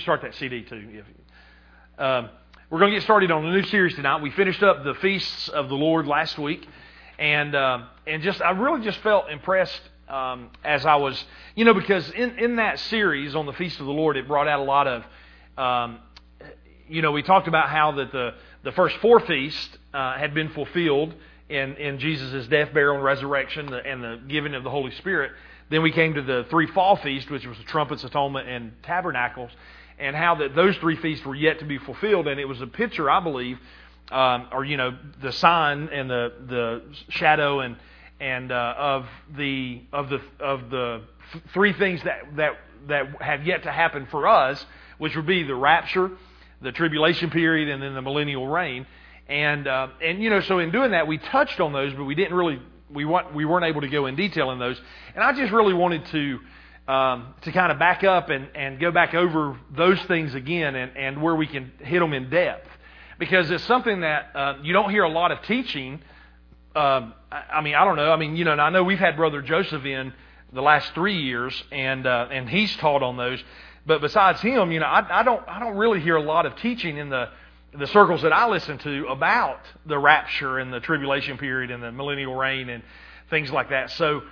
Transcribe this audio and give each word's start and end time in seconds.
Start 0.00 0.22
that 0.22 0.34
CD 0.34 0.62
too. 0.62 1.02
Um, 1.98 2.28
we're 2.68 2.80
going 2.80 2.90
to 2.90 2.96
get 2.96 3.04
started 3.04 3.30
on 3.30 3.46
a 3.46 3.50
new 3.52 3.62
series 3.62 3.94
tonight. 3.94 4.20
We 4.20 4.30
finished 4.30 4.62
up 4.62 4.82
the 4.82 4.94
feasts 4.94 5.48
of 5.48 5.68
the 5.68 5.76
Lord 5.76 6.06
last 6.06 6.36
week, 6.36 6.66
and 7.18 7.54
uh, 7.54 7.84
and 8.06 8.22
just 8.22 8.42
I 8.42 8.50
really 8.50 8.84
just 8.84 8.98
felt 8.98 9.30
impressed 9.30 9.80
um, 10.08 10.50
as 10.64 10.84
I 10.84 10.96
was, 10.96 11.24
you 11.54 11.64
know, 11.64 11.74
because 11.74 12.10
in 12.10 12.38
in 12.38 12.56
that 12.56 12.80
series 12.80 13.34
on 13.36 13.46
the 13.46 13.52
feast 13.52 13.78
of 13.78 13.86
the 13.86 13.92
Lord, 13.92 14.16
it 14.16 14.26
brought 14.26 14.48
out 14.48 14.60
a 14.60 14.64
lot 14.64 14.86
of, 14.88 15.04
um, 15.56 16.00
you 16.88 17.02
know, 17.02 17.12
we 17.12 17.22
talked 17.22 17.48
about 17.48 17.68
how 17.68 17.92
that 17.92 18.10
the 18.10 18.34
the 18.64 18.72
first 18.72 18.96
four 18.96 19.20
feasts 19.20 19.78
uh, 19.94 20.18
had 20.18 20.34
been 20.34 20.48
fulfilled 20.48 21.14
in 21.48 21.76
in 21.76 21.98
Jesus' 22.00 22.46
death, 22.48 22.74
burial, 22.74 22.96
and 22.96 23.04
resurrection, 23.04 23.72
and 23.72 24.02
the 24.02 24.20
giving 24.26 24.54
of 24.54 24.64
the 24.64 24.70
Holy 24.70 24.90
Spirit. 24.96 25.30
Then 25.70 25.82
we 25.82 25.92
came 25.92 26.14
to 26.14 26.22
the 26.22 26.46
three 26.50 26.66
fall 26.66 26.96
feasts, 26.96 27.30
which 27.30 27.46
was 27.46 27.58
the 27.58 27.64
trumpets, 27.64 28.04
atonement, 28.04 28.48
and 28.48 28.72
tabernacles 28.82 29.50
and 29.98 30.14
how 30.14 30.36
that 30.36 30.54
those 30.54 30.76
three 30.78 30.96
feasts 30.96 31.24
were 31.24 31.34
yet 31.34 31.60
to 31.60 31.64
be 31.64 31.78
fulfilled. 31.78 32.28
And 32.28 32.38
it 32.40 32.46
was 32.46 32.60
a 32.60 32.66
picture, 32.66 33.10
I 33.10 33.20
believe, 33.20 33.58
um, 34.10 34.48
or 34.52 34.64
you 34.64 34.76
know, 34.76 34.96
the 35.22 35.32
sign 35.32 35.88
and 35.88 36.10
the 36.10 36.32
the 36.46 36.82
shadow 37.08 37.60
and 37.60 37.76
and 38.20 38.52
uh, 38.52 38.74
of 38.76 39.06
the 39.36 39.82
of 39.92 40.08
the 40.08 40.20
of 40.40 40.70
the 40.70 41.02
three 41.52 41.72
things 41.72 42.02
that 42.04 42.36
that 42.36 42.58
that 42.88 43.20
have 43.20 43.46
yet 43.46 43.64
to 43.64 43.72
happen 43.72 44.06
for 44.10 44.28
us, 44.28 44.64
which 44.98 45.16
would 45.16 45.26
be 45.26 45.42
the 45.42 45.54
rapture, 45.54 46.10
the 46.62 46.72
tribulation 46.72 47.30
period, 47.30 47.68
and 47.68 47.82
then 47.82 47.94
the 47.94 48.02
millennial 48.02 48.46
reign. 48.46 48.86
And 49.28 49.66
uh, 49.66 49.88
and 50.02 50.22
you 50.22 50.30
know, 50.30 50.40
so 50.40 50.58
in 50.60 50.70
doing 50.70 50.92
that, 50.92 51.06
we 51.06 51.18
touched 51.18 51.60
on 51.60 51.72
those, 51.72 51.92
but 51.94 52.04
we 52.04 52.14
didn't 52.14 52.34
really 52.34 52.60
we 52.90 53.04
want 53.04 53.34
we 53.34 53.44
weren't 53.44 53.64
able 53.64 53.80
to 53.80 53.88
go 53.88 54.06
in 54.06 54.14
detail 54.14 54.50
in 54.52 54.58
those. 54.58 54.80
And 55.14 55.24
I 55.24 55.32
just 55.32 55.52
really 55.52 55.74
wanted 55.74 56.06
to 56.06 56.38
um, 56.88 57.34
to 57.42 57.52
kind 57.52 57.72
of 57.72 57.78
back 57.78 58.04
up 58.04 58.30
and, 58.30 58.48
and 58.54 58.78
go 58.78 58.90
back 58.90 59.14
over 59.14 59.58
those 59.74 60.00
things 60.02 60.34
again 60.34 60.74
and, 60.74 60.96
and 60.96 61.22
where 61.22 61.34
we 61.34 61.46
can 61.46 61.72
hit 61.80 61.98
them 61.98 62.12
in 62.12 62.30
depth. 62.30 62.68
Because 63.18 63.50
it's 63.50 63.64
something 63.64 64.00
that 64.02 64.30
uh, 64.34 64.54
you 64.62 64.72
don't 64.72 64.90
hear 64.90 65.02
a 65.02 65.08
lot 65.08 65.32
of 65.32 65.42
teaching. 65.42 66.00
Um, 66.74 67.14
I, 67.32 67.42
I 67.54 67.60
mean, 67.62 67.74
I 67.74 67.84
don't 67.84 67.96
know. 67.96 68.12
I 68.12 68.16
mean, 68.16 68.36
you 68.36 68.44
know, 68.44 68.52
I 68.52 68.70
know 68.70 68.84
we've 68.84 68.98
had 68.98 69.16
Brother 69.16 69.42
Joseph 69.42 69.84
in 69.84 70.12
the 70.52 70.62
last 70.62 70.92
three 70.94 71.22
years, 71.22 71.64
and 71.72 72.06
uh, 72.06 72.28
and 72.30 72.48
he's 72.48 72.74
taught 72.76 73.02
on 73.02 73.16
those. 73.16 73.42
But 73.86 74.00
besides 74.00 74.40
him, 74.40 74.70
you 74.70 74.80
know, 74.80 74.86
I, 74.86 75.20
I 75.20 75.22
don't 75.22 75.42
I 75.48 75.60
don't 75.60 75.76
really 75.76 76.00
hear 76.00 76.16
a 76.16 76.22
lot 76.22 76.46
of 76.46 76.56
teaching 76.56 76.98
in 76.98 77.08
the 77.08 77.30
the 77.76 77.86
circles 77.86 78.22
that 78.22 78.32
I 78.32 78.48
listen 78.48 78.78
to 78.78 79.06
about 79.08 79.60
the 79.86 79.98
rapture 79.98 80.58
and 80.58 80.72
the 80.72 80.80
tribulation 80.80 81.36
period 81.38 81.70
and 81.70 81.82
the 81.82 81.92
millennial 81.92 82.34
reign 82.34 82.68
and 82.68 82.82
things 83.28 83.50
like 83.50 83.70
that. 83.70 83.90
So 83.90 84.22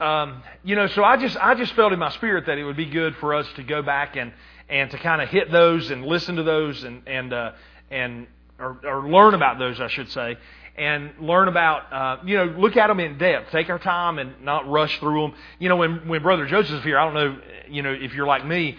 um, 0.00 0.42
you 0.64 0.74
know, 0.74 0.86
so 0.88 1.04
I 1.04 1.16
just 1.16 1.36
I 1.36 1.54
just 1.54 1.72
felt 1.74 1.92
in 1.92 1.98
my 1.98 2.10
spirit 2.10 2.46
that 2.46 2.58
it 2.58 2.64
would 2.64 2.76
be 2.76 2.86
good 2.86 3.14
for 3.16 3.34
us 3.34 3.46
to 3.56 3.62
go 3.62 3.82
back 3.82 4.16
and 4.16 4.32
and 4.68 4.90
to 4.90 4.98
kind 4.98 5.22
of 5.22 5.28
hit 5.28 5.52
those 5.52 5.90
and 5.90 6.04
listen 6.04 6.36
to 6.36 6.42
those 6.42 6.82
and 6.82 7.02
and 7.06 7.32
uh, 7.32 7.52
and 7.90 8.26
or, 8.58 8.78
or 8.84 9.08
learn 9.08 9.34
about 9.34 9.58
those, 9.58 9.80
I 9.80 9.88
should 9.88 10.10
say, 10.10 10.36
and 10.76 11.12
learn 11.20 11.46
about 11.46 11.92
uh, 11.92 12.22
you 12.24 12.36
know 12.36 12.44
look 12.44 12.76
at 12.76 12.88
them 12.88 12.98
in 12.98 13.18
depth. 13.18 13.52
Take 13.52 13.70
our 13.70 13.78
time 13.78 14.18
and 14.18 14.40
not 14.42 14.68
rush 14.68 14.98
through 14.98 15.22
them. 15.22 15.34
You 15.60 15.68
know, 15.68 15.76
when 15.76 16.08
when 16.08 16.22
Brother 16.22 16.46
Joseph's 16.46 16.84
here, 16.84 16.98
I 16.98 17.04
don't 17.04 17.14
know, 17.14 17.38
you 17.68 17.82
know, 17.82 17.92
if 17.92 18.14
you're 18.14 18.26
like 18.26 18.44
me. 18.44 18.76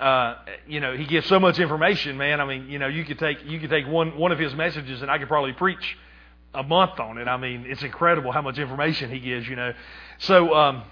Uh, 0.00 0.36
you 0.68 0.78
know, 0.78 0.96
he 0.96 1.04
gives 1.06 1.26
so 1.26 1.40
much 1.40 1.58
information, 1.58 2.16
man. 2.16 2.40
I 2.40 2.44
mean, 2.44 2.68
you 2.68 2.78
know, 2.78 2.86
you 2.86 3.04
could 3.04 3.18
take 3.18 3.44
you 3.44 3.58
could 3.58 3.70
take 3.70 3.86
one 3.86 4.16
one 4.16 4.30
of 4.30 4.38
his 4.38 4.54
messages, 4.54 5.02
and 5.02 5.10
I 5.10 5.18
could 5.18 5.26
probably 5.26 5.52
preach 5.52 5.98
a 6.54 6.62
month 6.62 6.98
on 6.98 7.18
it. 7.18 7.28
I 7.28 7.36
mean, 7.36 7.64
it's 7.66 7.82
incredible 7.82 8.32
how 8.32 8.42
much 8.42 8.58
information 8.58 9.10
he 9.10 9.20
gives. 9.20 9.48
You 9.48 9.56
know, 9.56 9.74
so, 10.18 10.54
um, 10.54 10.82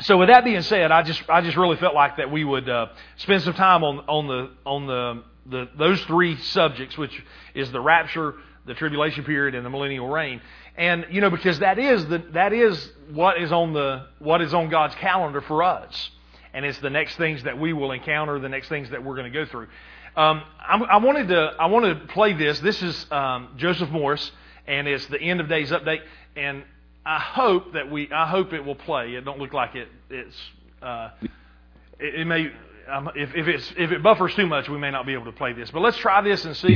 so 0.00 0.18
with 0.18 0.28
that 0.28 0.44
being 0.44 0.62
said, 0.62 0.92
I 0.92 1.02
just 1.02 1.28
I 1.28 1.40
just 1.40 1.56
really 1.56 1.76
felt 1.76 1.94
like 1.94 2.18
that 2.18 2.30
we 2.30 2.44
would 2.44 2.68
uh, 2.68 2.88
spend 3.16 3.42
some 3.42 3.54
time 3.54 3.82
on 3.82 4.00
on 4.00 4.26
the 4.26 4.50
on 4.64 4.86
the, 4.86 5.22
the 5.46 5.68
those 5.76 6.02
three 6.04 6.36
subjects, 6.36 6.98
which 6.98 7.22
is 7.54 7.70
the 7.72 7.80
rapture, 7.80 8.34
the 8.66 8.74
tribulation 8.74 9.24
period, 9.24 9.54
and 9.54 9.64
the 9.64 9.70
millennial 9.70 10.08
reign. 10.08 10.40
And 10.76 11.06
you 11.10 11.22
know 11.22 11.30
because 11.30 11.60
that 11.60 11.78
is 11.78 12.06
the 12.06 12.18
that 12.32 12.52
is 12.52 12.92
what 13.10 13.40
is 13.40 13.52
on 13.52 13.72
the 13.72 14.06
what 14.18 14.42
is 14.42 14.52
on 14.52 14.68
God's 14.68 14.94
calendar 14.96 15.40
for 15.40 15.62
us, 15.62 16.10
and 16.52 16.66
it's 16.66 16.78
the 16.80 16.90
next 16.90 17.16
things 17.16 17.42
that 17.44 17.58
we 17.58 17.72
will 17.72 17.92
encounter, 17.92 18.38
the 18.38 18.50
next 18.50 18.68
things 18.68 18.90
that 18.90 19.02
we're 19.02 19.16
going 19.16 19.32
to 19.32 19.38
go 19.44 19.46
through. 19.46 19.68
Um, 20.16 20.42
I, 20.58 20.78
I, 20.78 20.96
wanted 20.96 21.28
to 21.28 21.52
I 21.58 21.66
wanted 21.66 22.00
to 22.00 22.06
play 22.06 22.32
this. 22.32 22.58
This 22.60 22.82
is 22.82 23.06
um, 23.10 23.48
Joseph 23.58 23.90
Morris, 23.90 24.32
and 24.66 24.88
it's 24.88 25.06
the 25.06 25.20
end 25.20 25.40
of 25.40 25.48
days 25.48 25.70
update. 25.70 26.00
And 26.36 26.64
I 27.04 27.18
hope 27.18 27.72
that 27.74 27.90
we, 27.90 28.10
I 28.12 28.28
hope 28.28 28.52
it 28.52 28.64
will 28.64 28.74
play. 28.74 29.14
It 29.14 29.24
don't 29.24 29.38
look 29.38 29.52
like 29.52 29.74
it. 29.74 29.88
It's, 30.10 30.36
uh, 30.82 31.10
it, 31.98 32.20
it, 32.20 32.26
may, 32.26 32.50
um, 32.88 33.10
if, 33.14 33.34
if 33.34 33.48
it's 33.48 33.72
if 33.76 33.92
it 33.92 34.02
buffers 34.02 34.34
too 34.34 34.46
much, 34.46 34.68
we 34.68 34.78
may 34.78 34.90
not 34.90 35.06
be 35.06 35.12
able 35.14 35.26
to 35.26 35.32
play 35.32 35.52
this. 35.52 35.70
But 35.70 35.80
let's 35.80 35.98
try 35.98 36.20
this 36.20 36.44
and 36.44 36.56
see. 36.56 36.74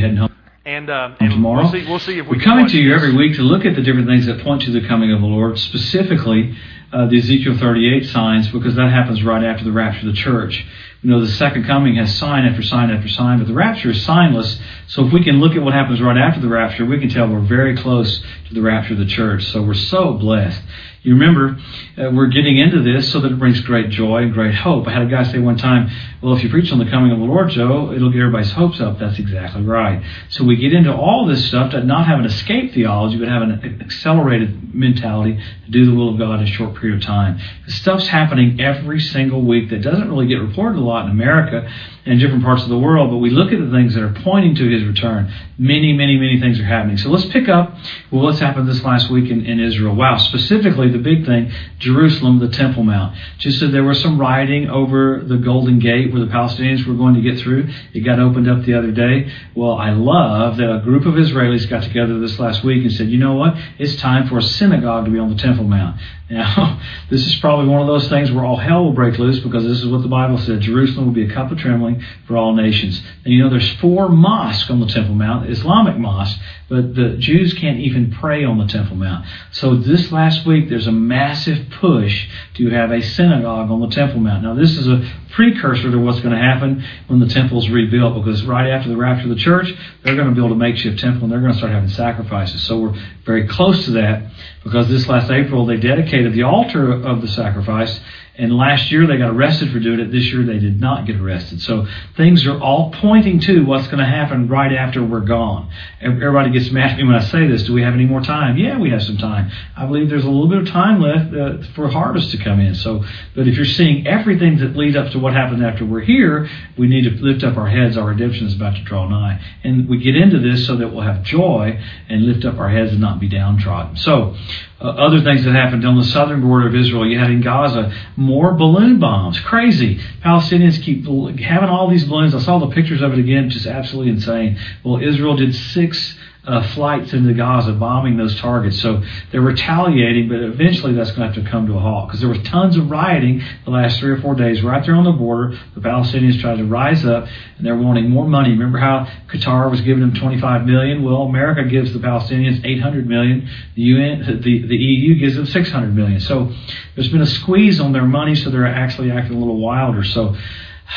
And, 0.65 0.91
uh, 0.91 1.17
and 1.19 1.31
tomorrow, 1.31 1.63
we'll 1.63 1.73
see, 1.73 1.87
we'll 1.89 1.99
see 1.99 2.19
if 2.19 2.27
we 2.27 2.37
we're 2.37 2.45
coming 2.45 2.69
to 2.69 2.77
you 2.77 2.95
every 2.95 3.17
week 3.17 3.35
to 3.37 3.43
look 3.43 3.65
at 3.65 3.75
the 3.75 3.83
different 3.83 4.07
things 4.07 4.27
that 4.27 4.43
point 4.43 4.63
to 4.63 4.71
the 4.71 4.87
coming 4.87 5.11
of 5.11 5.21
the 5.21 5.27
Lord. 5.27 5.59
Specifically, 5.59 6.55
uh, 6.93 7.07
the 7.07 7.19
Ezekiel 7.19 7.57
38 7.57 8.07
signs, 8.07 8.49
because 8.49 8.75
that 8.75 8.91
happens 8.91 9.23
right 9.23 9.43
after 9.43 9.65
the 9.65 9.73
rapture 9.73 10.07
of 10.07 10.15
the 10.15 10.21
church. 10.21 10.67
You 11.03 11.11
know, 11.11 11.21
the 11.21 11.33
second 11.33 11.65
coming 11.65 11.97
has 11.97 12.15
sign 12.19 12.45
after 12.45 12.63
sign 12.63 12.91
after 12.91 13.09
sign, 13.09 13.39
but 13.39 13.49
the 13.49 13.55
rapture 13.55 13.91
is 13.91 14.07
signless. 14.07 14.61
So 14.89 15.07
if 15.07 15.13
we 15.13 15.25
can 15.25 15.41
look 15.41 15.57
at 15.57 15.63
what 15.63 15.73
happens 15.73 16.01
right 16.01 16.17
after 16.17 16.41
the 16.41 16.49
rapture, 16.49 16.85
we 16.85 17.01
can 17.01 17.09
tell 17.09 17.27
we're 17.27 17.41
very 17.41 17.75
close 17.75 18.21
to 18.49 18.55
the 18.55 18.61
rapture 18.61 18.93
of 18.93 18.99
the 18.99 19.07
church. 19.07 19.45
So 19.51 19.63
we're 19.63 19.73
so 19.73 20.13
blessed. 20.13 20.61
You 21.03 21.15
remember, 21.15 21.59
uh, 21.97 22.11
we're 22.13 22.27
getting 22.27 22.59
into 22.59 22.83
this 22.83 23.11
so 23.11 23.21
that 23.21 23.33
it 23.33 23.39
brings 23.39 23.61
great 23.63 23.89
joy 23.89 24.19
and 24.19 24.35
great 24.35 24.55
hope. 24.55 24.87
I 24.87 24.93
had 24.93 25.03
a 25.03 25.07
guy 25.07 25.23
say 25.23 25.39
one 25.39 25.57
time, 25.57 25.89
well, 26.23 26.35
if 26.35 26.45
you 26.45 26.51
preach 26.51 26.71
on 26.73 26.79
the 26.79 26.91
coming 26.91 27.11
of 27.11 27.19
the 27.19 27.25
Lord, 27.25 27.49
Joe, 27.49 27.91
it'll 27.91 28.11
get 28.11 28.21
everybody's 28.21 28.53
hopes 28.53 28.83
up. 28.83 28.99
That's 28.99 29.19
exactly 29.19 29.63
right. 29.63 30.05
So 30.29 30.45
we 30.45 30.57
get 30.57 30.75
into 30.75 30.95
all 30.95 31.27
this 31.27 31.47
stuff 31.47 31.71
to 31.71 31.83
not 31.83 32.07
have 32.07 32.19
an 32.19 32.27
escape 32.27 32.75
theology, 32.75 33.19
but 33.19 33.29
have 33.29 33.41
an 33.41 33.81
accelerated 33.81 34.75
mentality 34.75 35.43
to 35.65 35.71
do 35.71 35.87
the 35.87 35.95
will 35.95 36.13
of 36.13 36.19
God 36.19 36.41
in 36.41 36.47
a 36.47 36.51
short 36.51 36.77
period 36.77 36.99
of 36.99 37.07
time. 37.07 37.41
The 37.65 37.73
stuff's 37.73 38.07
happening 38.07 38.61
every 38.61 39.01
single 39.01 39.41
week 39.41 39.71
that 39.71 39.81
doesn't 39.81 40.11
really 40.11 40.27
get 40.27 40.37
reported 40.37 40.79
a 40.79 40.83
lot 40.83 41.07
in 41.07 41.13
America 41.13 41.73
and 42.07 42.19
different 42.19 42.43
parts 42.43 42.63
of 42.63 42.69
the 42.69 42.79
world, 42.79 43.11
but 43.11 43.19
we 43.19 43.31
look 43.31 43.53
at 43.53 43.59
the 43.59 43.71
things 43.71 43.95
that 43.95 44.03
are 44.03 44.15
pointing 44.23 44.55
to 44.55 44.69
his 44.69 44.85
return. 44.85 45.33
Many, 45.59 45.93
many, 45.93 46.17
many 46.17 46.41
things 46.41 46.59
are 46.59 46.65
happening. 46.65 46.97
So 46.97 47.11
let's 47.11 47.27
pick 47.27 47.49
up 47.49 47.75
well, 48.11 48.23
what's 48.23 48.39
happened 48.39 48.69
this 48.69 48.83
last 48.83 49.11
week 49.11 49.31
in, 49.31 49.45
in 49.45 49.61
Israel. 49.61 49.95
Wow, 49.95 50.17
specifically 50.17 50.91
the 50.91 50.99
big 50.99 51.27
thing, 51.27 51.53
Jerusalem, 51.79 52.39
the 52.39 52.49
Temple 52.49 52.85
Mount. 52.85 53.17
Just 53.39 53.61
so 53.61 53.69
there 53.69 53.85
was 53.85 54.01
some 54.01 54.19
rioting 54.19 54.71
over 54.71 55.23
the 55.23 55.37
Golden 55.37 55.79
Gate 55.79 56.13
where 56.13 56.25
the 56.25 56.33
Palestinians 56.33 56.87
were 56.87 56.95
going 56.95 57.15
to 57.15 57.21
get 57.21 57.39
through. 57.39 57.69
It 57.93 58.01
got 58.01 58.19
opened 58.19 58.49
up 58.49 58.65
the 58.65 58.75
other 58.75 58.91
day. 58.91 59.31
Well, 59.55 59.75
I 59.75 59.91
love 59.91 60.57
that 60.57 60.75
a 60.75 60.81
group 60.81 61.05
of 61.05 61.15
Israelis 61.15 61.69
got 61.69 61.83
together 61.83 62.19
this 62.19 62.39
last 62.39 62.65
week 62.65 62.83
and 62.83 62.93
said, 62.93 63.09
you 63.09 63.19
know 63.19 63.35
what? 63.35 63.55
It's 63.79 63.97
time 63.97 64.27
for 64.29 64.39
a 64.39 64.43
synagogue 64.43 65.05
to 65.05 65.11
be 65.11 65.19
on 65.19 65.29
the 65.29 65.41
Temple 65.41 65.65
Mount. 65.65 66.01
Now, 66.31 66.81
this 67.11 67.27
is 67.27 67.35
probably 67.41 67.67
one 67.67 67.81
of 67.81 67.89
those 67.89 68.09
things 68.09 68.31
where 68.31 68.45
all 68.45 68.57
hell 68.57 68.85
will 68.85 68.93
break 68.93 69.19
loose 69.19 69.41
because 69.41 69.65
this 69.65 69.79
is 69.79 69.87
what 69.89 70.03
the 70.03 70.09
Bible 70.09 70.39
said. 70.39 70.61
Jerusalem 70.61 71.07
will 71.07 71.13
be 71.13 71.25
a 71.25 71.35
cup 71.35 71.51
of 71.51 71.59
trembling 71.59 72.00
for 72.27 72.37
all 72.37 72.55
nations. 72.55 73.03
And 73.25 73.35
you 73.35 73.43
know, 73.43 73.51
there's 73.51 73.73
four 73.75 74.09
mosques 74.09 74.71
on 74.71 74.81
the 74.81 74.87
Temple 74.87 75.15
Mount, 75.15 75.51
Islamic 75.51 75.97
mosques, 75.97 76.41
but 76.69 76.95
the 76.95 77.17
Jews 77.19 77.55
can't 77.55 77.81
even 77.81 78.13
pray 78.13 78.45
on 78.45 78.59
the 78.59 78.67
Temple 78.67 78.97
Mount. 78.97 79.27
So 79.51 79.75
this 79.77 80.13
last 80.13 80.47
week, 80.47 80.69
there's 80.69 80.87
a 80.87 80.93
massive 80.93 81.69
push 81.81 82.29
to 82.55 82.71
have 82.71 82.93
a 82.93 83.03
synagogue 83.03 83.71
on 83.71 83.81
the 83.81 83.89
Temple 83.89 84.21
Mount. 84.21 84.45
Now, 84.45 84.55
this 84.55 84.77
is 84.77 84.87
a 84.87 85.05
precursor 85.33 85.91
to 85.91 85.99
what's 85.99 86.21
going 86.21 86.35
to 86.35 86.41
happen 86.41 86.85
when 87.09 87.21
the 87.21 87.27
temple's 87.27 87.69
rebuilt, 87.69 88.15
because 88.15 88.45
right 88.45 88.71
after 88.71 88.89
the 88.89 88.97
rapture 88.97 89.25
of 89.25 89.31
the 89.31 89.43
church, 89.43 89.73
they're 90.03 90.17
going 90.17 90.29
to 90.29 90.35
build 90.35 90.53
a 90.53 90.55
makeshift 90.55 90.99
temple 90.99 91.25
and 91.25 91.33
they're 91.33 91.41
going 91.41 91.53
to 91.53 91.59
start 91.59 91.73
having 91.73 91.89
sacrifices. 91.89 92.63
So 92.63 92.79
we're 92.79 93.03
very 93.25 93.47
close 93.47 93.85
to 93.87 93.93
that, 93.93 94.31
because 94.65 94.89
this 94.89 95.09
last 95.09 95.31
April 95.31 95.67
they 95.67 95.77
dedicated 95.77 96.33
the 96.35 96.43
altar 96.45 96.93
of 96.93 97.21
the 97.21 97.29
sacrifice 97.29 98.01
and 98.41 98.57
last 98.57 98.91
year 98.91 99.07
they 99.07 99.19
got 99.19 99.31
arrested 99.31 99.71
for 99.71 99.79
doing 99.79 100.01
it. 100.01 100.11
This 100.11 100.25
year 100.33 100.43
they 100.45 100.59
did 100.59 100.81
not 100.81 101.07
get 101.07 101.17
arrested. 101.17 101.61
So 101.61 101.87
things 102.17 102.47
are 102.47 102.59
all 102.59 102.91
pointing 102.91 103.39
to 103.41 103.67
what's 103.67 103.87
going 103.87 103.99
to 103.99 104.07
happen 104.07 104.49
right 104.49 104.73
after 104.73 105.05
we're 105.05 105.21
gone. 105.21 105.71
Everybody 106.01 106.51
gets 106.51 106.71
mad 106.71 106.93
at 106.93 106.97
me 106.97 107.05
when 107.05 107.17
I 107.17 107.21
say 107.21 107.47
this. 107.47 107.65
Do 107.65 107.75
we 107.75 107.83
have 107.83 107.93
any 107.93 108.07
more 108.07 108.23
time? 108.23 108.57
Yeah, 108.57 108.79
we 108.79 108.91
have 108.91 109.03
some 109.03 109.19
time. 109.19 109.51
I 109.77 109.85
believe 109.85 110.09
there's 110.09 110.25
a 110.25 110.31
little 110.31 110.49
bit 110.49 110.59
of 110.59 110.69
time 110.69 111.03
left 111.03 111.35
uh, 111.35 111.73
for 111.75 111.89
harvest 111.89 112.31
to 112.31 112.39
come 112.39 112.61
in. 112.61 112.75
So, 112.75 113.05
but 113.35 113.47
if 113.47 113.57
you're 113.57 113.67
seeing 113.67 114.07
everything 114.07 114.59
that 114.59 114.75
leads 114.75 114.97
up 114.97 115.13
to 115.13 115.19
what 115.19 115.35
happens 115.35 115.63
after 115.63 115.85
we're 115.85 116.01
here, 116.01 116.49
we 116.79 116.89
need 116.89 117.05
to 117.05 117.11
lift 117.23 117.45
up 117.45 117.59
our 117.59 117.69
heads. 117.69 117.99
Our 117.99 118.09
redemption 118.09 118.47
is 118.47 118.55
about 118.55 118.75
to 118.77 118.83
draw 118.83 119.07
nigh, 119.07 119.45
and 119.65 119.87
we 119.87 119.99
get 119.99 120.17
into 120.17 120.39
this 120.39 120.67
so 120.67 120.77
that 120.77 120.89
we'll 120.89 121.03
have 121.03 121.23
joy 121.23 121.79
and 122.09 122.25
lift 122.25 122.47
up 122.47 122.59
our 122.59 122.71
heads 122.71 122.93
and 122.93 123.01
not 123.01 123.21
be 123.21 123.29
downtrodden. 123.29 123.97
So, 123.97 124.35
uh, 124.81 124.89
other 124.89 125.21
things 125.21 125.45
that 125.45 125.55
happened 125.55 125.85
on 125.85 125.97
the 125.97 126.05
southern 126.05 126.41
border 126.41 126.67
of 126.67 126.75
Israel. 126.75 127.07
You 127.07 127.19
had 127.19 127.31
in 127.31 127.43
Gaza 127.43 127.95
more 128.17 128.55
balloon 128.55 128.99
bombs. 128.99 129.39
Crazy. 129.41 130.01
Palestinians 130.25 130.83
keep 130.83 131.05
having 131.39 131.69
all 131.69 131.89
these 131.91 132.05
balloons. 132.05 132.35
I 132.35 132.41
saw 132.41 132.59
the 132.59 132.71
pictures 132.75 133.03
of 133.03 133.13
it 133.13 133.19
again, 133.19 133.51
just 133.51 133.67
absolutely 133.67 134.13
insane. 134.13 134.59
Well, 134.85 135.03
Israel 135.03 135.37
did 135.37 135.55
six 135.55 136.17
uh, 136.47 136.67
flights 136.75 137.13
into 137.13 137.35
Gaza, 137.35 137.73
bombing 137.73 138.17
those 138.17 138.39
targets. 138.41 138.81
So 138.81 139.03
they're 139.31 139.41
retaliating, 139.41 140.29
but 140.29 140.41
eventually 140.41 140.95
that's 140.95 141.11
going 141.11 141.29
to 141.29 141.35
have 141.35 141.45
to 141.45 141.51
come 141.51 141.67
to 141.67 141.75
a 141.75 141.79
halt 141.79 142.09
because 142.09 142.21
there 142.21 142.31
was 142.31 142.43
tons 142.45 142.77
of 142.77 142.91
rioting 142.91 143.43
the 143.65 143.71
last 143.71 143.99
three 144.01 144.11
or 144.11 144.21
four 144.21 144.35
days 144.35 144.63
right 144.63 144.85
there 144.85 144.95
on 144.95 145.05
the 145.05 145.13
border. 145.13 145.59
The 145.75 145.81
Palestinians 145.81 146.41
tried 146.41 146.57
to 146.57 146.65
rise 146.65 147.05
up, 147.05 147.27
and 147.59 147.67
they're 147.67 147.77
wanting 147.77 148.09
more 148.09 148.27
money. 148.27 148.51
Remember 148.51 148.79
how 148.79 149.07
Qatar 149.29 149.71
was 149.71 149.81
giving 149.83 150.01
them 150.01 150.15
25 150.15 150.65
million? 150.65 151.03
Well, 151.03 151.23
America 151.23 151.69
gives 151.69 151.93
the 151.93 151.99
Palestinians 151.99 152.65
800 152.65 153.07
million. 153.07 153.49
The 153.75 153.83
UN, 153.83 154.41
the, 154.43 154.67
the 154.67 154.77
EU 154.77 155.19
gives 155.19 155.37
them 155.37 155.47
600 155.47 155.95
million. 155.95 156.21
So 156.21 156.53
there's 156.95 157.11
been 157.11 157.23
a 157.23 157.27
squeeze 157.27 157.81
on 157.81 157.93
their 157.93 158.07
money, 158.07 158.35
so 158.35 158.51
they're 158.51 158.67
actually 158.67 159.11
acting 159.11 159.37
a 159.37 159.39
little 159.39 159.61
wilder. 159.61 160.05
So 160.05 160.37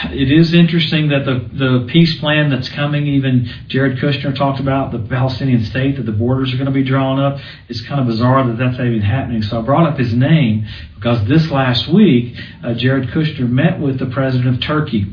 it 0.06 0.32
is 0.32 0.54
interesting 0.54 1.10
that 1.10 1.26
the, 1.26 1.50
the 1.54 1.88
peace 1.92 2.20
plan 2.20 2.50
that's 2.50 2.70
coming, 2.70 3.06
even 3.06 3.50
Jared 3.68 4.00
Kushner 4.00 4.36
talked 4.36 4.60
about 4.60 4.92
the 4.92 5.00
Palestinian 5.00 5.64
state, 5.66 5.98
that 5.98 6.06
the 6.06 6.12
borders 6.12 6.52
are 6.52 6.58
going 6.58 6.66
to 6.66 6.72
be 6.72 6.84
drawn 6.84 7.20
up. 7.20 7.40
It's 7.70 7.82
kind 7.82 8.02
of 8.02 8.08
bizarre 8.08 8.46
that 8.48 8.58
that's 8.58 8.80
even 8.80 9.02
happening. 9.02 9.44
So 9.44 9.60
I 9.60 9.62
brought 9.62 9.88
up 9.88 10.00
his 10.00 10.14
name 10.14 10.66
because 10.96 11.24
this 11.28 11.50
last 11.52 11.88
week, 11.88 12.36
uh, 12.64 12.74
Jared 12.74 13.10
Kushner 13.10 13.48
met 13.48 13.80
with 13.80 14.00
the 14.00 14.08
president 14.08 14.56
of 14.56 14.62
Turkey, 14.62 15.06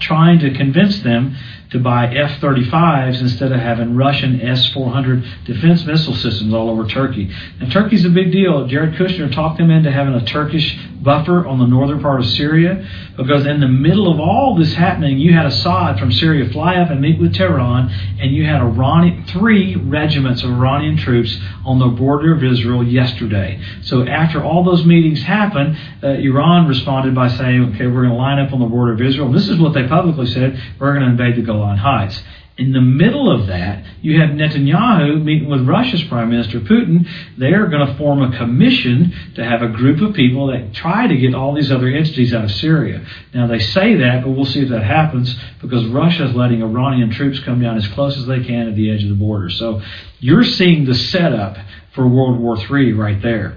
trying 0.00 0.40
to 0.40 0.52
convince 0.52 1.00
them 1.00 1.36
to 1.72 1.78
buy 1.78 2.06
F 2.14 2.40
35s 2.40 3.20
instead 3.20 3.50
of 3.50 3.58
having 3.58 3.96
Russian 3.96 4.40
S 4.40 4.70
400 4.72 5.24
defense 5.46 5.84
missile 5.84 6.14
systems 6.14 6.52
all 6.52 6.68
over 6.70 6.86
Turkey. 6.86 7.30
And 7.60 7.72
Turkey's 7.72 8.04
a 8.04 8.10
big 8.10 8.30
deal. 8.30 8.66
Jared 8.66 8.94
Kushner 8.94 9.32
talked 9.32 9.58
them 9.58 9.70
into 9.70 9.90
having 9.90 10.14
a 10.14 10.24
Turkish 10.24 10.78
buffer 11.02 11.46
on 11.46 11.58
the 11.58 11.66
northern 11.66 12.00
part 12.00 12.20
of 12.20 12.26
Syria 12.26 12.88
because 13.16 13.46
in 13.46 13.60
the 13.60 13.68
middle 13.68 14.10
of 14.12 14.20
all 14.20 14.56
this 14.56 14.72
happening, 14.74 15.18
you 15.18 15.34
had 15.34 15.46
Assad 15.46 15.98
from 15.98 16.12
Syria 16.12 16.50
fly 16.50 16.76
up 16.76 16.90
and 16.90 17.00
meet 17.00 17.20
with 17.20 17.34
Tehran, 17.34 17.90
and 18.20 18.34
you 18.34 18.46
had 18.46 18.60
Iranian, 18.60 19.24
three 19.26 19.76
regiments 19.76 20.42
of 20.42 20.50
Iranian 20.50 20.96
troops 20.96 21.36
on 21.64 21.78
the 21.78 21.88
border 21.88 22.34
of 22.34 22.42
Israel 22.42 22.84
yesterday. 22.84 23.60
So 23.82 24.06
after 24.06 24.42
all 24.42 24.64
those 24.64 24.86
meetings 24.86 25.22
happened, 25.22 25.76
uh, 26.02 26.08
Iran 26.08 26.68
responded 26.68 27.14
by 27.14 27.28
saying, 27.28 27.74
okay, 27.74 27.86
we're 27.86 28.02
going 28.02 28.10
to 28.10 28.14
line 28.14 28.38
up 28.38 28.52
on 28.52 28.60
the 28.60 28.66
border 28.66 28.92
of 28.92 29.00
Israel. 29.00 29.26
And 29.26 29.34
this 29.34 29.48
is 29.48 29.58
what 29.58 29.74
they 29.74 29.86
publicly 29.86 30.26
said, 30.26 30.60
we're 30.78 30.94
going 30.94 31.04
to 31.04 31.10
invade 31.10 31.36
the 31.36 31.42
Golan 31.42 31.61
Golan 31.62 31.78
Heights. 31.78 32.20
In 32.58 32.72
the 32.72 32.82
middle 32.82 33.30
of 33.30 33.46
that, 33.46 33.82
you 34.02 34.20
have 34.20 34.30
Netanyahu 34.30 35.24
meeting 35.24 35.48
with 35.48 35.66
Russia's 35.66 36.04
Prime 36.04 36.28
Minister 36.28 36.60
Putin. 36.60 37.08
They 37.38 37.52
are 37.52 37.66
going 37.66 37.86
to 37.86 37.96
form 37.96 38.20
a 38.20 38.36
commission 38.36 39.14
to 39.36 39.44
have 39.44 39.62
a 39.62 39.68
group 39.68 40.02
of 40.02 40.14
people 40.14 40.48
that 40.48 40.74
try 40.74 41.06
to 41.06 41.16
get 41.16 41.34
all 41.34 41.54
these 41.54 41.72
other 41.72 41.88
entities 41.88 42.34
out 42.34 42.44
of 42.44 42.50
Syria. 42.50 43.06
Now, 43.32 43.46
they 43.46 43.58
say 43.58 43.94
that, 43.96 44.22
but 44.22 44.32
we'll 44.32 44.44
see 44.44 44.60
if 44.60 44.68
that 44.68 44.82
happens 44.82 45.34
because 45.62 45.86
Russia 45.86 46.28
is 46.28 46.34
letting 46.34 46.62
Iranian 46.62 47.10
troops 47.10 47.40
come 47.40 47.60
down 47.60 47.78
as 47.78 47.88
close 47.88 48.18
as 48.18 48.26
they 48.26 48.44
can 48.44 48.68
at 48.68 48.76
the 48.76 48.90
edge 48.92 49.02
of 49.02 49.08
the 49.08 49.14
border. 49.16 49.48
So 49.48 49.80
you're 50.20 50.44
seeing 50.44 50.84
the 50.84 50.94
setup 50.94 51.56
for 51.94 52.06
World 52.06 52.38
War 52.38 52.58
III 52.58 52.92
right 52.92 53.22
there. 53.22 53.56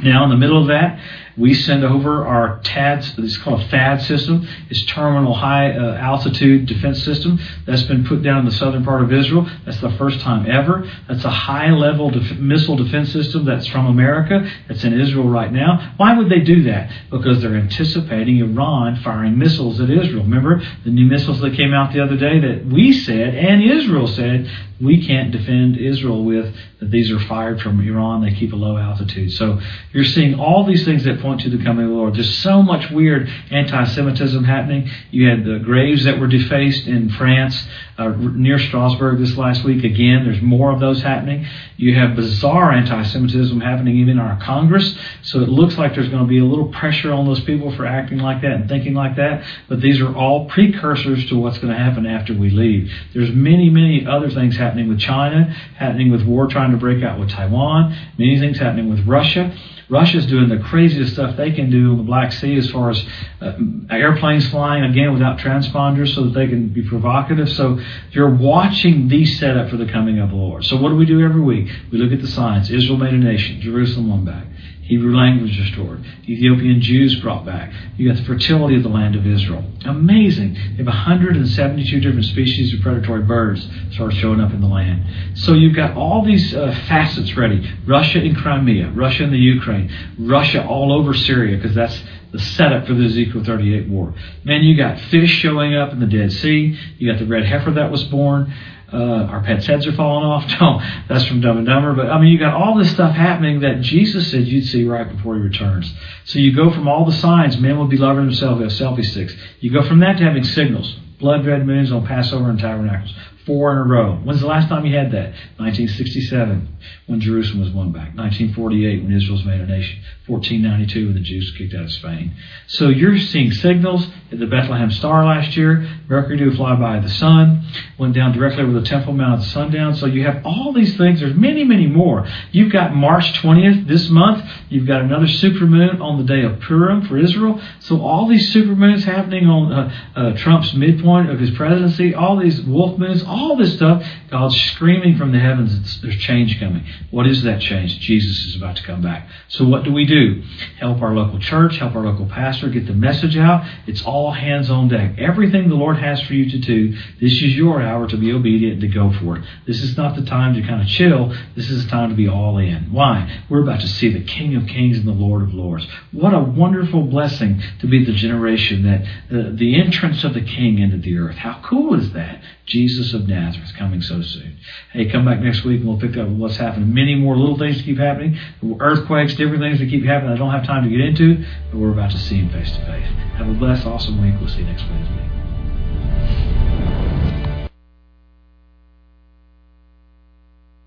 Now, 0.00 0.24
in 0.24 0.30
the 0.30 0.36
middle 0.36 0.60
of 0.60 0.68
that, 0.68 1.00
we 1.38 1.54
send 1.54 1.84
over 1.84 2.26
our 2.26 2.60
TADS, 2.60 3.14
it's 3.18 3.36
called 3.36 3.60
a 3.60 3.68
THAAD 3.68 4.02
system. 4.02 4.48
It's 4.68 4.84
Terminal 4.84 5.34
High 5.34 5.70
uh, 5.70 5.94
Altitude 5.96 6.66
Defense 6.66 7.02
System. 7.02 7.38
That's 7.64 7.82
been 7.82 8.04
put 8.04 8.22
down 8.22 8.40
in 8.40 8.44
the 8.44 8.52
southern 8.52 8.84
part 8.84 9.02
of 9.02 9.12
Israel. 9.12 9.48
That's 9.64 9.80
the 9.80 9.90
first 9.92 10.20
time 10.20 10.50
ever. 10.50 10.90
That's 11.06 11.24
a 11.24 11.30
high 11.30 11.70
level 11.70 12.10
def- 12.10 12.38
missile 12.38 12.76
defense 12.76 13.12
system 13.12 13.44
that's 13.44 13.68
from 13.68 13.86
America. 13.86 14.50
That's 14.66 14.82
in 14.82 14.98
Israel 14.98 15.28
right 15.28 15.52
now. 15.52 15.94
Why 15.96 16.18
would 16.18 16.28
they 16.28 16.40
do 16.40 16.64
that? 16.64 16.90
Because 17.10 17.40
they're 17.40 17.54
anticipating 17.54 18.38
Iran 18.38 18.96
firing 18.96 19.38
missiles 19.38 19.80
at 19.80 19.90
Israel. 19.90 20.24
Remember 20.24 20.60
the 20.84 20.90
new 20.90 21.06
missiles 21.06 21.40
that 21.40 21.54
came 21.54 21.72
out 21.72 21.92
the 21.92 22.02
other 22.02 22.16
day 22.16 22.40
that 22.40 22.66
we 22.66 22.92
said 22.92 23.34
and 23.34 23.62
Israel 23.62 24.08
said 24.08 24.50
we 24.80 25.04
can't 25.04 25.32
defend 25.32 25.76
Israel 25.76 26.24
with 26.24 26.54
that 26.78 26.90
these 26.90 27.10
are 27.10 27.18
fired 27.20 27.60
from 27.60 27.80
Iran. 27.80 28.22
They 28.22 28.32
keep 28.32 28.52
a 28.52 28.56
low 28.56 28.76
altitude. 28.76 29.32
So 29.32 29.60
you're 29.92 30.04
seeing 30.04 30.38
all 30.38 30.64
these 30.64 30.84
things 30.84 31.04
that 31.04 31.20
point 31.20 31.27
to 31.36 31.50
the 31.50 31.62
coming 31.62 31.84
of 31.84 31.90
the 31.90 31.96
Lord. 31.96 32.14
There's 32.14 32.38
so 32.38 32.62
much 32.62 32.90
weird 32.90 33.28
anti-Semitism 33.50 34.44
happening. 34.44 34.90
You 35.10 35.28
had 35.28 35.44
the 35.44 35.58
graves 35.58 36.04
that 36.04 36.18
were 36.18 36.26
defaced 36.26 36.86
in 36.86 37.10
France 37.10 37.66
uh, 37.98 38.10
near 38.10 38.58
Strasbourg 38.58 39.18
this 39.18 39.36
last 39.36 39.64
week. 39.64 39.82
Again, 39.84 40.24
there's 40.24 40.40
more 40.40 40.72
of 40.72 40.78
those 40.78 41.02
happening. 41.02 41.46
You 41.76 41.96
have 41.96 42.14
bizarre 42.14 42.72
anti-Semitism 42.72 43.60
happening 43.60 43.96
even 43.96 44.10
in 44.10 44.18
our 44.20 44.40
Congress. 44.40 44.96
So 45.22 45.40
it 45.40 45.48
looks 45.48 45.76
like 45.76 45.94
there's 45.94 46.08
going 46.08 46.22
to 46.22 46.28
be 46.28 46.38
a 46.38 46.44
little 46.44 46.68
pressure 46.68 47.12
on 47.12 47.26
those 47.26 47.40
people 47.40 47.74
for 47.74 47.84
acting 47.84 48.18
like 48.18 48.42
that 48.42 48.52
and 48.52 48.68
thinking 48.68 48.94
like 48.94 49.16
that. 49.16 49.44
But 49.68 49.80
these 49.80 50.00
are 50.00 50.14
all 50.14 50.48
precursors 50.48 51.28
to 51.28 51.36
what's 51.36 51.58
going 51.58 51.72
to 51.72 51.78
happen 51.78 52.06
after 52.06 52.34
we 52.34 52.50
leave. 52.50 52.92
There's 53.12 53.30
many, 53.30 53.68
many 53.68 54.06
other 54.06 54.30
things 54.30 54.56
happening 54.56 54.88
with 54.88 55.00
China, 55.00 55.44
happening 55.76 56.12
with 56.12 56.22
war 56.22 56.46
trying 56.46 56.70
to 56.70 56.78
break 56.78 57.02
out 57.02 57.18
with 57.18 57.30
Taiwan, 57.30 57.96
many 58.16 58.38
things 58.38 58.58
happening 58.58 58.88
with 58.88 59.06
Russia. 59.06 59.56
Russia's 59.90 60.26
doing 60.26 60.50
the 60.50 60.58
craziest 60.58 61.14
stuff 61.14 61.36
they 61.36 61.50
can 61.50 61.70
do 61.70 61.92
on 61.92 61.96
the 61.96 62.02
Black 62.02 62.32
Sea 62.32 62.56
as 62.56 62.70
far 62.70 62.90
as 62.90 63.02
uh, 63.40 63.52
airplanes 63.90 64.46
flying 64.50 64.84
again 64.84 65.14
without 65.14 65.38
transponders 65.38 66.14
so 66.14 66.24
that 66.24 66.34
they 66.34 66.46
can 66.46 66.68
be 66.68 66.86
provocative. 66.86 67.48
So 67.48 67.80
you're 68.10 68.34
watching 68.34 69.08
these 69.08 69.38
set 69.38 69.56
up 69.56 69.70
for 69.70 69.76
the 69.76 69.86
coming 69.86 70.18
of 70.18 70.30
the 70.30 70.36
Lord. 70.36 70.64
So 70.64 70.76
what 70.76 70.90
do 70.90 70.96
we 70.96 71.06
do 71.06 71.20
every 71.24 71.40
week? 71.40 71.70
We 71.90 71.98
look 71.98 72.12
at 72.12 72.20
the 72.20 72.28
signs. 72.28 72.70
Israel 72.70 72.98
made 72.98 73.14
a 73.14 73.18
nation. 73.18 73.60
Jerusalem 73.60 74.08
won 74.08 74.24
back. 74.24 74.44
Hebrew 74.88 75.14
language 75.14 75.58
restored. 75.58 76.02
Ethiopian 76.26 76.80
Jews 76.80 77.20
brought 77.20 77.44
back. 77.44 77.70
You 77.98 78.08
got 78.08 78.16
the 78.16 78.24
fertility 78.24 78.74
of 78.74 78.82
the 78.82 78.88
land 78.88 79.16
of 79.16 79.26
Israel. 79.26 79.62
Amazing. 79.84 80.54
They 80.54 80.78
have 80.78 80.86
172 80.86 82.00
different 82.00 82.24
species 82.24 82.72
of 82.72 82.80
predatory 82.80 83.20
birds 83.20 83.68
start 83.92 84.14
showing 84.14 84.40
up 84.40 84.50
in 84.54 84.62
the 84.62 84.66
land. 84.66 85.36
So 85.36 85.52
you've 85.52 85.76
got 85.76 85.94
all 85.94 86.24
these 86.24 86.54
uh, 86.54 86.72
facets 86.88 87.36
ready. 87.36 87.70
Russia 87.86 88.22
in 88.22 88.34
Crimea, 88.34 88.92
Russia 88.92 89.24
in 89.24 89.30
the 89.30 89.36
Ukraine, 89.36 89.92
Russia 90.18 90.66
all 90.66 90.90
over 90.90 91.12
Syria, 91.12 91.58
because 91.58 91.74
that's 91.74 92.02
the 92.32 92.38
setup 92.38 92.86
for 92.86 92.94
the 92.94 93.04
Ezekiel 93.04 93.44
38 93.44 93.88
war. 93.88 94.14
Man, 94.44 94.62
you 94.62 94.76
got 94.76 95.00
fish 95.00 95.30
showing 95.30 95.74
up 95.74 95.92
in 95.92 96.00
the 96.00 96.06
Dead 96.06 96.32
Sea. 96.32 96.78
You 96.98 97.10
got 97.10 97.18
the 97.18 97.26
red 97.26 97.44
heifer 97.44 97.70
that 97.72 97.90
was 97.90 98.04
born. 98.04 98.52
Uh, 98.90 99.26
our 99.26 99.42
pets' 99.42 99.66
heads 99.66 99.86
are 99.86 99.92
falling 99.92 100.24
off. 100.24 100.82
That's 101.08 101.26
from 101.26 101.40
Dumb 101.40 101.58
and 101.58 101.66
Dumber. 101.66 101.94
But 101.94 102.10
I 102.10 102.18
mean, 102.20 102.32
you 102.32 102.38
got 102.38 102.54
all 102.54 102.76
this 102.76 102.90
stuff 102.90 103.14
happening 103.14 103.60
that 103.60 103.82
Jesus 103.82 104.30
said 104.30 104.46
you'd 104.46 104.66
see 104.66 104.84
right 104.84 105.08
before 105.08 105.36
he 105.36 105.42
returns. 105.42 105.92
So 106.24 106.38
you 106.38 106.54
go 106.54 106.70
from 106.70 106.88
all 106.88 107.04
the 107.04 107.12
signs, 107.12 107.58
men 107.58 107.76
will 107.76 107.86
be 107.86 107.98
loving 107.98 108.24
themselves, 108.24 108.62
have 108.62 108.70
selfie 108.70 109.04
sticks. 109.04 109.34
You 109.60 109.72
go 109.72 109.86
from 109.86 110.00
that 110.00 110.16
to 110.18 110.24
having 110.24 110.44
signals, 110.44 110.96
blood 111.18 111.44
red 111.44 111.66
moons 111.66 111.92
on 111.92 112.06
Passover 112.06 112.48
and 112.48 112.58
Tabernacles 112.58 113.14
four 113.48 113.72
in 113.72 113.78
a 113.78 113.84
row. 113.84 114.16
When's 114.16 114.42
the 114.42 114.46
last 114.46 114.68
time 114.68 114.84
you 114.84 114.94
had 114.94 115.10
that? 115.12 115.32
1967, 115.56 116.68
when 117.06 117.20
Jerusalem 117.20 117.60
was 117.60 117.70
won 117.72 117.92
back. 117.92 118.14
1948, 118.14 119.02
when 119.02 119.16
Israel 119.16 119.38
was 119.38 119.46
made 119.46 119.60
a 119.60 119.66
nation. 119.66 120.04
1492, 120.26 121.06
when 121.06 121.14
the 121.14 121.20
Jews 121.20 121.54
kicked 121.56 121.74
out 121.74 121.84
of 121.84 121.92
Spain. 121.92 122.36
So 122.66 122.90
you're 122.90 123.18
seeing 123.18 123.50
signals 123.50 124.06
the 124.30 124.46
Bethlehem 124.46 124.90
Star 124.90 125.24
last 125.24 125.56
year. 125.56 125.88
Mercury 126.08 126.36
do 126.36 126.54
fly 126.54 126.74
by 126.76 127.00
the 127.00 127.08
sun. 127.08 127.66
Went 127.98 128.14
down 128.14 128.32
directly 128.32 128.62
over 128.62 128.72
the 128.72 128.86
Temple 128.86 129.12
Mount 129.12 129.40
at 129.40 129.46
sundown. 129.48 129.94
So 129.94 130.06
you 130.06 130.24
have 130.24 130.44
all 130.44 130.72
these 130.72 130.96
things. 130.96 131.20
There's 131.20 131.34
many, 131.34 131.64
many 131.64 131.86
more. 131.86 132.26
You've 132.52 132.72
got 132.72 132.94
March 132.94 133.32
20th 133.40 133.88
this 133.88 134.08
month. 134.10 134.44
You've 134.68 134.86
got 134.86 135.00
another 135.00 135.26
supermoon 135.26 136.00
on 136.00 136.18
the 136.18 136.24
day 136.24 136.42
of 136.42 136.60
Purim 136.60 137.06
for 137.06 137.16
Israel. 137.16 137.60
So 137.80 138.02
all 138.02 138.28
these 138.28 138.54
supermoons 138.54 139.04
happening 139.04 139.46
on 139.46 139.72
uh, 139.72 139.94
uh, 140.14 140.36
Trump's 140.36 140.74
midpoint 140.74 141.30
of 141.30 141.40
his 141.40 141.50
presidency. 141.52 142.14
All 142.14 142.38
these 142.38 142.60
wolf 142.62 142.98
moons. 142.98 143.22
All 143.22 143.56
this 143.56 143.74
stuff, 143.74 144.04
God's 144.30 144.60
screaming 144.72 145.16
from 145.16 145.32
the 145.32 145.38
heavens, 145.38 146.00
there's 146.02 146.16
change 146.16 146.58
coming. 146.60 146.84
What 147.10 147.26
is 147.26 147.42
that 147.44 147.60
change? 147.60 147.98
Jesus 147.98 148.44
is 148.46 148.56
about 148.56 148.76
to 148.76 148.82
come 148.82 149.02
back. 149.02 149.28
So 149.48 149.64
what 149.64 149.84
do 149.84 149.92
we 149.92 150.04
do? 150.04 150.42
Help 150.78 151.00
our 151.00 151.14
local 151.14 151.38
church, 151.38 151.78
help 151.78 151.94
our 151.94 152.04
local 152.04 152.26
pastor 152.26 152.68
get 152.68 152.86
the 152.86 152.92
message 152.92 153.36
out. 153.36 153.66
It's 153.86 154.02
all 154.02 154.17
hands 154.32 154.70
on 154.70 154.88
deck. 154.88 155.18
Everything 155.18 155.68
the 155.68 155.74
Lord 155.74 155.96
has 155.98 156.20
for 156.22 156.34
you 156.34 156.50
to 156.50 156.58
do, 156.58 156.92
this 157.20 157.32
is 157.32 157.56
your 157.56 157.80
hour 157.80 158.06
to 158.08 158.16
be 158.16 158.32
obedient 158.32 158.80
to 158.80 158.88
go 158.88 159.12
for 159.12 159.38
it. 159.38 159.44
This 159.66 159.82
is 159.82 159.96
not 159.96 160.16
the 160.16 160.24
time 160.24 160.54
to 160.54 160.62
kind 160.62 160.82
of 160.82 160.88
chill. 160.88 161.34
This 161.56 161.70
is 161.70 161.84
the 161.84 161.90
time 161.90 162.10
to 162.10 162.16
be 162.16 162.28
all 162.28 162.58
in. 162.58 162.92
Why? 162.92 163.42
We're 163.48 163.62
about 163.62 163.80
to 163.80 163.88
see 163.88 164.12
the 164.12 164.24
King 164.24 164.56
of 164.56 164.66
Kings 164.66 164.98
and 164.98 165.06
the 165.06 165.12
Lord 165.12 165.42
of 165.42 165.54
Lords. 165.54 165.86
What 166.12 166.34
a 166.34 166.40
wonderful 166.40 167.02
blessing 167.02 167.62
to 167.80 167.86
be 167.86 168.04
the 168.04 168.12
generation 168.12 168.82
that 168.82 169.56
the 169.56 169.80
entrance 169.80 170.24
of 170.24 170.34
the 170.34 170.42
King 170.42 170.78
into 170.78 170.98
the 170.98 171.18
earth. 171.18 171.36
How 171.36 171.60
cool 171.64 171.94
is 171.94 172.12
that? 172.12 172.42
Jesus 172.66 173.14
of 173.14 173.26
Nazareth 173.26 173.72
coming 173.78 174.02
so 174.02 174.20
soon. 174.20 174.58
Hey, 174.92 175.08
come 175.08 175.24
back 175.24 175.40
next 175.40 175.64
week 175.64 175.80
and 175.80 175.88
we'll 175.88 175.98
pick 175.98 176.18
up 176.18 176.28
what's 176.28 176.58
happening. 176.58 176.92
Many 176.92 177.14
more 177.14 177.34
little 177.34 177.56
things 177.56 177.80
keep 177.80 177.96
happening, 177.96 178.38
earthquakes, 178.78 179.34
different 179.36 179.62
things 179.62 179.78
that 179.78 179.88
keep 179.88 180.04
happening. 180.04 180.32
I 180.32 180.36
don't 180.36 180.50
have 180.50 180.66
time 180.66 180.84
to 180.84 180.90
get 180.90 181.00
into, 181.00 181.44
but 181.70 181.78
we're 181.78 181.92
about 181.92 182.10
to 182.10 182.18
see 182.18 182.36
him 182.36 182.50
face 182.50 182.70
to 182.72 182.84
face. 182.84 183.06
Have 183.36 183.48
a 183.48 183.54
blessed, 183.54 183.86
awesome 183.86 184.07
week. 184.12 184.34
We'll 184.40 184.48
see 184.48 184.60
you 184.60 184.64
next 184.64 184.84
Wednesday. 184.88 185.28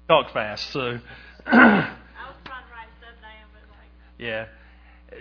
Talk 0.07 0.33
fast, 0.33 0.71
so. 0.71 0.99
yeah, 4.19 4.45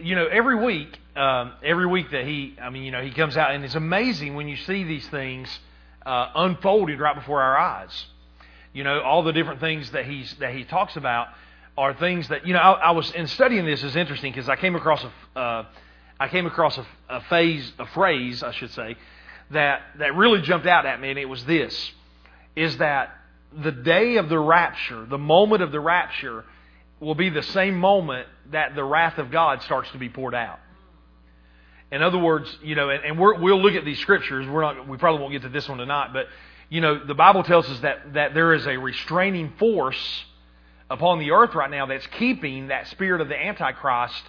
you 0.00 0.14
know, 0.14 0.26
every 0.26 0.56
week, 0.56 0.98
um, 1.16 1.52
every 1.62 1.86
week 1.86 2.10
that 2.10 2.26
he, 2.26 2.56
I 2.60 2.70
mean, 2.70 2.82
you 2.82 2.90
know, 2.90 3.02
he 3.02 3.10
comes 3.10 3.36
out, 3.36 3.52
and 3.52 3.64
it's 3.64 3.74
amazing 3.74 4.34
when 4.34 4.48
you 4.48 4.56
see 4.56 4.84
these 4.84 5.08
things 5.08 5.48
uh, 6.04 6.30
unfolded 6.34 7.00
right 7.00 7.14
before 7.14 7.40
our 7.40 7.56
eyes. 7.56 8.06
You 8.72 8.84
know, 8.84 9.00
all 9.00 9.22
the 9.22 9.32
different 9.32 9.60
things 9.60 9.90
that 9.92 10.06
he's 10.06 10.32
that 10.34 10.54
he 10.54 10.64
talks 10.64 10.96
about 10.96 11.28
are 11.76 11.94
things 11.94 12.28
that 12.28 12.46
you 12.46 12.52
know. 12.52 12.60
I, 12.60 12.72
I 12.72 12.90
was 12.92 13.10
in 13.12 13.26
studying 13.26 13.64
this 13.64 13.82
is 13.82 13.96
interesting 13.96 14.32
because 14.32 14.48
I 14.48 14.56
came 14.56 14.76
across 14.76 15.04
a 15.04 15.38
uh, 15.38 15.66
I 16.20 16.28
came 16.28 16.44
across 16.44 16.76
a, 16.76 16.86
a 17.08 17.20
phase 17.22 17.72
a 17.78 17.86
phrase 17.86 18.42
I 18.42 18.52
should 18.52 18.70
say 18.72 18.96
that 19.50 19.80
that 19.98 20.14
really 20.14 20.42
jumped 20.42 20.66
out 20.66 20.84
at 20.84 21.00
me, 21.00 21.08
and 21.08 21.18
it 21.18 21.24
was 21.24 21.44
this: 21.46 21.92
is 22.54 22.76
that 22.76 23.16
the 23.52 23.72
day 23.72 24.16
of 24.16 24.28
the 24.28 24.38
rapture, 24.38 25.06
the 25.06 25.18
moment 25.18 25.62
of 25.62 25.72
the 25.72 25.80
rapture, 25.80 26.44
will 27.00 27.14
be 27.14 27.30
the 27.30 27.42
same 27.42 27.76
moment 27.76 28.28
that 28.52 28.74
the 28.74 28.84
wrath 28.84 29.16
of 29.16 29.30
God 29.30 29.62
starts 29.62 29.90
to 29.92 29.98
be 29.98 30.10
poured 30.10 30.34
out. 30.34 30.60
In 31.90 32.02
other 32.02 32.18
words, 32.18 32.56
you 32.62 32.76
know, 32.76 32.90
and, 32.90 33.02
and 33.02 33.18
we 33.18 33.50
will 33.50 33.60
look 33.60 33.74
at 33.74 33.84
these 33.84 33.98
scriptures. 33.98 34.46
We're 34.46 34.60
not, 34.60 34.86
we 34.86 34.98
probably 34.98 35.22
won't 35.22 35.32
get 35.32 35.42
to 35.42 35.48
this 35.48 35.68
one 35.68 35.78
tonight, 35.78 36.10
but 36.12 36.26
you 36.68 36.80
know, 36.80 37.04
the 37.04 37.14
Bible 37.14 37.42
tells 37.42 37.68
us 37.68 37.80
that 37.80 38.12
that 38.12 38.34
there 38.34 38.52
is 38.52 38.66
a 38.66 38.76
restraining 38.76 39.54
force 39.58 40.24
upon 40.90 41.18
the 41.18 41.30
earth 41.30 41.54
right 41.54 41.70
now 41.70 41.86
that's 41.86 42.06
keeping 42.18 42.68
that 42.68 42.88
spirit 42.88 43.22
of 43.22 43.28
the 43.28 43.36
Antichrist 43.36 44.22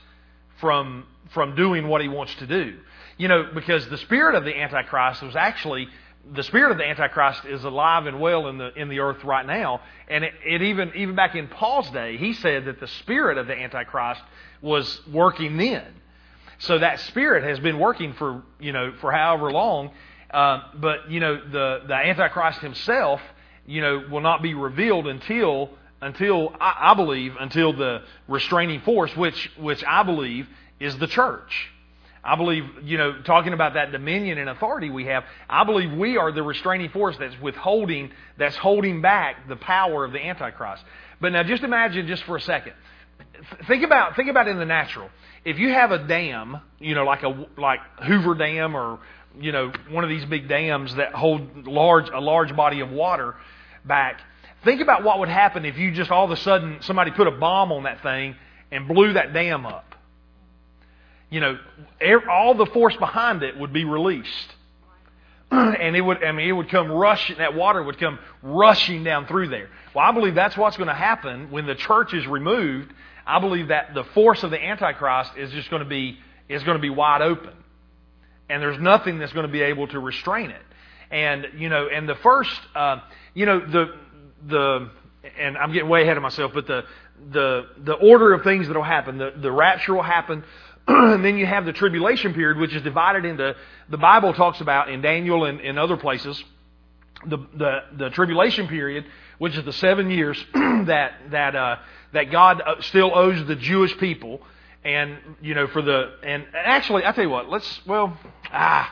from 0.62 1.06
from 1.34 1.56
doing 1.56 1.88
what 1.88 2.02
he 2.02 2.08
wants 2.08 2.36
to 2.36 2.48
do. 2.48 2.78
You 3.18 3.28
know, 3.28 3.50
because 3.54 3.88
the 3.90 3.98
spirit 3.98 4.36
of 4.36 4.46
the 4.46 4.58
Antichrist 4.58 5.22
was 5.22 5.36
actually 5.36 5.88
the 6.34 6.44
spirit 6.44 6.72
of 6.72 6.78
the 6.78 6.86
Antichrist 6.86 7.46
is 7.46 7.64
alive 7.64 8.06
and 8.06 8.20
well 8.20 8.48
in 8.48 8.58
the 8.58 8.72
in 8.74 8.90
the 8.90 9.00
earth 9.00 9.24
right 9.24 9.46
now. 9.46 9.82
And 10.08 10.24
it, 10.24 10.34
it 10.46 10.62
even 10.62 10.92
even 10.96 11.16
back 11.16 11.36
in 11.36 11.48
Paul's 11.48 11.90
day, 11.90 12.18
he 12.18 12.34
said 12.34 12.66
that 12.66 12.80
the 12.80 12.88
spirit 12.88 13.38
of 13.38 13.48
the 13.48 13.58
Antichrist 13.58 14.22
was 14.62 15.02
working 15.12 15.58
then. 15.58 15.86
So 16.60 16.78
that 16.78 17.00
spirit 17.02 17.44
has 17.44 17.60
been 17.60 17.80
working 17.80 18.14
for 18.14 18.44
you 18.60 18.72
know 18.72 18.94
for 19.02 19.12
however 19.12 19.52
long. 19.52 19.92
Uh, 20.30 20.62
but 20.76 21.10
you 21.10 21.20
know 21.20 21.36
the 21.36 21.82
the 21.88 21.96
Antichrist 21.96 22.60
himself, 22.60 23.20
you 23.66 23.82
know, 23.82 24.06
will 24.10 24.22
not 24.22 24.42
be 24.42 24.54
revealed 24.54 25.08
until 25.08 25.72
until 26.02 26.54
I, 26.60 26.92
I 26.92 26.94
believe 26.96 27.36
until 27.40 27.74
the 27.74 28.04
restraining 28.28 28.82
force, 28.82 29.16
which 29.16 29.52
which 29.58 29.84
I 29.86 30.04
believe 30.04 30.48
is 30.80 30.98
the 30.98 31.08
church. 31.08 31.70
I 32.24 32.36
believe, 32.36 32.66
you 32.84 33.00
know, 33.00 33.20
talking 33.24 33.52
about 33.52 33.74
that 33.74 33.92
dominion 33.92 34.38
and 34.38 34.48
authority 34.48 34.92
we 34.92 35.06
have, 35.06 35.24
I 35.50 35.64
believe 35.64 35.92
we 35.92 36.18
are 36.18 36.32
the 36.32 36.44
restraining 36.44 36.90
force 36.90 37.18
that's 37.18 37.40
withholding, 37.42 38.12
that's 38.38 38.56
holding 38.58 39.02
back 39.02 39.48
the 39.48 39.56
power 39.56 40.06
of 40.06 40.12
the 40.12 40.24
Antichrist. 40.24 40.84
But 41.20 41.32
now 41.32 41.42
just 41.42 41.64
imagine 41.64 42.06
just 42.06 42.24
for 42.26 42.38
a 42.38 42.42
second. 42.42 42.74
Think 43.68 43.84
about, 43.84 44.16
think 44.16 44.30
about 44.30 44.48
in 44.48 44.60
the 44.60 44.66
natural 44.66 45.10
if 45.44 45.58
you 45.58 45.70
have 45.70 45.92
a 45.92 45.98
dam, 46.00 46.62
you 46.80 46.96
know, 46.96 47.04
like 47.04 47.24
a 47.24 47.48
like 47.58 47.80
Hoover 48.04 48.36
Dam 48.36 48.76
or 48.76 49.00
you 49.40 49.52
know 49.52 49.72
one 49.90 50.04
of 50.04 50.10
these 50.10 50.26
big 50.26 50.48
dams 50.48 50.96
that 50.96 51.14
hold 51.14 51.66
large 51.68 52.10
a 52.10 52.20
large 52.20 52.56
body 52.56 52.82
of 52.82 52.92
water 52.92 53.36
back, 53.86 54.22
think 54.64 54.82
about 54.82 55.04
what 55.04 55.20
would 55.20 55.30
happen 55.30 55.66
if 55.66 55.78
you 55.78 55.92
just 55.92 56.12
all 56.12 56.26
of 56.26 56.32
a 56.32 56.38
sudden 56.38 56.80
somebody 56.82 57.12
put 57.12 57.28
a 57.28 57.32
bomb 57.32 57.72
on 57.72 57.84
that 57.84 58.02
thing 58.02 58.36
and 58.72 58.88
blew 58.88 59.14
that 59.14 59.34
dam 59.34 59.66
up. 59.66 59.96
You 61.30 61.40
know, 61.40 61.60
all 62.30 62.56
the 62.56 62.66
force 62.68 62.96
behind 62.98 63.44
it 63.44 63.58
would 63.58 63.74
be 63.74 63.86
released. 63.86 64.30
And 65.52 65.98
it 65.98 66.02
would, 66.02 66.24
I 66.24 66.32
mean, 66.32 66.48
it 66.48 66.54
would 66.54 66.70
come 66.70 66.90
rushing, 66.90 67.40
that 67.40 67.56
water 67.56 67.84
would 67.84 68.00
come 68.00 68.20
rushing 68.42 69.04
down 69.04 69.28
through 69.28 69.50
there. 69.50 69.70
Well, 69.94 70.06
I 70.06 70.14
believe 70.14 70.34
that's 70.34 70.56
what's 70.56 70.78
going 70.78 70.88
to 70.88 70.94
happen 70.94 71.52
when 71.52 71.66
the 71.66 71.76
church 71.76 72.14
is 72.14 72.26
removed 72.26 72.94
I 73.26 73.40
believe 73.40 73.68
that 73.70 73.94
the 73.94 74.04
force 74.04 74.44
of 74.44 74.52
the 74.52 74.64
Antichrist 74.64 75.32
is 75.38 75.52
just 75.52 75.70
going 75.70 75.84
to 75.84 75.90
be 75.90 76.18
is 76.50 76.64
going 76.64 76.78
to 76.78 76.82
be 76.82 76.90
wide 76.90 77.22
open, 77.22 77.54
and 78.50 78.62
there's 78.62 78.80
nothing 78.80 79.20
that's 79.20 79.32
going 79.32 79.46
to 79.46 79.52
be 79.52 79.62
able 79.62 79.88
to 79.88 80.00
restrain 80.00 80.50
it. 80.50 80.62
And 81.12 81.48
you 81.58 81.70
know, 81.70 81.88
and 81.88 82.10
the 82.10 82.16
first, 82.16 82.60
uh, 82.76 82.98
you 83.34 83.46
know, 83.46 83.60
the 83.60 83.96
the 84.48 84.90
and 85.40 85.58
I'm 85.58 85.72
getting 85.72 85.90
way 85.90 86.04
ahead 86.04 86.18
of 86.18 86.24
myself, 86.24 86.52
but 86.54 86.68
the 86.68 86.84
the 87.32 87.68
the 87.84 87.94
order 87.94 88.34
of 88.34 88.44
things 88.44 88.68
that 88.68 88.76
will 88.76 88.84
happen, 88.84 89.18
the 89.18 89.34
the 89.36 89.52
rapture 89.52 89.94
will 89.94 90.02
happen. 90.04 90.44
and 90.88 91.24
then 91.24 91.38
you 91.38 91.46
have 91.46 91.66
the 91.66 91.74
tribulation 91.74 92.34
period, 92.34 92.58
which 92.58 92.74
is 92.74 92.82
divided 92.82 93.24
into 93.24 93.56
the 93.90 93.98
Bible 93.98 94.34
talks 94.34 94.62
about 94.62 94.90
in 94.90 95.02
Daniel 95.02 95.46
and 95.46 95.60
in 95.62 95.78
other 95.78 95.98
places. 95.98 96.44
The, 97.24 97.38
the 97.38 97.80
the 97.98 98.10
tribulation 98.10 98.68
period, 98.68 99.06
which 99.38 99.56
is 99.56 99.64
the 99.64 99.74
seven 99.74 100.10
years 100.10 100.44
that 100.54 101.14
that 101.30 101.56
uh, 101.56 101.76
that 102.14 102.32
God 102.32 102.62
uh, 102.62 102.82
still 102.82 103.12
owes 103.16 103.46
the 103.48 103.56
Jewish 103.56 103.98
people. 103.98 104.42
And, 104.84 105.20
you 105.42 105.54
know, 105.54 105.68
for 105.68 105.84
the, 105.84 106.14
and 106.24 106.48
actually, 106.56 107.06
I 107.06 107.12
tell 107.12 107.24
you 107.24 107.30
what, 107.30 107.50
let's, 107.50 107.86
well, 107.86 108.18
ah, 108.52 108.92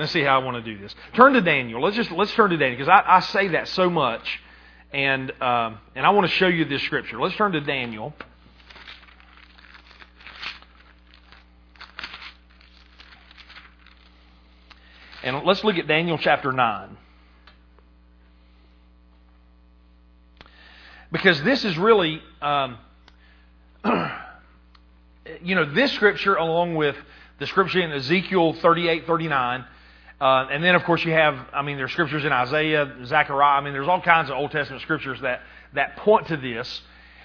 let's 0.00 0.12
see 0.12 0.22
how 0.22 0.40
I 0.40 0.44
want 0.44 0.64
to 0.64 0.74
do 0.74 0.80
this. 0.80 0.94
Turn 1.14 1.34
to 1.34 1.40
Daniel. 1.42 1.82
Let's 1.82 1.94
just, 1.94 2.10
let's 2.10 2.32
turn 2.32 2.50
to 2.50 2.56
Daniel, 2.56 2.78
because 2.78 2.88
I, 2.88 3.16
I 3.16 3.20
say 3.20 3.48
that 3.48 3.68
so 3.68 3.90
much. 3.90 4.40
And, 4.92 5.30
um, 5.40 5.78
and 5.94 6.04
I 6.04 6.10
want 6.10 6.26
to 6.26 6.32
show 6.32 6.48
you 6.48 6.64
this 6.64 6.82
scripture. 6.82 7.20
Let's 7.20 7.36
turn 7.36 7.52
to 7.52 7.60
Daniel. 7.60 8.14
And 15.22 15.44
let's 15.44 15.62
look 15.62 15.76
at 15.76 15.86
Daniel 15.86 16.18
chapter 16.18 16.50
9. 16.50 16.96
Because 21.12 21.42
this 21.42 21.64
is 21.64 21.76
really, 21.76 22.22
um, 22.40 22.78
you 25.42 25.54
know, 25.54 25.72
this 25.72 25.92
scripture 25.92 26.36
along 26.36 26.74
with 26.74 26.96
the 27.38 27.46
scripture 27.46 27.80
in 27.80 27.92
Ezekiel 27.92 28.54
38, 28.54 29.06
39, 29.06 29.64
uh, 30.20 30.48
and 30.50 30.62
then, 30.62 30.74
of 30.74 30.84
course, 30.84 31.04
you 31.04 31.12
have, 31.12 31.38
I 31.52 31.62
mean, 31.62 31.78
there's 31.78 31.92
scriptures 31.92 32.24
in 32.24 32.32
Isaiah, 32.32 32.94
Zechariah. 33.06 33.58
I 33.58 33.64
mean, 33.64 33.72
there's 33.72 33.88
all 33.88 34.02
kinds 34.02 34.28
of 34.28 34.36
Old 34.36 34.50
Testament 34.50 34.82
scriptures 34.82 35.18
that, 35.22 35.40
that 35.72 35.96
point 35.96 36.28
to 36.28 36.36
this. 36.36 36.82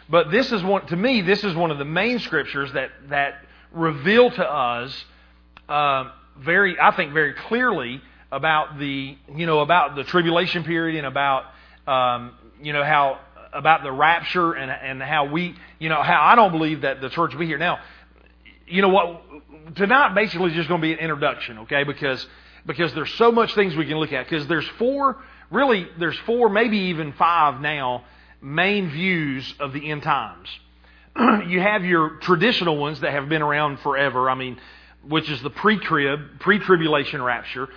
But 0.09 0.31
this 0.31 0.51
is 0.51 0.63
one, 0.63 0.85
to 0.87 0.95
me, 0.95 1.21
this 1.21 1.43
is 1.43 1.55
one 1.55 1.71
of 1.71 1.77
the 1.77 1.85
main 1.85 2.19
scriptures 2.19 2.71
that, 2.73 2.91
that 3.09 3.41
reveal 3.73 4.29
to 4.31 4.43
us 4.43 5.05
uh, 5.67 6.11
very, 6.37 6.79
I 6.79 6.95
think, 6.95 7.13
very 7.13 7.33
clearly 7.33 8.01
about 8.31 8.79
the, 8.79 9.17
you 9.35 9.45
know, 9.45 9.59
about 9.59 9.95
the 9.95 10.03
tribulation 10.03 10.63
period 10.63 10.97
and 10.97 11.07
about, 11.07 11.45
um, 11.87 12.33
you 12.61 12.71
know, 12.71 12.83
how 12.83 13.19
about 13.51 13.83
the 13.83 13.91
rapture 13.91 14.53
and, 14.53 14.69
and 14.71 15.01
how 15.01 15.25
we, 15.25 15.55
you 15.79 15.89
know, 15.89 16.01
how 16.01 16.21
I 16.21 16.35
don't 16.35 16.51
believe 16.51 16.81
that 16.81 17.01
the 17.01 17.09
church 17.09 17.33
will 17.33 17.39
be 17.39 17.45
here. 17.45 17.57
Now, 17.57 17.79
you 18.67 18.81
know 18.81 18.89
what? 18.89 19.21
Tonight 19.75 20.13
basically 20.13 20.51
is 20.51 20.55
just 20.55 20.67
going 20.67 20.81
to 20.81 20.85
be 20.85 20.93
an 20.93 20.99
introduction, 20.99 21.59
okay? 21.59 21.83
Because 21.83 22.25
because 22.65 22.93
there's 22.93 23.13
so 23.13 23.31
much 23.31 23.53
things 23.55 23.75
we 23.75 23.85
can 23.85 23.97
look 23.97 24.13
at. 24.13 24.29
Because 24.29 24.47
there's 24.47 24.67
four, 24.79 25.17
really, 25.51 25.87
there's 25.99 26.17
four, 26.19 26.49
maybe 26.49 26.77
even 26.77 27.13
five 27.13 27.61
now, 27.61 28.05
main 28.41 28.89
views 28.89 29.53
of 29.59 29.73
the 29.73 29.91
end 29.91 30.03
times. 30.03 30.47
you 31.47 31.61
have 31.61 31.85
your 31.85 32.17
traditional 32.17 32.77
ones 32.77 32.99
that 33.01 33.11
have 33.11 33.29
been 33.29 33.41
around 33.41 33.79
forever. 33.79 34.29
I 34.29 34.35
mean, 34.35 34.59
which 35.07 35.29
is 35.29 35.41
the 35.41 35.49
pre-trib, 35.49 36.39
pre-tribulation 36.39 37.21
rapture. 37.21 37.69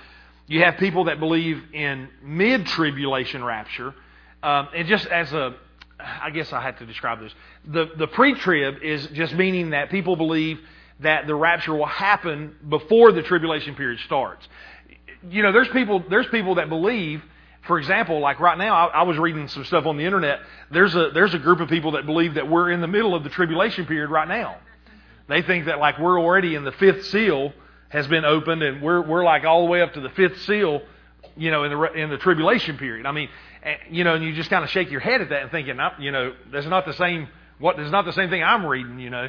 You 0.47 0.63
have 0.65 0.79
people 0.79 1.05
that 1.05 1.21
believe 1.21 1.63
in 1.75 2.09
mid-tribulation 2.23 3.45
rapture. 3.45 3.95
Um, 4.43 4.69
and 4.75 4.89
just 4.89 5.07
as 5.07 5.33
a 5.33 5.57
I 6.01 6.31
guess 6.31 6.53
I 6.53 6.61
have 6.61 6.79
to 6.79 6.87
describe 6.87 7.21
this. 7.21 7.33
The, 7.67 7.91
the 7.97 8.07
pre 8.07 8.35
trib 8.35 8.83
is 8.83 9.07
just 9.09 9.35
meaning 9.35 9.71
that 9.71 9.91
people 9.91 10.17
believe 10.17 10.61
that 11.01 11.27
the 11.27 11.35
rapture 11.35 11.75
will 11.75 11.87
happen 11.87 12.55
before 12.69 13.13
the 13.13 13.23
tribulation 13.23 13.75
period 13.75 14.01
starts. 14.01 14.47
You 15.29 15.43
know, 15.43 15.53
there's 15.53 15.69
people, 15.69 16.05
there's 16.09 16.27
people 16.29 16.57
that 16.57 16.69
believe, 16.69 17.23
for 17.67 17.79
example, 17.79 18.21
like 18.21 18.41
right 18.41 18.57
now, 18.57 18.75
I, 18.75 19.01
I 19.01 19.03
was 19.03 19.19
reading 19.19 19.49
some 19.49 19.65
stuff 19.65 19.87
on 19.87 19.97
the 19.97 20.05
internet. 20.05 20.41
There's 20.71 20.95
a, 20.95 21.11
there's 21.13 21.35
a 21.35 21.39
group 21.39 21.61
of 21.61 21.69
people 21.69 21.93
that 21.93 22.07
believe 22.07 22.35
that 22.35 22.49
we're 22.49 22.71
in 22.71 22.81
the 22.81 22.87
middle 22.87 23.15
of 23.15 23.25
the 23.25 23.31
tribulation 23.31 23.87
period 23.87 24.11
right 24.11 24.29
now. 24.29 24.57
They 25.29 25.43
think 25.43 25.67
that 25.67 25.79
like 25.79 25.99
we're 25.99 26.21
already 26.21 26.55
in 26.55 26.65
the 26.65 26.73
fifth 26.73 27.07
seal 27.07 27.53
has 27.91 28.07
been 28.07 28.25
opened 28.25 28.63
and 28.63 28.83
we're, 28.83 29.03
we're 29.03 29.25
like 29.25 29.45
all 29.45 29.65
the 29.65 29.71
way 29.71 29.83
up 29.83 29.95
to 29.95 30.01
the 30.01 30.11
fifth 30.11 30.41
seal, 30.43 30.83
you 31.37 31.51
know, 31.51 31.65
in 31.65 31.71
the, 31.73 31.93
in 31.93 32.11
the 32.11 32.19
tribulation 32.19 32.79
period. 32.79 33.07
I 33.07 33.13
mean, 33.13 33.29
eh, 33.63 33.77
you 33.91 34.05
know, 34.05 34.15
and 34.15 34.25
you 34.25 34.35
just 34.35 34.51
kind 34.51 34.65
of 34.65 34.71
shake 34.71 34.91
your 34.91 35.01
head 35.01 35.21
at 35.21 35.31
that 35.31 35.43
and 35.43 35.51
thinking, 35.51 35.79
you 35.99 36.13
know, 36.13 36.35
that's 36.53 36.67
not 36.67 36.87
the 36.87 36.95
same. 36.95 37.29
What 37.59 37.79
not 37.79 38.05
the 38.05 38.13
same 38.13 38.31
thing 38.31 38.43
I'm 38.43 38.65
reading, 38.65 39.01
you 39.01 39.11
know. 39.11 39.29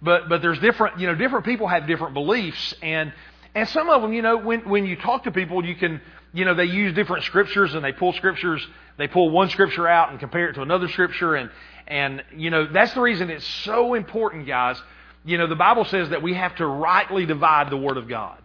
But 0.00 0.28
but 0.28 0.42
there's 0.42 0.58
different, 0.58 1.00
you 1.00 1.06
know, 1.06 1.14
different 1.14 1.44
people 1.44 1.66
have 1.68 1.86
different 1.86 2.14
beliefs, 2.14 2.74
and 2.82 3.12
and 3.54 3.68
some 3.68 3.88
of 3.88 4.02
them, 4.02 4.12
you 4.12 4.22
know, 4.22 4.36
when 4.36 4.68
when 4.68 4.84
you 4.84 4.96
talk 4.96 5.24
to 5.24 5.30
people, 5.30 5.64
you 5.64 5.74
can, 5.74 6.00
you 6.32 6.44
know, 6.44 6.54
they 6.54 6.64
use 6.64 6.94
different 6.94 7.24
scriptures 7.24 7.74
and 7.74 7.84
they 7.84 7.92
pull 7.92 8.12
scriptures, 8.12 8.66
they 8.96 9.08
pull 9.08 9.30
one 9.30 9.50
scripture 9.50 9.88
out 9.88 10.10
and 10.10 10.20
compare 10.20 10.48
it 10.48 10.54
to 10.54 10.62
another 10.62 10.88
scripture, 10.88 11.34
and 11.34 11.50
and 11.86 12.22
you 12.36 12.50
know 12.50 12.66
that's 12.66 12.94
the 12.94 13.00
reason 13.00 13.30
it's 13.30 13.46
so 13.46 13.94
important, 13.94 14.46
guys. 14.46 14.80
You 15.24 15.38
know, 15.38 15.46
the 15.46 15.56
Bible 15.56 15.84
says 15.84 16.10
that 16.10 16.22
we 16.22 16.34
have 16.34 16.56
to 16.56 16.66
rightly 16.66 17.26
divide 17.26 17.70
the 17.70 17.76
Word 17.76 17.96
of 17.96 18.08
God. 18.08 18.40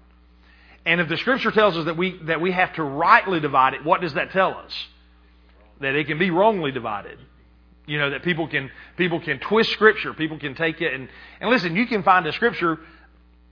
And 0.85 0.99
if 0.99 1.07
the 1.07 1.17
Scripture 1.17 1.51
tells 1.51 1.77
us 1.77 1.85
that 1.85 1.95
we 1.95 2.17
that 2.23 2.41
we 2.41 2.51
have 2.51 2.73
to 2.73 2.83
rightly 2.83 3.39
divide 3.39 3.73
it, 3.73 3.85
what 3.85 4.01
does 4.01 4.15
that 4.15 4.31
tell 4.31 4.57
us? 4.57 4.73
that 5.83 5.95
it 5.95 6.07
can 6.07 6.17
be 6.17 6.31
wrongly 6.31 6.71
divided. 6.71 7.19
You 7.85 7.99
know, 7.99 8.11
that 8.11 8.23
people 8.23 8.47
can 8.47 8.71
people 8.95 9.19
can 9.19 9.39
twist 9.39 9.71
scripture, 9.71 10.13
people 10.13 10.39
can 10.39 10.55
take 10.55 10.81
it 10.81 10.93
and 10.93 11.09
and 11.41 11.49
listen, 11.49 11.75
you 11.75 11.85
can 11.85 12.01
find 12.01 12.25
a 12.25 12.31
scripture 12.31 12.79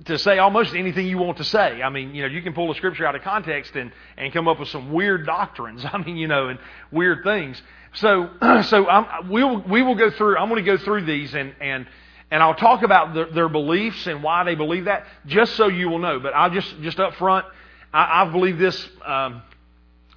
to 0.06 0.18
say 0.18 0.40
almost 0.40 0.74
anything 0.74 1.08
you 1.08 1.18
want 1.18 1.38
to 1.38 1.44
say. 1.44 1.82
I 1.82 1.90
mean, 1.90 2.16
you 2.16 2.24
know, 2.24 2.28
you 2.28 2.42
can 2.42 2.54
pull 2.54 2.72
a 2.72 2.76
scripture 2.76 3.06
out 3.06 3.16
of 3.16 3.22
context 3.22 3.76
and, 3.76 3.92
and 4.18 4.34
come 4.34 4.48
up 4.48 4.60
with 4.60 4.70
some 4.70 4.92
weird 4.92 5.26
doctrines. 5.26 5.86
I 5.92 5.98
mean, 5.98 6.18
you 6.18 6.28
know, 6.28 6.48
and 6.48 6.60
weird 6.92 7.24
things. 7.24 7.62
So, 7.94 8.30
so 8.64 8.88
I'm, 8.88 9.30
we'll, 9.30 9.62
we 9.62 9.82
will 9.82 9.96
go 9.96 10.10
through, 10.10 10.38
I'm 10.38 10.50
going 10.50 10.64
to 10.64 10.78
go 10.78 10.84
through 10.84 11.06
these 11.06 11.34
and, 11.34 11.54
and, 11.60 11.88
and 12.32 12.42
I'll 12.42 12.56
talk 12.56 12.84
about 12.84 13.14
the, 13.14 13.26
their 13.26 13.50
beliefs 13.50 14.08
and 14.08 14.24
why 14.24 14.44
they 14.46 14.56
believe 14.56 14.86
that, 14.86 15.06
just 15.26 15.56
so 15.56 15.68
you 15.68 15.90
will 15.90 16.00
know. 16.00 16.20
But 16.20 16.34
I'll 16.34 16.50
just, 16.50 16.82
just 16.82 17.00
up 17.00 17.16
front, 17.16 17.46
I, 17.94 18.22
I've 18.22 18.32
believed 18.32 18.60
this, 18.60 18.88
um, 19.06 19.42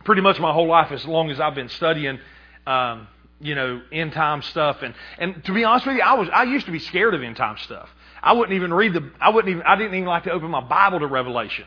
pretty 0.05 0.23
much 0.23 0.39
my 0.39 0.53
whole 0.53 0.69
life 0.69 0.93
as 0.93 1.05
long 1.05 1.31
as 1.31 1.41
I've 1.41 1.55
been 1.55 1.71
studying, 1.71 2.21
um, 2.67 3.09
you 3.41 3.55
know, 3.55 3.83
end 3.91 4.13
time 4.13 4.43
stuff. 4.43 4.83
And, 4.83 4.95
and 5.19 5.45
to 5.45 5.53
be 5.53 5.65
honest 5.65 5.87
with 5.87 5.97
you, 5.97 6.03
I 6.03 6.15
was, 6.15 6.29
I 6.33 6.45
used 6.45 6.67
to 6.67 6.73
be 6.73 6.79
scared 6.79 7.15
of 7.15 7.23
end 7.23 7.37
time 7.37 7.59
stuff. 7.59 7.91
I 8.25 8.33
wouldn't 8.33 8.57
even 8.57 8.73
read 8.73 8.95
the, 8.95 9.11
I 9.21 9.29
wouldn't 9.29 9.51
even, 9.53 9.63
I 9.65 9.77
didn't 9.77 9.95
even 9.95 10.07
like 10.07 10.25
to 10.25 10.33
open 10.33 10.51
my 10.51 10.63
Bible 10.63 11.01
to 11.01 11.07
Revelation 11.07 11.67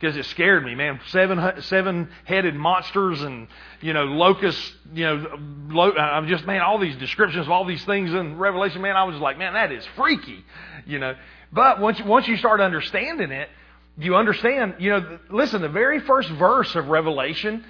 because 0.00 0.16
it 0.16 0.24
scared 0.24 0.64
me, 0.64 0.74
man. 0.74 0.98
Seven, 1.08 1.62
seven 1.62 2.08
headed 2.24 2.56
monsters 2.56 3.20
and, 3.20 3.46
you 3.82 3.92
know, 3.92 4.04
locusts, 4.04 4.72
you 4.94 5.04
know, 5.04 5.38
lo, 5.68 5.92
I'm 5.92 6.28
just, 6.28 6.46
man, 6.46 6.62
all 6.62 6.78
these 6.78 6.96
descriptions 6.96 7.46
of 7.46 7.52
all 7.52 7.66
these 7.66 7.84
things 7.84 8.12
in 8.12 8.38
Revelation, 8.38 8.80
man, 8.80 8.96
I 8.96 9.04
was 9.04 9.16
like, 9.20 9.36
man, 9.36 9.52
that 9.52 9.70
is 9.70 9.86
freaky, 9.94 10.44
you 10.86 10.98
know. 10.98 11.14
But 11.52 11.78
once, 11.78 12.00
once 12.02 12.26
you 12.26 12.38
start 12.38 12.62
understanding 12.62 13.30
it, 13.30 13.50
you 13.98 14.16
understand, 14.16 14.76
you 14.78 14.90
know, 14.90 15.18
listen, 15.28 15.60
the 15.60 15.68
very 15.68 16.00
first 16.00 16.30
verse 16.30 16.74
of 16.74 16.88
Revelation, 16.88 17.64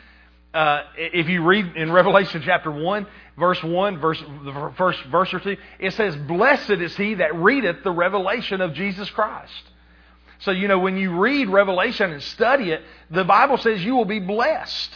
uh, 0.54 0.82
if 0.96 1.28
you 1.28 1.42
read 1.42 1.76
in 1.76 1.90
Revelation 1.90 2.42
chapter 2.44 2.70
1, 2.70 3.06
verse 3.38 3.62
1, 3.62 3.98
verse, 3.98 4.22
the 4.44 4.72
first 4.76 5.02
verse 5.04 5.32
or 5.32 5.40
two, 5.40 5.56
it 5.78 5.92
says, 5.94 6.14
Blessed 6.14 6.70
is 6.70 6.96
he 6.96 7.14
that 7.14 7.34
readeth 7.34 7.82
the 7.82 7.90
revelation 7.90 8.60
of 8.60 8.74
Jesus 8.74 9.08
Christ. 9.10 9.62
So, 10.40 10.50
you 10.50 10.68
know, 10.68 10.78
when 10.78 10.96
you 10.96 11.18
read 11.18 11.48
Revelation 11.48 12.10
and 12.12 12.22
study 12.22 12.72
it, 12.72 12.82
the 13.10 13.24
Bible 13.24 13.58
says 13.58 13.82
you 13.82 13.94
will 13.94 14.04
be 14.04 14.18
blessed. 14.18 14.90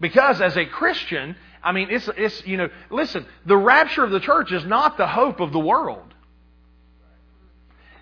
Because 0.00 0.40
as 0.40 0.56
a 0.56 0.66
Christian, 0.66 1.36
I 1.62 1.72
mean, 1.72 1.88
it's, 1.90 2.08
it's, 2.16 2.46
you 2.46 2.56
know, 2.56 2.68
listen, 2.90 3.26
the 3.46 3.56
rapture 3.56 4.04
of 4.04 4.10
the 4.10 4.20
church 4.20 4.52
is 4.52 4.64
not 4.64 4.98
the 4.98 5.06
hope 5.06 5.40
of 5.40 5.52
the 5.52 5.58
world. 5.58 6.12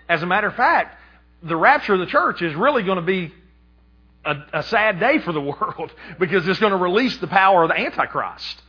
As 0.09 0.23
a 0.23 0.27
matter 0.27 0.49
of 0.49 0.55
fact, 0.55 0.99
the 1.43 1.57
rapture 1.57 1.95
of 1.95 2.01
the 2.01 2.07
church 2.07 2.43
is 2.43 2.55
really 2.55 2.83
going 2.83 2.97
to 2.97 3.03
be 3.03 3.33
a, 4.25 4.37
a 4.53 4.63
sad 4.65 5.01
day 5.01 5.19
for 5.19 5.33
the 5.33 5.41
world 5.41 5.93
because 6.19 6.47
it's 6.47 6.61
going 6.61 6.73
to 6.73 6.79
release 6.79 7.17
the 7.19 7.27
power 7.27 7.63
of 7.63 7.69
the 7.69 7.79
Antichrist. 7.79 8.63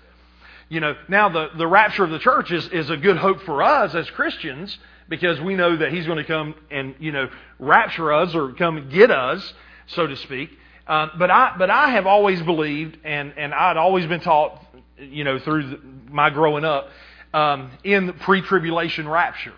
You 0.67 0.79
know, 0.79 0.95
now 1.07 1.29
the, 1.29 1.49
the 1.57 1.67
rapture 1.67 2.03
of 2.03 2.09
the 2.09 2.19
church 2.19 2.51
is, 2.51 2.67
is 2.69 2.89
a 2.89 2.97
good 2.97 3.17
hope 3.17 3.41
for 3.41 3.61
us 3.61 3.93
as 3.93 4.09
Christians 4.09 4.77
because 5.07 5.39
we 5.39 5.55
know 5.55 5.75
that 5.77 5.93
he's 5.93 6.05
going 6.05 6.17
to 6.17 6.23
come 6.23 6.55
and, 6.71 6.95
you 6.99 7.11
know, 7.11 7.29
rapture 7.59 8.11
us 8.11 8.33
or 8.33 8.53
come 8.53 8.89
get 8.89 9.11
us, 9.11 9.53
so 9.87 10.07
to 10.07 10.15
speak. 10.15 10.49
Uh, 10.87 11.09
but 11.17 11.29
I, 11.29 11.55
but 11.57 11.69
I 11.69 11.89
have 11.89 12.07
always 12.07 12.41
believed, 12.41 12.97
and, 13.03 13.33
and 13.37 13.53
I'd 13.53 13.77
always 13.77 14.05
been 14.07 14.21
taught, 14.21 14.63
you 14.97 15.23
know, 15.23 15.39
through 15.39 15.69
the, 15.69 15.79
my 16.09 16.31
growing 16.31 16.65
up, 16.65 16.89
um, 17.33 17.71
in 17.83 18.07
the 18.07 18.13
pre-tribulation 18.13 19.07
rapture. 19.07 19.53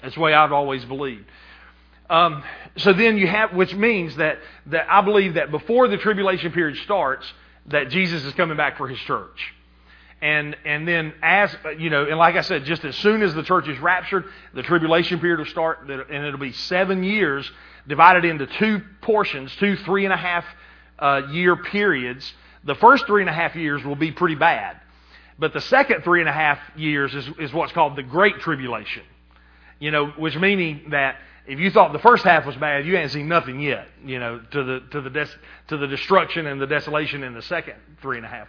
That's 0.00 0.14
the 0.14 0.20
way 0.20 0.34
I've 0.34 0.52
always 0.52 0.84
believed. 0.84 1.24
Um, 2.12 2.44
so 2.76 2.92
then 2.92 3.16
you 3.16 3.26
have, 3.26 3.54
which 3.54 3.74
means 3.74 4.16
that, 4.16 4.38
that 4.66 4.86
I 4.90 5.00
believe 5.00 5.34
that 5.34 5.50
before 5.50 5.88
the 5.88 5.96
tribulation 5.96 6.52
period 6.52 6.76
starts, 6.84 7.26
that 7.66 7.88
Jesus 7.88 8.22
is 8.24 8.34
coming 8.34 8.56
back 8.56 8.76
for 8.76 8.86
his 8.86 8.98
church. 8.98 9.54
And, 10.20 10.54
and 10.66 10.86
then 10.86 11.14
as, 11.22 11.56
you 11.78 11.88
know, 11.88 12.04
and 12.04 12.18
like 12.18 12.36
I 12.36 12.42
said, 12.42 12.64
just 12.64 12.84
as 12.84 12.94
soon 12.96 13.22
as 13.22 13.34
the 13.34 13.42
church 13.42 13.66
is 13.66 13.78
raptured, 13.78 14.26
the 14.52 14.62
tribulation 14.62 15.20
period 15.20 15.38
will 15.38 15.46
start, 15.46 15.88
and 15.88 16.24
it'll 16.24 16.38
be 16.38 16.52
seven 16.52 17.02
years 17.02 17.50
divided 17.88 18.26
into 18.26 18.46
two 18.46 18.82
portions, 19.00 19.54
two 19.56 19.76
three 19.76 20.04
and 20.04 20.12
a 20.12 20.16
half 20.16 20.44
uh, 20.98 21.22
year 21.30 21.56
periods. 21.56 22.30
The 22.64 22.74
first 22.74 23.06
three 23.06 23.22
and 23.22 23.30
a 23.30 23.32
half 23.32 23.56
years 23.56 23.82
will 23.84 23.96
be 23.96 24.12
pretty 24.12 24.36
bad. 24.36 24.78
But 25.38 25.54
the 25.54 25.62
second 25.62 26.02
three 26.04 26.20
and 26.20 26.28
a 26.28 26.32
half 26.32 26.58
years 26.76 27.14
is, 27.14 27.28
is 27.40 27.52
what's 27.54 27.72
called 27.72 27.96
the 27.96 28.02
Great 28.02 28.38
Tribulation. 28.40 29.02
You 29.80 29.90
know, 29.90 30.08
which 30.10 30.36
meaning 30.36 30.90
that 30.90 31.16
if 31.46 31.58
you 31.58 31.70
thought 31.70 31.92
the 31.92 31.98
first 31.98 32.24
half 32.24 32.46
was 32.46 32.56
bad, 32.56 32.86
you 32.86 32.96
ain't 32.96 33.10
seen 33.10 33.28
nothing 33.28 33.60
yet. 33.60 33.88
You 34.04 34.18
know, 34.18 34.40
to 34.52 34.64
the 34.64 34.80
to 34.92 35.00
the 35.00 35.10
des- 35.10 35.36
to 35.68 35.76
the 35.76 35.86
destruction 35.86 36.46
and 36.46 36.60
the 36.60 36.66
desolation 36.66 37.22
in 37.24 37.34
the 37.34 37.42
second 37.42 37.74
three 38.00 38.16
and 38.16 38.26
a 38.26 38.28
half. 38.28 38.48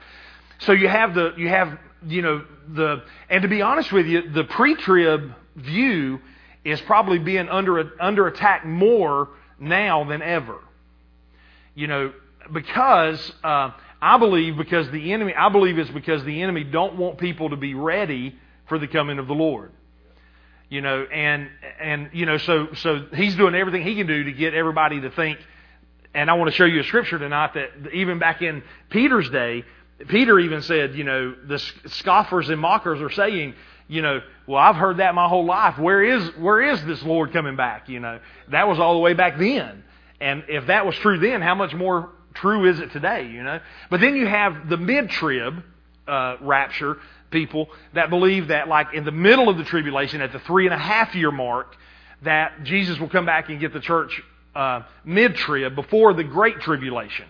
So 0.59 0.71
you 0.71 0.87
have 0.87 1.15
the 1.15 1.33
you 1.37 1.49
have 1.49 1.77
you 2.07 2.21
know 2.21 2.45
the 2.69 3.03
and 3.29 3.41
to 3.41 3.47
be 3.47 3.61
honest 3.61 3.91
with 3.91 4.05
you, 4.05 4.29
the 4.29 4.43
pre-trib 4.43 5.33
view 5.55 6.19
is 6.63 6.79
probably 6.81 7.19
being 7.19 7.49
under 7.49 7.91
under 7.99 8.27
attack 8.27 8.65
more 8.65 9.29
now 9.59 10.03
than 10.03 10.21
ever. 10.21 10.59
You 11.75 11.87
know, 11.87 12.13
because 12.51 13.31
uh, 13.43 13.71
I 14.01 14.17
believe 14.19 14.55
because 14.55 14.89
the 14.91 15.13
enemy 15.13 15.33
I 15.33 15.49
believe 15.49 15.79
it's 15.79 15.89
because 15.89 16.23
the 16.23 16.41
enemy 16.43 16.63
don't 16.63 16.97
want 16.97 17.17
people 17.17 17.49
to 17.49 17.55
be 17.55 17.73
ready 17.73 18.35
for 18.67 18.77
the 18.77 18.87
coming 18.87 19.17
of 19.17 19.27
the 19.27 19.33
Lord. 19.33 19.71
You 20.73 20.81
know, 20.81 21.03
and 21.03 21.51
and 21.79 22.09
you 22.13 22.25
know, 22.25 22.39
so 22.39 22.73
so 22.73 23.05
he's 23.13 23.35
doing 23.35 23.53
everything 23.53 23.83
he 23.83 23.93
can 23.93 24.07
do 24.07 24.23
to 24.23 24.31
get 24.31 24.55
everybody 24.55 25.01
to 25.01 25.11
think. 25.11 25.37
And 26.15 26.31
I 26.31 26.33
want 26.33 26.49
to 26.49 26.55
show 26.57 26.65
you 26.65 26.79
a 26.79 26.83
scripture 26.83 27.19
tonight 27.19 27.53
that 27.53 27.93
even 27.93 28.17
back 28.17 28.41
in 28.41 28.63
Peter's 28.89 29.29
day, 29.29 29.65
Peter 30.07 30.39
even 30.39 30.63
said, 30.63 30.95
you 30.95 31.03
know, 31.03 31.35
the 31.45 31.59
scoffers 31.85 32.49
and 32.49 32.59
mockers 32.59 32.99
are 33.01 33.11
saying, 33.11 33.53
you 33.87 34.01
know, 34.01 34.21
well, 34.47 34.57
I've 34.57 34.75
heard 34.75 34.97
that 34.97 35.13
my 35.13 35.27
whole 35.27 35.45
life. 35.45 35.77
Where 35.77 36.03
is 36.03 36.27
where 36.39 36.59
is 36.59 36.83
this 36.85 37.03
Lord 37.03 37.33
coming 37.33 37.55
back? 37.55 37.87
You 37.87 37.99
know, 37.99 38.19
that 38.49 38.67
was 38.67 38.79
all 38.79 38.95
the 38.95 38.99
way 38.99 39.13
back 39.13 39.37
then. 39.37 39.83
And 40.19 40.43
if 40.47 40.65
that 40.65 40.87
was 40.87 40.95
true 40.95 41.19
then, 41.19 41.43
how 41.43 41.53
much 41.53 41.75
more 41.75 42.09
true 42.33 42.67
is 42.67 42.79
it 42.79 42.91
today? 42.91 43.27
You 43.27 43.43
know. 43.43 43.59
But 43.91 44.01
then 44.01 44.15
you 44.15 44.25
have 44.25 44.69
the 44.69 44.77
mid-trib 44.77 45.63
uh, 46.07 46.37
rapture 46.41 46.97
people 47.33 47.67
that 47.93 48.09
believe 48.09 48.47
that, 48.47 48.69
like 48.69 48.93
in 48.93 49.03
the 49.03 49.11
middle 49.11 49.49
of 49.49 49.57
the 49.57 49.65
tribulation, 49.65 50.21
at 50.21 50.31
the 50.31 50.39
three 50.39 50.65
and 50.65 50.73
a 50.73 50.77
half 50.77 51.13
year 51.13 51.31
mark, 51.31 51.75
that 52.21 52.63
Jesus 52.63 52.97
will 52.99 53.09
come 53.09 53.25
back 53.25 53.49
and 53.49 53.59
get 53.59 53.73
the 53.73 53.81
church 53.81 54.21
uh, 54.55 54.83
mid-trib 55.03 55.75
before 55.75 56.13
the 56.13 56.23
great 56.23 56.59
tribulation. 56.61 57.25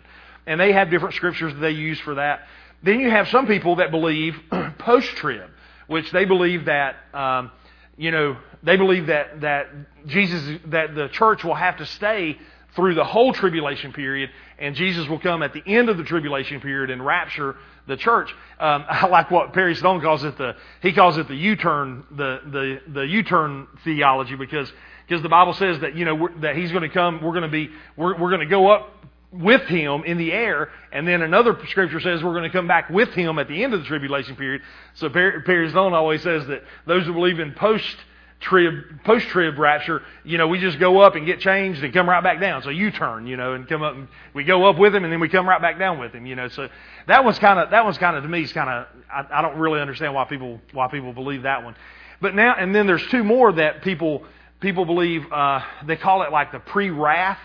And 0.45 0.59
they 0.59 0.73
have 0.73 0.91
different 0.91 1.15
scriptures 1.15 1.53
that 1.53 1.59
they 1.59 1.71
use 1.71 1.99
for 2.01 2.15
that. 2.15 2.41
Then 2.83 2.99
you 2.99 3.09
have 3.09 3.29
some 3.29 3.47
people 3.47 3.77
that 3.77 3.91
believe 3.91 4.35
post-trib, 4.77 5.49
which 5.87 6.11
they 6.11 6.25
believe 6.25 6.65
that, 6.65 6.95
um, 7.13 7.51
you 7.97 8.11
know, 8.11 8.37
they 8.61 8.77
believe 8.77 9.07
that, 9.07 9.41
that 9.41 9.67
Jesus, 10.05 10.59
that 10.67 10.93
the 10.93 11.07
church 11.09 11.43
will 11.43 11.55
have 11.55 11.77
to 11.77 11.85
stay 11.85 12.37
through 12.75 12.95
the 12.95 13.03
whole 13.03 13.33
tribulation 13.33 13.93
period, 13.93 14.29
and 14.57 14.75
Jesus 14.75 15.07
will 15.07 15.19
come 15.19 15.43
at 15.43 15.53
the 15.53 15.63
end 15.65 15.89
of 15.89 15.97
the 15.97 16.03
tribulation 16.03 16.59
period 16.59 16.89
and 16.89 17.05
rapture 17.05 17.55
the 17.87 17.97
church. 17.97 18.33
Um, 18.59 18.85
I 18.89 19.07
like 19.07 19.31
what 19.31 19.53
Perry 19.53 19.75
Stone 19.75 20.01
calls 20.01 20.23
it 20.23 20.37
the 20.37 20.55
he 20.81 20.93
calls 20.93 21.17
it 21.17 21.27
the 21.27 21.35
U-turn 21.35 22.03
the 22.11 22.39
the 22.45 22.93
the 22.93 23.01
U-turn 23.01 23.67
theology 23.83 24.35
because 24.35 24.71
because 25.07 25.21
the 25.21 25.29
Bible 25.29 25.53
says 25.53 25.79
that 25.81 25.95
you 25.95 26.05
know 26.05 26.29
that 26.41 26.55
he's 26.55 26.71
going 26.71 26.83
to 26.83 26.93
come. 26.93 27.21
We're 27.21 27.31
going 27.31 27.43
to 27.43 27.47
be 27.49 27.69
we're 27.95 28.17
we're 28.17 28.29
going 28.29 28.41
to 28.41 28.45
go 28.47 28.69
up 28.69 28.89
with 29.31 29.63
him 29.63 30.03
in 30.03 30.17
the 30.17 30.31
air, 30.31 30.69
and 30.91 31.07
then 31.07 31.21
another 31.23 31.57
scripture 31.69 31.99
says 31.99 32.23
we're 32.23 32.33
going 32.33 32.43
to 32.43 32.55
come 32.55 32.67
back 32.67 32.89
with 32.89 33.09
him 33.09 33.39
at 33.39 33.47
the 33.47 33.63
end 33.63 33.73
of 33.73 33.81
the 33.81 33.85
tribulation 33.87 34.35
period. 34.35 34.61
So 34.93 35.09
Perry, 35.09 35.41
Perry 35.41 35.69
Stone 35.71 35.93
always 35.93 36.21
says 36.21 36.45
that 36.47 36.63
those 36.85 37.05
who 37.05 37.13
believe 37.13 37.39
in 37.39 37.53
post 37.53 37.97
trib, 38.39 39.03
post 39.03 39.27
trib 39.27 39.57
rapture, 39.57 40.01
you 40.23 40.37
know, 40.37 40.47
we 40.47 40.59
just 40.59 40.79
go 40.79 40.99
up 40.99 41.15
and 41.15 41.25
get 41.25 41.39
changed 41.39 41.83
and 41.83 41.93
come 41.93 42.09
right 42.09 42.23
back 42.23 42.39
down. 42.39 42.61
So 42.61 42.69
you 42.69 42.91
turn, 42.91 43.25
you 43.27 43.37
know, 43.37 43.53
and 43.53 43.67
come 43.67 43.81
up 43.81 43.95
and 43.95 44.07
we 44.33 44.43
go 44.43 44.65
up 44.65 44.77
with 44.77 44.93
him 44.93 45.03
and 45.03 45.13
then 45.13 45.19
we 45.19 45.29
come 45.29 45.47
right 45.47 45.61
back 45.61 45.79
down 45.79 45.99
with 45.99 46.13
him, 46.13 46.25
you 46.25 46.35
know. 46.35 46.47
So 46.49 46.69
that 47.07 47.23
was 47.23 47.39
kind 47.39 47.59
of, 47.59 47.71
that 47.71 47.85
was 47.85 47.97
kind 47.97 48.17
of, 48.17 48.23
to 48.23 48.29
me, 48.29 48.43
is 48.43 48.53
kind 48.53 48.69
of, 48.69 48.87
I, 49.11 49.39
I 49.39 49.41
don't 49.41 49.57
really 49.57 49.79
understand 49.79 50.13
why 50.13 50.25
people, 50.25 50.59
why 50.71 50.87
people 50.89 51.13
believe 51.13 51.43
that 51.43 51.63
one. 51.63 51.75
But 52.21 52.35
now, 52.35 52.55
and 52.57 52.73
then 52.73 52.87
there's 52.87 53.05
two 53.07 53.23
more 53.23 53.51
that 53.53 53.81
people, 53.81 54.23
people 54.59 54.85
believe, 54.85 55.31
uh, 55.31 55.61
they 55.85 55.95
call 55.95 56.23
it 56.23 56.31
like 56.31 56.51
the 56.51 56.59
pre-wrath, 56.59 57.39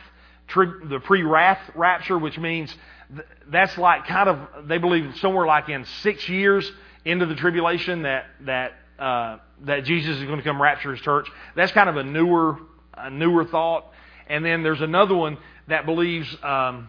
tri- 0.46 0.80
the 0.84 1.00
pre-wrath 1.00 1.60
rapture, 1.74 2.18
which 2.18 2.38
means 2.38 2.74
th- 3.14 3.26
that's 3.48 3.76
like 3.78 4.06
kind 4.06 4.28
of, 4.28 4.68
they 4.68 4.78
believe 4.78 5.16
somewhere 5.18 5.46
like 5.46 5.68
in 5.68 5.84
six 6.02 6.28
years 6.28 6.70
into 7.04 7.26
the 7.26 7.34
tribulation 7.34 8.02
that, 8.02 8.26
that, 8.40 8.72
uh, 8.98 9.38
that 9.62 9.84
Jesus 9.84 10.16
is 10.18 10.24
going 10.24 10.38
to 10.38 10.44
come 10.44 10.60
rapture 10.60 10.92
his 10.92 11.00
church. 11.00 11.28
That's 11.54 11.72
kind 11.72 11.88
of 11.88 11.96
a 11.96 12.04
newer, 12.04 12.58
a 12.94 13.10
newer 13.10 13.44
thought. 13.44 13.86
And 14.28 14.44
then 14.44 14.62
there's 14.62 14.80
another 14.80 15.14
one 15.14 15.38
that 15.68 15.86
believes, 15.86 16.30
um, 16.42 16.88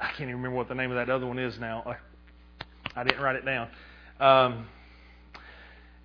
I 0.00 0.06
can't 0.08 0.22
even 0.22 0.36
remember 0.36 0.56
what 0.56 0.68
the 0.68 0.74
name 0.74 0.90
of 0.90 0.96
that 0.96 1.12
other 1.12 1.26
one 1.26 1.38
is 1.38 1.58
now. 1.58 1.96
I 2.94 3.04
didn't 3.04 3.20
write 3.20 3.36
it 3.36 3.44
down. 3.44 3.68
Um, 4.20 4.66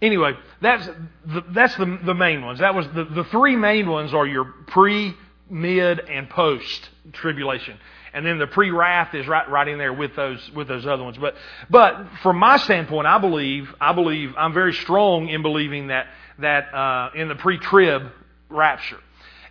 anyway, 0.02 0.34
that's 0.62 0.88
the, 1.26 1.44
that's 1.52 1.76
the, 1.76 2.00
the 2.04 2.14
main 2.14 2.44
ones. 2.44 2.60
That 2.60 2.76
was 2.76 2.88
the, 2.96 3.06
the 3.06 3.24
three 3.26 3.56
main 3.56 3.90
ones 3.90 4.14
are 4.14 4.26
your 4.26 4.46
pre, 4.68 5.16
mid, 5.50 6.00
and 6.00 6.30
post 6.30 6.90
tribulation 7.14 7.78
and 8.18 8.26
then 8.26 8.40
the 8.40 8.48
pre-wrath 8.48 9.14
is 9.14 9.28
right, 9.28 9.48
right 9.48 9.68
in 9.68 9.78
there 9.78 9.94
with 9.94 10.16
those 10.16 10.52
with 10.56 10.68
those 10.68 10.88
other 10.88 11.04
ones. 11.04 11.18
But 11.18 11.36
but 11.70 12.08
from 12.24 12.38
my 12.38 12.58
standpoint, 12.58 13.06
I 13.06 13.20
believe 13.20 13.74
I 13.80 13.94
believe 13.94 14.34
I'm 14.36 14.54
very 14.54 14.74
strong 14.74 15.30
in 15.30 15.44
believing 15.44 15.88
that 15.88 16.08
that 16.40 16.74
uh, 16.74 17.12
in 17.16 17.28
the 17.28 17.36
pre-trib 17.36 18.12
rapture. 18.50 19.00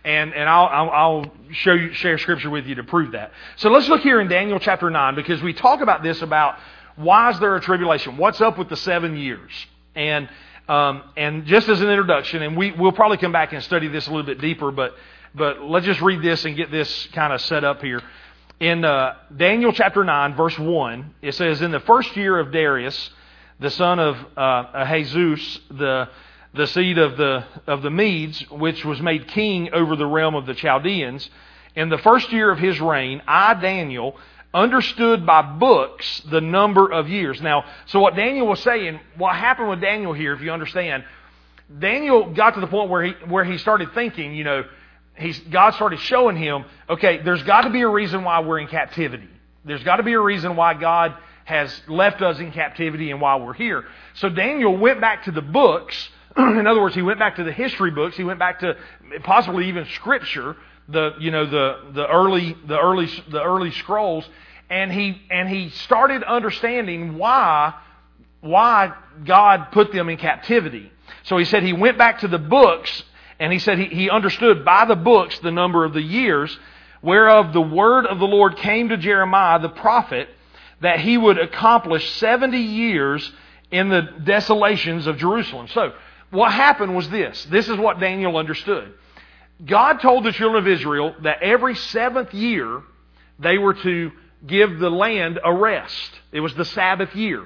and 0.03 0.33
and 0.33 0.49
I'll 0.49 0.67
I'll, 0.67 0.89
show 1.51 1.73
you 1.73 1.93
share 1.93 2.17
scripture 2.17 2.49
with 2.49 2.65
you 2.65 2.75
to 2.75 2.83
prove 2.83 3.13
that. 3.13 3.31
So 3.55 3.69
let's 3.69 3.87
look 3.87 4.01
here 4.01 4.19
in 4.21 4.27
Daniel 4.27 4.59
chapter 4.59 4.89
nine 4.89 5.15
because 5.15 5.41
we 5.41 5.53
talk 5.53 5.81
about 5.81 6.03
this 6.03 6.21
about 6.21 6.57
why 6.97 7.29
is 7.31 7.39
there 7.39 7.55
a 7.55 7.61
tribulation? 7.61 8.17
What's 8.17 8.41
up 8.41 8.57
with 8.57 8.69
the 8.69 8.75
seven 8.77 9.15
years? 9.17 9.51
And 9.95 10.29
um, 10.67 11.03
and 11.15 11.45
just 11.45 11.69
as 11.69 11.79
an 11.81 11.89
introduction, 11.89 12.41
and 12.41 12.57
we 12.57 12.71
we'll 12.71 12.91
probably 12.91 13.17
come 13.17 13.31
back 13.31 13.53
and 13.53 13.63
study 13.63 13.87
this 13.87 14.07
a 14.07 14.09
little 14.09 14.25
bit 14.25 14.41
deeper, 14.41 14.71
but 14.71 14.93
but 15.35 15.61
let's 15.61 15.85
just 15.85 16.01
read 16.01 16.21
this 16.21 16.45
and 16.45 16.55
get 16.55 16.71
this 16.71 17.07
kind 17.13 17.31
of 17.33 17.41
set 17.41 17.63
up 17.63 17.81
here. 17.81 18.01
In 18.59 18.83
uh, 18.83 19.13
Daniel 19.35 19.71
chapter 19.71 20.03
9, 20.03 20.35
verse 20.35 20.57
1, 20.57 21.13
it 21.21 21.35
says, 21.35 21.61
In 21.61 21.69
the 21.69 21.79
first 21.81 22.15
year 22.17 22.39
of 22.39 22.51
Darius, 22.51 23.11
the 23.59 23.69
son 23.69 23.99
of 23.99 24.17
uh, 24.35 24.95
Jesus, 25.03 25.59
the, 25.69 26.09
the 26.55 26.65
seed 26.65 26.97
of 26.97 27.17
the, 27.17 27.45
of 27.67 27.83
the 27.83 27.91
Medes, 27.91 28.49
which 28.49 28.83
was 28.83 28.99
made 28.99 29.27
king 29.27 29.71
over 29.73 29.95
the 29.95 30.07
realm 30.07 30.33
of 30.33 30.47
the 30.47 30.55
Chaldeans, 30.55 31.29
in 31.75 31.89
the 31.89 31.99
first 31.99 32.31
year 32.31 32.49
of 32.49 32.57
his 32.57 32.81
reign, 32.81 33.21
I, 33.27 33.53
Daniel, 33.53 34.17
understood 34.55 35.23
by 35.23 35.43
books 35.43 36.23
the 36.31 36.41
number 36.41 36.91
of 36.91 37.07
years. 37.09 37.39
Now, 37.39 37.63
so 37.85 37.99
what 37.99 38.15
Daniel 38.15 38.47
was 38.47 38.59
saying, 38.63 38.99
what 39.17 39.35
happened 39.35 39.69
with 39.69 39.81
Daniel 39.81 40.13
here, 40.13 40.33
if 40.33 40.41
you 40.41 40.51
understand, 40.51 41.03
Daniel 41.77 42.33
got 42.33 42.55
to 42.55 42.61
the 42.61 42.67
point 42.67 42.89
where 42.89 43.03
he, 43.03 43.11
where 43.27 43.43
he 43.43 43.59
started 43.59 43.93
thinking, 43.93 44.33
you 44.33 44.43
know, 44.43 44.63
he's, 45.17 45.39
God 45.39 45.73
started 45.73 45.99
showing 45.99 46.35
him, 46.35 46.65
okay, 46.89 47.21
there's 47.23 47.43
got 47.43 47.61
to 47.61 47.69
be 47.69 47.81
a 47.81 47.87
reason 47.87 48.23
why 48.23 48.39
we're 48.39 48.59
in 48.59 48.67
captivity. 48.67 49.29
There's 49.65 49.83
got 49.83 49.97
to 49.97 50.03
be 50.03 50.13
a 50.13 50.19
reason 50.19 50.55
why 50.55 50.73
God 50.73 51.15
has 51.45 51.81
left 51.87 52.21
us 52.21 52.39
in 52.39 52.51
captivity 52.51 53.11
and 53.11 53.21
why 53.21 53.37
we're 53.37 53.53
here. 53.53 53.85
So 54.15 54.29
Daniel 54.29 54.75
went 54.77 55.01
back 55.01 55.23
to 55.25 55.31
the 55.31 55.41
books. 55.41 56.09
in 56.37 56.67
other 56.67 56.81
words, 56.81 56.95
he 56.95 57.01
went 57.01 57.19
back 57.19 57.37
to 57.37 57.43
the 57.43 57.51
history 57.51 57.91
books. 57.91 58.17
He 58.17 58.23
went 58.23 58.39
back 58.39 58.59
to 58.59 58.75
possibly 59.23 59.69
even 59.69 59.85
scripture, 59.93 60.55
the, 60.89 61.11
you 61.19 61.31
know, 61.31 61.45
the, 61.45 61.91
the 61.93 62.07
early, 62.07 62.55
the 62.67 62.77
early, 62.77 63.07
the 63.29 63.41
early 63.41 63.71
scrolls. 63.71 64.27
And 64.69 64.91
he, 64.91 65.21
and 65.29 65.47
he 65.47 65.69
started 65.69 66.23
understanding 66.23 67.17
why, 67.17 67.73
why 68.41 68.93
God 69.25 69.71
put 69.71 69.93
them 69.93 70.09
in 70.09 70.17
captivity. 70.17 70.91
So 71.23 71.37
he 71.37 71.45
said 71.45 71.63
he 71.63 71.73
went 71.73 71.97
back 71.97 72.19
to 72.19 72.27
the 72.27 72.39
books 72.39 73.03
and 73.39 73.53
he 73.53 73.59
said 73.59 73.77
he, 73.77 73.85
he 73.85 74.09
understood 74.09 74.65
by 74.65 74.85
the 74.85 74.95
books 74.95 75.39
the 75.39 75.51
number 75.51 75.85
of 75.85 75.93
the 75.93 76.01
years 76.01 76.57
whereof 77.01 77.53
the 77.53 77.61
word 77.61 78.05
of 78.05 78.19
the 78.19 78.25
Lord 78.25 78.57
came 78.57 78.89
to 78.89 78.97
Jeremiah 78.97 79.59
the 79.59 79.69
prophet 79.69 80.29
that 80.81 80.99
he 80.99 81.17
would 81.17 81.37
accomplish 81.37 82.09
70 82.13 82.57
years 82.57 83.31
in 83.71 83.89
the 83.89 84.01
desolations 84.23 85.07
of 85.07 85.17
Jerusalem. 85.17 85.67
So, 85.67 85.93
what 86.29 86.51
happened 86.51 86.95
was 86.95 87.09
this. 87.09 87.45
This 87.45 87.69
is 87.69 87.77
what 87.77 87.99
Daniel 87.99 88.37
understood. 88.37 88.93
God 89.65 90.01
told 90.01 90.23
the 90.23 90.31
children 90.31 90.61
of 90.61 90.67
Israel 90.67 91.15
that 91.23 91.41
every 91.41 91.75
seventh 91.75 92.33
year 92.33 92.81
they 93.39 93.57
were 93.57 93.73
to 93.73 94.11
give 94.45 94.77
the 94.77 94.89
land 94.89 95.39
a 95.43 95.53
rest. 95.53 96.11
It 96.31 96.41
was 96.41 96.53
the 96.53 96.65
Sabbath 96.65 97.15
year. 97.15 97.43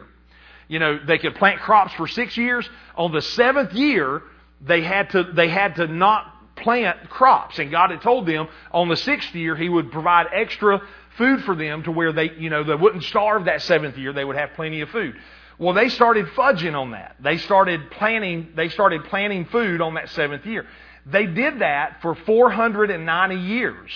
You 0.67 0.79
know, 0.79 0.99
they 1.05 1.17
could 1.17 1.35
plant 1.35 1.61
crops 1.61 1.93
for 1.93 2.07
six 2.07 2.35
years. 2.37 2.67
On 2.95 3.11
the 3.11 3.21
seventh 3.21 3.73
year, 3.73 4.23
they 4.65 4.81
had 4.81 5.09
to, 5.11 5.23
they 5.23 5.49
had 5.49 5.75
to 5.75 5.87
not 5.87 6.55
plant 6.55 7.09
crops. 7.09 7.59
And 7.59 7.71
God 7.71 7.91
had 7.91 8.01
told 8.01 8.25
them 8.25 8.47
on 8.71 8.89
the 8.89 8.97
sixth 8.97 9.33
year 9.33 9.55
He 9.55 9.69
would 9.69 9.91
provide 9.91 10.27
extra 10.33 10.81
food 11.17 11.43
for 11.43 11.55
them 11.55 11.83
to 11.83 11.91
where 11.91 12.13
they, 12.13 12.31
you 12.31 12.49
know, 12.49 12.63
they 12.63 12.75
wouldn't 12.75 13.03
starve 13.03 13.45
that 13.45 13.61
seventh 13.61 13.97
year. 13.97 14.13
They 14.13 14.25
would 14.25 14.37
have 14.37 14.51
plenty 14.53 14.81
of 14.81 14.89
food. 14.89 15.15
Well, 15.57 15.73
they 15.73 15.89
started 15.89 16.27
fudging 16.27 16.73
on 16.73 16.91
that. 16.91 17.17
They 17.19 17.37
started 17.37 17.91
planning, 17.91 18.53
they 18.55 18.69
started 18.69 19.03
planting 19.05 19.45
food 19.45 19.81
on 19.81 19.95
that 19.95 20.09
seventh 20.09 20.45
year. 20.45 20.65
They 21.05 21.25
did 21.25 21.59
that 21.59 22.01
for 22.01 22.15
490 22.15 23.35
years. 23.35 23.91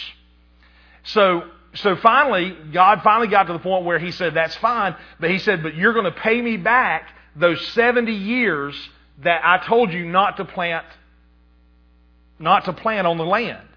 So, 1.04 1.50
so 1.76 1.96
finally, 1.96 2.56
God 2.74 3.02
finally 3.04 3.28
got 3.28 3.44
to 3.44 3.54
the 3.54 3.60
point 3.60 3.86
where 3.86 4.00
He 4.00 4.12
said, 4.12 4.34
that's 4.34 4.56
fine, 4.56 4.96
but 5.20 5.30
He 5.30 5.40
said, 5.40 5.64
but 5.64 5.76
you're 5.76 5.94
going 5.94 6.06
to 6.06 6.12
pay 6.12 6.42
me 6.42 6.58
back 6.58 7.10
those 7.36 7.66
70 7.70 8.12
years 8.12 8.76
that 9.20 9.42
I 9.44 9.66
told 9.66 9.94
you 9.94 10.06
not 10.06 10.38
to 10.38 10.46
plant, 10.46 10.86
not 12.40 12.66
to 12.66 12.74
plant 12.74 13.08
on 13.08 13.18
the 13.18 13.26
land. 13.26 13.68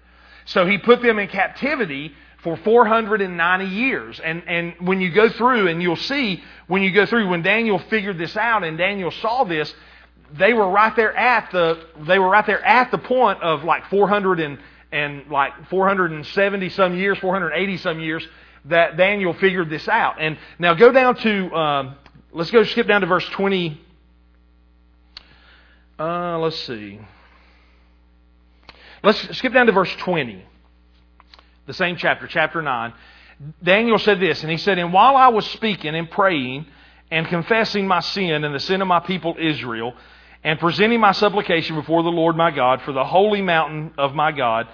So 0.45 0.65
he 0.65 0.77
put 0.77 1.01
them 1.01 1.19
in 1.19 1.27
captivity 1.27 2.13
for 2.43 2.57
490 2.57 3.65
years. 3.65 4.19
And, 4.19 4.43
and 4.47 4.73
when 4.79 5.01
you 5.01 5.11
go 5.11 5.29
through, 5.29 5.67
and 5.67 5.81
you'll 5.81 5.95
see 5.95 6.43
when 6.67 6.81
you 6.81 6.91
go 6.91 7.05
through, 7.05 7.27
when 7.29 7.41
Daniel 7.41 7.79
figured 7.79 8.17
this 8.17 8.35
out 8.35 8.63
and 8.63 8.77
Daniel 8.77 9.11
saw 9.11 9.43
this, 9.43 9.73
they 10.33 10.53
were 10.53 10.69
right 10.69 10.95
there 10.95 11.15
at 11.15 11.51
the, 11.51 11.79
they 12.07 12.19
were 12.19 12.29
right 12.29 12.45
there 12.45 12.63
at 12.63 12.91
the 12.91 12.97
point 12.97 13.41
of 13.41 13.63
like 13.63 13.89
400 13.89 14.39
and, 14.39 14.59
and 14.91 15.29
like 15.29 15.69
470 15.69 16.69
some 16.69 16.95
years, 16.95 17.17
480 17.19 17.77
some 17.77 17.99
years 17.99 18.27
that 18.65 18.97
Daniel 18.97 19.33
figured 19.33 19.69
this 19.69 19.87
out. 19.87 20.15
And 20.19 20.37
now 20.57 20.73
go 20.73 20.91
down 20.91 21.15
to, 21.17 21.55
um, 21.55 21.95
let's 22.31 22.51
go 22.51 22.63
skip 22.63 22.87
down 22.87 23.01
to 23.01 23.07
verse 23.07 23.27
20. 23.29 23.81
Uh, 25.99 26.39
let's 26.39 26.57
see. 26.59 26.97
Let's 29.03 29.37
skip 29.37 29.51
down 29.51 29.65
to 29.65 29.73
verse 29.73 29.93
20, 29.97 30.45
the 31.67 31.73
same 31.73 31.97
chapter, 31.97 32.25
chapter 32.25 32.61
9. 32.61 32.93
Daniel 33.61 33.99
said 33.99 34.21
this, 34.21 34.41
and 34.41 34.49
he 34.49 34.57
said, 34.57 34.77
And 34.77 34.93
while 34.93 35.17
I 35.17 35.27
was 35.27 35.45
speaking 35.47 35.95
and 35.95 36.09
praying 36.09 36.67
and 37.11 37.27
confessing 37.27 37.85
my 37.85 37.99
sin 37.99 38.45
and 38.45 38.55
the 38.55 38.61
sin 38.61 38.81
of 38.81 38.87
my 38.87 39.01
people 39.01 39.35
Israel, 39.37 39.93
and 40.41 40.57
presenting 40.57 41.01
my 41.01 41.11
supplication 41.11 41.75
before 41.75 42.01
the 42.01 42.09
Lord 42.09 42.37
my 42.37 42.51
God 42.51 42.81
for 42.83 42.93
the 42.93 43.03
holy 43.03 43.41
mountain 43.41 43.91
of 43.97 44.15
my 44.15 44.31
God, 44.31 44.69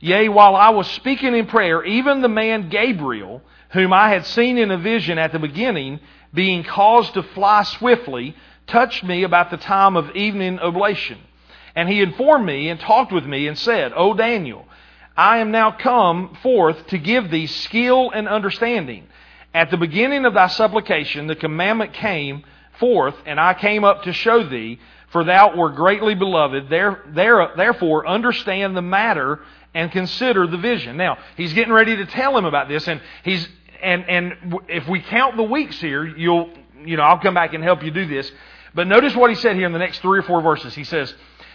yea, 0.00 0.28
while 0.28 0.56
I 0.56 0.70
was 0.70 0.88
speaking 0.90 1.34
in 1.36 1.46
prayer, 1.46 1.84
even 1.84 2.22
the 2.22 2.28
man 2.28 2.70
Gabriel, 2.70 3.40
whom 3.70 3.92
I 3.92 4.08
had 4.08 4.26
seen 4.26 4.58
in 4.58 4.72
a 4.72 4.78
vision 4.78 5.16
at 5.16 5.30
the 5.30 5.38
beginning, 5.38 6.00
being 6.34 6.64
caused 6.64 7.14
to 7.14 7.22
fly 7.22 7.62
swiftly, 7.62 8.34
touched 8.66 9.04
me 9.04 9.22
about 9.22 9.50
the 9.50 9.56
time 9.56 9.96
of 9.96 10.14
evening 10.16 10.58
oblation. 10.58 11.18
And 11.74 11.88
he 11.88 12.00
informed 12.00 12.46
me 12.46 12.68
and 12.68 12.80
talked 12.80 13.12
with 13.12 13.26
me 13.26 13.46
and 13.48 13.58
said, 13.58 13.92
O 13.94 14.14
Daniel, 14.14 14.66
I 15.16 15.38
am 15.38 15.50
now 15.50 15.70
come 15.72 16.36
forth 16.42 16.86
to 16.88 16.98
give 16.98 17.30
thee 17.30 17.46
skill 17.46 18.10
and 18.10 18.28
understanding. 18.28 19.06
At 19.54 19.70
the 19.70 19.76
beginning 19.76 20.24
of 20.26 20.34
thy 20.34 20.48
supplication, 20.48 21.26
the 21.26 21.36
commandment 21.36 21.94
came 21.94 22.44
forth, 22.78 23.14
and 23.24 23.40
I 23.40 23.54
came 23.54 23.84
up 23.84 24.02
to 24.02 24.12
show 24.12 24.46
thee, 24.46 24.78
for 25.08 25.24
thou 25.24 25.56
wert 25.56 25.76
greatly 25.76 26.14
beloved. 26.14 26.68
There, 26.68 27.02
there, 27.08 27.52
therefore, 27.56 28.06
understand 28.06 28.76
the 28.76 28.82
matter 28.82 29.40
and 29.74 29.90
consider 29.90 30.46
the 30.46 30.58
vision. 30.58 30.96
Now, 30.96 31.18
he's 31.36 31.52
getting 31.52 31.72
ready 31.72 31.96
to 31.96 32.06
tell 32.06 32.36
him 32.36 32.44
about 32.44 32.68
this, 32.68 32.86
and 32.88 33.00
he's 33.22 33.48
and 33.82 34.08
and 34.08 34.58
if 34.68 34.88
we 34.88 35.00
count 35.00 35.36
the 35.36 35.42
weeks 35.42 35.78
here, 35.80 36.04
you'll 36.04 36.50
you 36.84 36.96
know 36.96 37.02
I'll 37.02 37.18
come 37.18 37.34
back 37.34 37.54
and 37.54 37.62
help 37.62 37.82
you 37.82 37.90
do 37.90 38.06
this. 38.06 38.30
But 38.76 38.86
notice 38.86 39.16
what 39.16 39.30
he 39.30 39.36
said 39.36 39.56
here 39.56 39.64
in 39.64 39.72
the 39.72 39.78
next 39.78 40.00
three 40.00 40.18
or 40.18 40.22
four 40.22 40.42
verses. 40.42 40.74
He 40.74 40.84
says, 40.84 41.12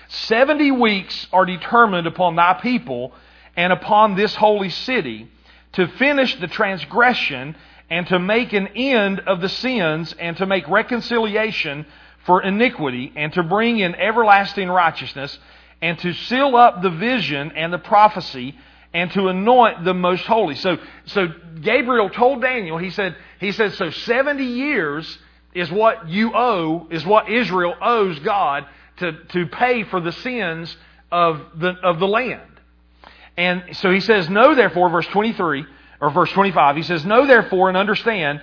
70 0.09 0.71
weeks 0.71 1.27
are 1.31 1.45
determined 1.45 2.07
upon 2.07 2.35
thy 2.35 2.55
people 2.55 3.13
and 3.55 3.71
upon 3.71 4.15
this 4.15 4.33
holy 4.35 4.71
city 4.71 5.29
to 5.73 5.87
finish 5.87 6.35
the 6.37 6.47
transgression 6.47 7.55
and 7.91 8.07
to 8.07 8.17
make 8.17 8.53
an 8.53 8.69
end 8.69 9.19
of 9.19 9.39
the 9.39 9.49
sins 9.49 10.15
and 10.19 10.35
to 10.37 10.47
make 10.47 10.67
reconciliation 10.67 11.85
for 12.25 12.41
iniquity 12.41 13.13
and 13.15 13.31
to 13.33 13.43
bring 13.43 13.77
in 13.77 13.93
everlasting 13.93 14.67
righteousness 14.67 15.37
and 15.79 15.99
to 15.99 16.13
seal 16.13 16.55
up 16.55 16.81
the 16.81 16.89
vision 16.89 17.51
and 17.55 17.71
the 17.71 17.77
prophecy 17.77 18.57
and 18.95 19.11
to 19.11 19.27
anoint 19.27 19.85
the 19.85 19.93
most 19.93 20.25
holy. 20.25 20.55
So, 20.55 20.79
so 21.05 21.27
Gabriel 21.61 22.09
told 22.09 22.41
Daniel, 22.41 22.79
he 22.79 22.89
said, 22.89 23.15
he 23.39 23.51
said, 23.51 23.73
so 23.73 23.91
70 23.91 24.43
years 24.43 25.19
is 25.53 25.71
what 25.71 26.09
you 26.09 26.31
owe, 26.33 26.87
is 26.89 27.05
what 27.05 27.29
Israel 27.29 27.75
owes 27.81 28.19
God 28.19 28.65
to, 28.97 29.11
to 29.11 29.45
pay 29.47 29.83
for 29.83 29.99
the 29.99 30.11
sins 30.11 30.75
of 31.11 31.41
the, 31.55 31.69
of 31.83 31.99
the 31.99 32.07
land. 32.07 32.41
And 33.37 33.75
so 33.77 33.91
he 33.91 33.99
says, 33.99 34.29
Know 34.29 34.55
therefore, 34.55 34.89
verse 34.89 35.07
23, 35.07 35.65
or 35.99 36.11
verse 36.11 36.31
25, 36.31 36.75
he 36.75 36.83
says, 36.83 37.05
Know 37.05 37.25
therefore 37.25 37.69
and 37.69 37.77
understand 37.77 38.41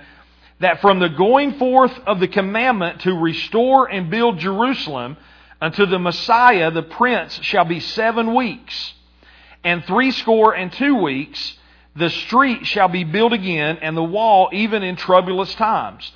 that 0.59 0.81
from 0.81 0.99
the 0.99 1.09
going 1.09 1.53
forth 1.53 1.97
of 2.05 2.19
the 2.19 2.27
commandment 2.27 3.01
to 3.01 3.13
restore 3.13 3.89
and 3.89 4.09
build 4.09 4.39
Jerusalem 4.39 5.17
unto 5.61 5.85
the 5.85 5.99
Messiah, 5.99 6.71
the 6.71 6.83
Prince, 6.83 7.39
shall 7.41 7.65
be 7.65 7.79
seven 7.79 8.35
weeks. 8.35 8.93
And 9.63 9.83
threescore 9.85 10.55
and 10.55 10.71
two 10.71 10.95
weeks, 10.95 11.57
the 11.95 12.09
street 12.09 12.65
shall 12.65 12.87
be 12.87 13.03
built 13.03 13.33
again, 13.33 13.77
and 13.81 13.95
the 13.95 14.03
wall 14.03 14.49
even 14.53 14.83
in 14.83 14.95
troublous 14.95 15.53
times. 15.55 16.11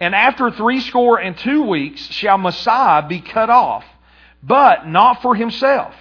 And 0.00 0.14
after 0.14 0.50
threescore 0.50 1.18
and 1.18 1.36
two 1.36 1.62
weeks 1.62 2.00
shall 2.10 2.38
Messiah 2.38 3.06
be 3.06 3.20
cut 3.20 3.50
off, 3.50 3.84
but 4.42 4.86
not 4.86 5.22
for 5.22 5.34
himself. 5.34 5.94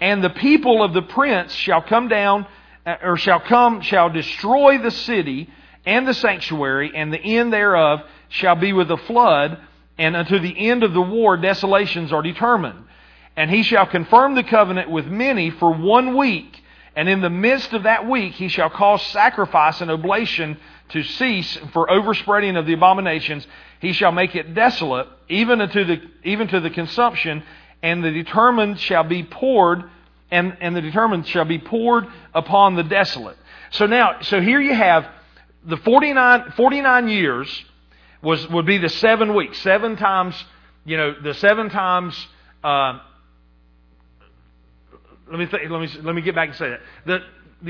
And 0.00 0.24
the 0.24 0.30
people 0.30 0.82
of 0.82 0.92
the 0.92 1.02
prince 1.02 1.52
shall 1.52 1.82
come 1.82 2.08
down, 2.08 2.46
uh, 2.86 2.96
or 3.02 3.16
shall 3.16 3.40
come, 3.40 3.82
shall 3.82 4.10
destroy 4.10 4.78
the 4.78 4.90
city 4.90 5.48
and 5.86 6.06
the 6.08 6.14
sanctuary, 6.14 6.92
and 6.94 7.12
the 7.12 7.20
end 7.20 7.52
thereof 7.52 8.00
shall 8.28 8.56
be 8.56 8.72
with 8.72 8.90
a 8.90 8.96
flood, 8.96 9.58
and 9.98 10.16
unto 10.16 10.38
the 10.38 10.68
end 10.68 10.82
of 10.82 10.92
the 10.92 11.00
war 11.00 11.36
desolations 11.36 12.12
are 12.12 12.22
determined. 12.22 12.84
and 13.36 13.50
he 13.50 13.62
shall 13.62 13.86
confirm 13.86 14.34
the 14.34 14.42
covenant 14.42 14.90
with 14.90 15.06
many 15.06 15.50
for 15.50 15.72
one 15.72 16.16
week. 16.16 16.62
And 17.00 17.08
in 17.08 17.22
the 17.22 17.30
midst 17.30 17.72
of 17.72 17.84
that 17.84 18.06
week, 18.06 18.34
he 18.34 18.48
shall 18.48 18.68
cause 18.68 19.00
sacrifice 19.06 19.80
and 19.80 19.90
oblation 19.90 20.58
to 20.90 21.02
cease 21.02 21.56
for 21.72 21.90
overspreading 21.90 22.58
of 22.58 22.66
the 22.66 22.74
abominations. 22.74 23.46
He 23.80 23.94
shall 23.94 24.12
make 24.12 24.36
it 24.36 24.52
desolate, 24.52 25.08
even 25.26 25.62
unto 25.62 25.82
the, 25.82 26.02
even 26.24 26.48
to 26.48 26.60
the 26.60 26.68
consumption, 26.68 27.42
and 27.82 28.04
the 28.04 28.10
determined 28.10 28.78
shall 28.80 29.04
be 29.04 29.22
poured, 29.22 29.84
and, 30.30 30.58
and 30.60 30.76
the 30.76 30.82
determined 30.82 31.26
shall 31.26 31.46
be 31.46 31.58
poured 31.58 32.06
upon 32.34 32.76
the 32.76 32.82
desolate. 32.82 33.38
So 33.70 33.86
now, 33.86 34.20
so 34.20 34.42
here 34.42 34.60
you 34.60 34.74
have 34.74 35.08
the 35.64 35.78
49, 35.78 36.52
49 36.54 37.08
years 37.08 37.64
was, 38.20 38.46
would 38.50 38.66
be 38.66 38.76
the 38.76 38.90
seven 38.90 39.34
weeks, 39.34 39.56
seven 39.62 39.96
times, 39.96 40.34
you 40.84 40.98
know, 40.98 41.14
the 41.18 41.32
seven 41.32 41.70
times, 41.70 42.28
uh, 42.62 42.98
let 45.30 45.38
me 45.38 45.68
let 45.68 45.80
me 45.80 45.88
let 46.02 46.14
me 46.14 46.22
get 46.22 46.34
back 46.34 46.48
and 46.48 46.56
say 46.56 46.70
that. 46.70 46.80
The 47.06 47.20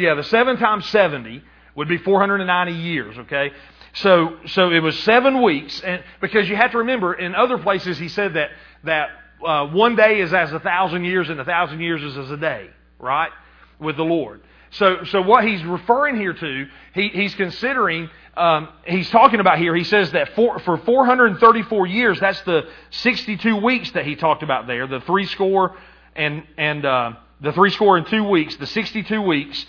yeah, 0.01 0.15
the 0.15 0.25
seven 0.25 0.57
times 0.57 0.87
seventy 0.87 1.43
would 1.75 1.89
be 1.89 1.99
four 1.99 2.19
hundred 2.19 2.41
and 2.41 2.47
ninety 2.47 2.73
years. 2.73 3.19
Okay, 3.19 3.53
so 3.95 4.39
so 4.47 4.71
it 4.71 4.81
was 4.81 4.99
seven 5.01 5.43
weeks, 5.43 5.81
and 5.81 6.03
because 6.21 6.49
you 6.49 6.57
have 6.57 6.73
to 6.73 6.79
remember, 6.79 7.13
in 7.15 7.35
other 7.35 7.59
places 7.59 7.99
he 7.99 8.09
said 8.09 8.35
that 8.35 8.51
that 8.85 9.11
uh, 9.45 9.67
one 9.67 9.95
day 9.95 10.21
is 10.21 10.33
as 10.33 10.53
a 10.53 10.61
thousand 10.61 11.05
years, 11.05 11.29
and 11.29 11.39
a 11.39 11.45
thousand 11.45 11.81
years 11.81 12.03
is 12.03 12.17
as 12.17 12.31
a 12.31 12.37
day, 12.37 12.71
right, 12.99 13.31
with 13.79 13.97
the 13.97 14.05
Lord. 14.05 14.41
So 14.71 15.05
so 15.05 15.21
what 15.21 15.45
he's 15.45 15.63
referring 15.65 16.17
here 16.17 16.33
to, 16.33 16.67
he, 16.95 17.09
he's 17.09 17.35
considering. 17.35 18.09
Um, 18.37 18.69
he's 18.87 19.11
talking 19.11 19.41
about 19.41 19.59
here. 19.59 19.75
He 19.75 19.85
says 19.85 20.13
that 20.13 20.31
for, 20.35 20.61
for 20.61 20.79
434 20.79 21.87
years, 21.89 22.21
that's 22.21 22.41
the 22.43 22.71
62 22.91 23.57
weeks 23.57 23.91
that 23.91 24.07
he 24.07 24.15
talked 24.15 24.45
about 24.45 24.69
there, 24.69 24.87
the 24.87 25.01
three 25.01 25.27
score 25.27 25.77
and 26.15 26.45
and 26.57 26.85
uh, 26.85 27.13
the 27.41 27.53
three 27.53 27.71
score 27.71 27.97
and 27.97 28.07
two 28.07 28.25
weeks, 28.25 28.57
the 28.57 28.67
62 28.67 29.21
weeks, 29.23 29.67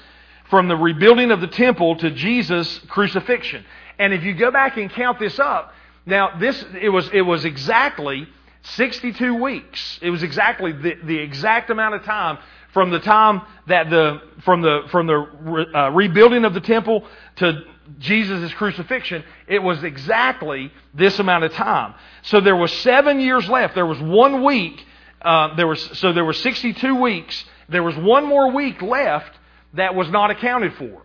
from 0.50 0.68
the 0.68 0.76
rebuilding 0.76 1.32
of 1.32 1.42
the 1.42 1.48
temple 1.48 1.96
to 1.98 2.12
Jesus' 2.12 2.80
crucifixion. 2.90 3.64
And 3.98 4.14
if 4.14 4.24
you 4.24 4.34
go 4.34 4.52
back 4.52 4.78
and 4.78 4.90
count 4.90 5.20
this 5.20 5.40
up, 5.40 5.74
now 6.06 6.38
this 6.40 6.64
it 6.82 6.90
was 6.90 7.10
it 7.14 7.22
was 7.22 7.46
exactly 7.46 8.28
62 8.64 9.36
weeks. 9.36 10.00
It 10.02 10.10
was 10.10 10.24
exactly 10.24 10.72
the, 10.72 10.96
the 11.04 11.18
exact 11.18 11.70
amount 11.70 11.96
of 11.96 12.04
time 12.04 12.38
from 12.74 12.90
the 12.90 13.00
time 13.00 13.42
that 13.68 13.90
the 13.90 14.22
from 14.44 14.62
the 14.62 14.82
from 14.90 15.08
the 15.08 15.72
uh, 15.74 15.90
rebuilding 15.92 16.46
of 16.46 16.54
the 16.54 16.62
temple 16.62 17.06
to 17.38 17.62
Jesus' 18.00 18.54
crucifixion. 18.54 19.24
It 19.48 19.60
was 19.60 19.84
exactly 19.84 20.72
this 20.94 21.20
amount 21.20 21.44
of 21.44 21.54
time. 21.54 21.94
So 22.24 22.42
there 22.42 22.56
was 22.56 22.72
seven 22.80 23.20
years 23.20 23.48
left. 23.50 23.76
There 23.76 23.86
was 23.86 24.00
one 24.00 24.44
week. 24.44 24.86
Uh, 25.22 25.56
there 25.56 25.68
was 25.68 25.82
so 26.00 26.14
there 26.14 26.26
were 26.26 26.34
62 26.34 26.96
weeks 26.96 27.46
there 27.72 27.84
was 27.84 27.96
one 27.96 28.26
more 28.26 28.52
week 28.52 28.82
left 28.82 29.38
that 29.74 29.96
was 29.96 30.10
not 30.10 30.32
accounted 30.32 30.74
for. 30.76 31.04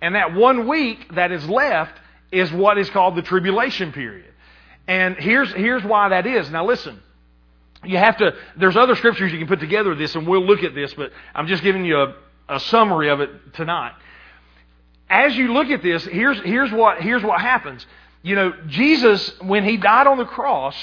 And 0.00 0.14
that 0.14 0.34
one 0.34 0.66
week 0.68 1.14
that 1.14 1.30
is 1.32 1.48
left 1.48 1.98
is 2.32 2.50
what 2.52 2.78
is 2.78 2.88
called 2.90 3.16
the 3.16 3.22
tribulation 3.22 3.92
period. 3.92 4.32
And 4.88 5.16
here's, 5.16 5.52
here's 5.52 5.84
why 5.84 6.08
that 6.08 6.26
is. 6.26 6.50
Now 6.50 6.66
listen, 6.66 7.00
you 7.84 7.98
have 7.98 8.16
to, 8.18 8.34
there's 8.56 8.76
other 8.76 8.96
scriptures 8.96 9.32
you 9.32 9.38
can 9.38 9.46
put 9.46 9.60
together 9.60 9.94
this 9.94 10.14
and 10.14 10.26
we'll 10.26 10.44
look 10.44 10.62
at 10.62 10.74
this, 10.74 10.92
but 10.94 11.12
I'm 11.34 11.46
just 11.46 11.62
giving 11.62 11.84
you 11.84 12.00
a, 12.00 12.14
a 12.48 12.60
summary 12.60 13.08
of 13.08 13.20
it 13.20 13.54
tonight. 13.54 13.92
As 15.08 15.36
you 15.36 15.52
look 15.52 15.68
at 15.68 15.82
this, 15.82 16.04
here's, 16.04 16.40
here's 16.40 16.72
what, 16.72 17.02
here's 17.02 17.22
what 17.22 17.40
happens. 17.40 17.84
You 18.22 18.36
know, 18.36 18.52
Jesus, 18.66 19.40
when 19.40 19.64
He 19.64 19.76
died 19.76 20.06
on 20.06 20.18
the 20.18 20.24
cross, 20.24 20.76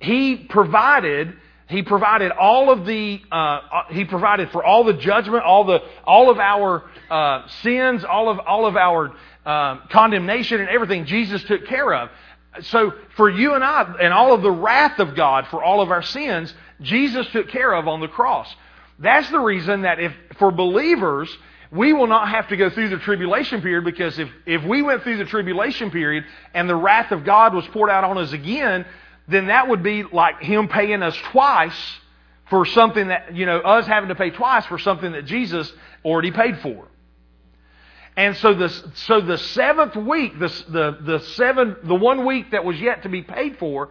He 0.00 0.36
provided 0.36 1.36
he 1.68 1.82
provided 1.82 2.32
all 2.32 2.70
of 2.70 2.86
the, 2.86 3.20
uh, 3.30 3.34
uh, 3.34 3.60
He 3.90 4.06
provided 4.06 4.50
for 4.50 4.64
all 4.64 4.84
the 4.84 4.94
judgment, 4.94 5.44
all 5.44 5.64
the, 5.64 5.80
all 6.04 6.30
of 6.30 6.38
our 6.38 6.84
uh, 7.10 7.46
sins, 7.62 8.04
all 8.04 8.30
of, 8.30 8.38
all 8.40 8.64
of 8.64 8.76
our 8.76 9.12
uh, 9.44 9.86
condemnation 9.88 10.60
and 10.60 10.70
everything 10.70 11.04
Jesus 11.04 11.42
took 11.44 11.66
care 11.66 11.92
of. 11.92 12.08
So 12.62 12.94
for 13.16 13.28
you 13.28 13.52
and 13.54 13.62
I, 13.62 13.96
and 14.00 14.14
all 14.14 14.32
of 14.32 14.40
the 14.40 14.50
wrath 14.50 14.98
of 14.98 15.14
God 15.14 15.46
for 15.50 15.62
all 15.62 15.82
of 15.82 15.90
our 15.90 16.02
sins, 16.02 16.52
Jesus 16.80 17.26
took 17.32 17.48
care 17.48 17.74
of 17.74 17.86
on 17.86 18.00
the 18.00 18.08
cross. 18.08 18.52
That's 18.98 19.30
the 19.30 19.38
reason 19.38 19.82
that 19.82 20.00
if, 20.00 20.12
for 20.38 20.50
believers, 20.50 21.28
we 21.70 21.92
will 21.92 22.06
not 22.06 22.30
have 22.30 22.48
to 22.48 22.56
go 22.56 22.70
through 22.70 22.88
the 22.88 22.98
tribulation 22.98 23.60
period 23.60 23.84
because 23.84 24.18
if, 24.18 24.30
if 24.46 24.64
we 24.64 24.80
went 24.80 25.02
through 25.02 25.18
the 25.18 25.26
tribulation 25.26 25.90
period 25.90 26.24
and 26.54 26.68
the 26.68 26.74
wrath 26.74 27.12
of 27.12 27.24
God 27.24 27.52
was 27.54 27.66
poured 27.68 27.90
out 27.90 28.04
on 28.04 28.16
us 28.16 28.32
again, 28.32 28.86
then 29.28 29.48
that 29.48 29.68
would 29.68 29.82
be 29.82 30.02
like 30.02 30.40
him 30.40 30.68
paying 30.68 31.02
us 31.02 31.16
twice 31.30 31.78
for 32.48 32.64
something 32.64 33.08
that, 33.08 33.36
you 33.36 33.44
know, 33.46 33.58
us 33.58 33.86
having 33.86 34.08
to 34.08 34.14
pay 34.14 34.30
twice 34.30 34.64
for 34.66 34.78
something 34.78 35.12
that 35.12 35.26
Jesus 35.26 35.70
already 36.04 36.30
paid 36.30 36.58
for. 36.60 36.88
And 38.16 38.36
so 38.38 38.54
the, 38.54 38.68
so 38.94 39.20
the 39.20 39.38
seventh 39.38 39.94
week, 39.94 40.38
the, 40.38 40.48
the, 40.68 40.98
the 41.02 41.20
seven, 41.20 41.76
the 41.84 41.94
one 41.94 42.24
week 42.24 42.50
that 42.52 42.64
was 42.64 42.80
yet 42.80 43.02
to 43.02 43.08
be 43.08 43.22
paid 43.22 43.58
for, 43.58 43.90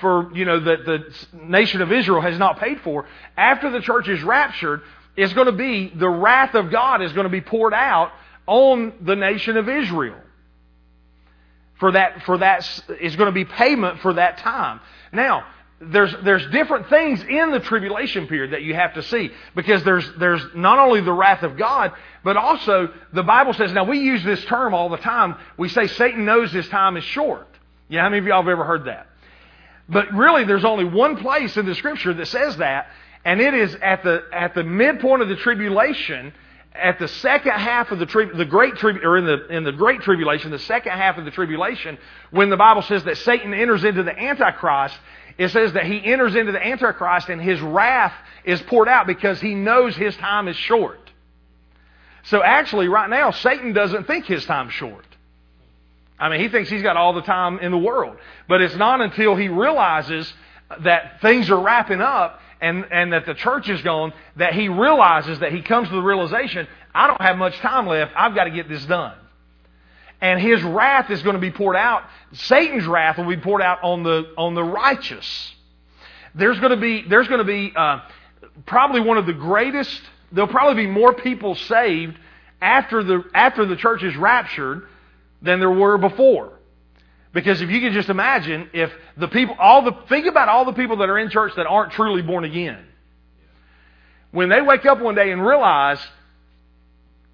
for, 0.00 0.34
you 0.34 0.44
know, 0.44 0.58
that 0.58 0.84
the 0.84 1.14
nation 1.44 1.82
of 1.82 1.92
Israel 1.92 2.22
has 2.22 2.38
not 2.38 2.58
paid 2.58 2.80
for, 2.80 3.06
after 3.36 3.70
the 3.70 3.80
church 3.80 4.08
is 4.08 4.22
raptured, 4.22 4.82
is 5.16 5.32
going 5.34 5.46
to 5.46 5.52
be, 5.52 5.92
the 5.94 6.08
wrath 6.08 6.54
of 6.54 6.70
God 6.70 7.02
is 7.02 7.12
going 7.12 7.24
to 7.24 7.30
be 7.30 7.40
poured 7.40 7.74
out 7.74 8.12
on 8.46 8.94
the 9.02 9.14
nation 9.14 9.56
of 9.56 9.68
Israel 9.68 10.16
for 11.78 11.92
that, 11.92 12.22
for 12.24 12.38
that 12.38 12.68
is 13.00 13.16
going 13.16 13.26
to 13.28 13.32
be 13.32 13.44
payment 13.44 14.00
for 14.00 14.14
that 14.14 14.38
time. 14.38 14.80
Now, 15.12 15.46
there's, 15.80 16.12
there's 16.24 16.44
different 16.50 16.88
things 16.88 17.22
in 17.22 17.52
the 17.52 17.60
tribulation 17.60 18.26
period 18.26 18.52
that 18.52 18.62
you 18.62 18.74
have 18.74 18.94
to 18.94 19.02
see 19.02 19.30
because 19.54 19.84
there's, 19.84 20.10
there's 20.18 20.42
not 20.54 20.78
only 20.80 21.00
the 21.00 21.12
wrath 21.12 21.44
of 21.44 21.56
God, 21.56 21.92
but 22.24 22.36
also 22.36 22.88
the 23.12 23.22
Bible 23.22 23.52
says, 23.52 23.72
now 23.72 23.84
we 23.84 24.00
use 24.00 24.24
this 24.24 24.44
term 24.46 24.74
all 24.74 24.88
the 24.88 24.96
time. 24.96 25.36
We 25.56 25.68
say 25.68 25.86
Satan 25.86 26.24
knows 26.24 26.52
his 26.52 26.68
time 26.68 26.96
is 26.96 27.04
short. 27.04 27.46
Yeah, 27.88 28.02
how 28.02 28.08
many 28.08 28.18
of 28.18 28.26
y'all 28.26 28.42
have 28.42 28.48
ever 28.48 28.64
heard 28.64 28.86
that? 28.86 29.06
But 29.88 30.12
really, 30.12 30.44
there's 30.44 30.64
only 30.64 30.84
one 30.84 31.16
place 31.16 31.56
in 31.56 31.64
the 31.64 31.74
scripture 31.74 32.12
that 32.12 32.26
says 32.26 32.56
that, 32.58 32.88
and 33.24 33.40
it 33.40 33.54
is 33.54 33.74
at 33.76 34.02
the, 34.02 34.22
at 34.32 34.54
the 34.54 34.64
midpoint 34.64 35.22
of 35.22 35.28
the 35.28 35.36
tribulation 35.36 36.32
at 36.78 36.98
the 36.98 37.08
second 37.08 37.52
half 37.52 37.90
of 37.90 37.98
the, 37.98 38.06
tri- 38.06 38.30
the 38.32 38.44
great 38.44 38.76
tribu- 38.76 39.00
or 39.02 39.18
in 39.18 39.24
the, 39.24 39.46
in 39.48 39.64
the 39.64 39.72
great 39.72 40.00
tribulation, 40.02 40.50
the 40.50 40.58
second 40.58 40.92
half 40.92 41.18
of 41.18 41.24
the 41.24 41.30
tribulation, 41.30 41.98
when 42.30 42.50
the 42.50 42.56
Bible 42.56 42.82
says 42.82 43.04
that 43.04 43.18
Satan 43.18 43.52
enters 43.52 43.84
into 43.84 44.02
the 44.02 44.18
Antichrist, 44.18 44.98
it 45.36 45.50
says 45.50 45.72
that 45.74 45.84
he 45.84 46.04
enters 46.04 46.34
into 46.34 46.52
the 46.52 46.64
Antichrist 46.64 47.28
and 47.28 47.40
his 47.40 47.60
wrath 47.60 48.12
is 48.44 48.60
poured 48.62 48.88
out 48.88 49.06
because 49.06 49.40
he 49.40 49.54
knows 49.54 49.94
his 49.96 50.16
time 50.16 50.48
is 50.48 50.56
short. 50.56 50.98
So 52.24 52.42
actually, 52.42 52.88
right 52.88 53.08
now, 53.08 53.30
Satan 53.30 53.72
doesn't 53.72 54.06
think 54.06 54.26
his 54.26 54.44
time's 54.44 54.72
short. 54.72 55.04
I 56.18 56.28
mean, 56.28 56.40
he 56.40 56.48
thinks 56.48 56.68
he's 56.68 56.82
got 56.82 56.96
all 56.96 57.12
the 57.12 57.22
time 57.22 57.58
in 57.60 57.70
the 57.70 57.78
world. 57.78 58.16
But 58.48 58.60
it's 58.60 58.74
not 58.74 59.00
until 59.00 59.36
he 59.36 59.48
realizes 59.48 60.32
that 60.80 61.20
things 61.22 61.50
are 61.50 61.60
wrapping 61.60 62.00
up 62.00 62.40
and, 62.60 62.86
and 62.90 63.12
that 63.12 63.26
the 63.26 63.34
church 63.34 63.68
is 63.68 63.82
gone, 63.82 64.12
that 64.36 64.54
he 64.54 64.68
realizes 64.68 65.40
that 65.40 65.52
he 65.52 65.62
comes 65.62 65.88
to 65.88 65.94
the 65.94 66.02
realization, 66.02 66.66
I 66.94 67.06
don't 67.06 67.20
have 67.20 67.36
much 67.36 67.56
time 67.58 67.86
left. 67.86 68.12
I've 68.16 68.34
got 68.34 68.44
to 68.44 68.50
get 68.50 68.68
this 68.68 68.84
done. 68.84 69.14
And 70.20 70.40
his 70.40 70.62
wrath 70.62 71.10
is 71.10 71.22
going 71.22 71.34
to 71.34 71.40
be 71.40 71.52
poured 71.52 71.76
out. 71.76 72.02
Satan's 72.32 72.86
wrath 72.86 73.18
will 73.18 73.28
be 73.28 73.36
poured 73.36 73.62
out 73.62 73.78
on 73.82 74.02
the, 74.02 74.32
on 74.36 74.54
the 74.54 74.64
righteous. 74.64 75.54
There's 76.34 76.58
going 76.58 76.70
to 76.72 76.76
be, 76.76 77.04
there's 77.08 77.28
going 77.28 77.38
to 77.38 77.44
be 77.44 77.72
uh, 77.74 78.00
probably 78.66 79.00
one 79.00 79.16
of 79.16 79.26
the 79.26 79.32
greatest, 79.32 80.00
there'll 80.32 80.50
probably 80.50 80.86
be 80.86 80.90
more 80.90 81.14
people 81.14 81.54
saved 81.54 82.18
after 82.60 83.04
the, 83.04 83.22
after 83.34 83.64
the 83.64 83.76
church 83.76 84.02
is 84.02 84.16
raptured 84.16 84.88
than 85.40 85.60
there 85.60 85.70
were 85.70 85.98
before. 85.98 86.57
Because 87.32 87.60
if 87.60 87.70
you 87.70 87.80
can 87.80 87.92
just 87.92 88.08
imagine, 88.08 88.70
if 88.72 88.90
the 89.16 89.28
people, 89.28 89.54
all 89.58 89.82
the, 89.82 89.92
think 90.08 90.26
about 90.26 90.48
all 90.48 90.64
the 90.64 90.72
people 90.72 90.98
that 90.98 91.08
are 91.08 91.18
in 91.18 91.30
church 91.30 91.52
that 91.56 91.66
aren't 91.66 91.92
truly 91.92 92.22
born 92.22 92.44
again. 92.44 92.84
When 94.30 94.48
they 94.48 94.60
wake 94.62 94.86
up 94.86 95.00
one 95.00 95.14
day 95.14 95.30
and 95.30 95.44
realize, 95.44 95.98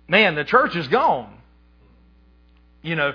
man, 0.08 0.34
the 0.34 0.44
church 0.44 0.76
is 0.76 0.88
gone. 0.88 1.32
You 2.82 2.96
know, 2.96 3.12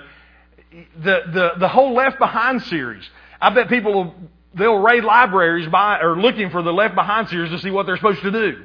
the, 0.70 1.20
the, 1.32 1.50
the 1.58 1.68
whole 1.68 1.94
Left 1.94 2.18
Behind 2.18 2.62
series. 2.62 3.08
I 3.40 3.50
bet 3.50 3.68
people 3.68 3.92
will, 3.92 4.14
they'll 4.54 4.78
raid 4.78 5.04
libraries 5.04 5.68
by, 5.68 6.00
or 6.00 6.16
looking 6.16 6.50
for 6.50 6.62
the 6.62 6.72
Left 6.72 6.94
Behind 6.94 7.28
series 7.28 7.50
to 7.50 7.58
see 7.58 7.70
what 7.70 7.86
they're 7.86 7.96
supposed 7.96 8.22
to 8.22 8.30
do. 8.30 8.64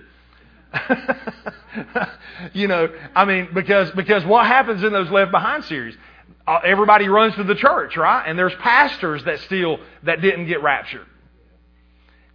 you 2.54 2.67
know, 2.67 2.89
I 3.15 3.25
mean, 3.25 3.49
because, 3.54 3.91
because 3.91 4.25
what 4.25 4.45
happens 4.45 4.84
in 4.84 4.91
those 4.91 5.10
Left 5.10 5.32
Behind 5.32 5.63
series? 5.65 5.95
Uh, 6.47 6.60
everybody 6.63 7.08
runs 7.08 7.36
to 7.36 7.43
the 7.43 7.55
church, 7.55 7.97
right? 7.97 8.23
And 8.27 8.38
there's 8.38 8.53
pastors 8.55 9.23
that 9.23 9.39
still 9.41 9.79
that 10.03 10.21
didn't 10.21 10.45
get 10.47 10.62
raptured. 10.62 11.08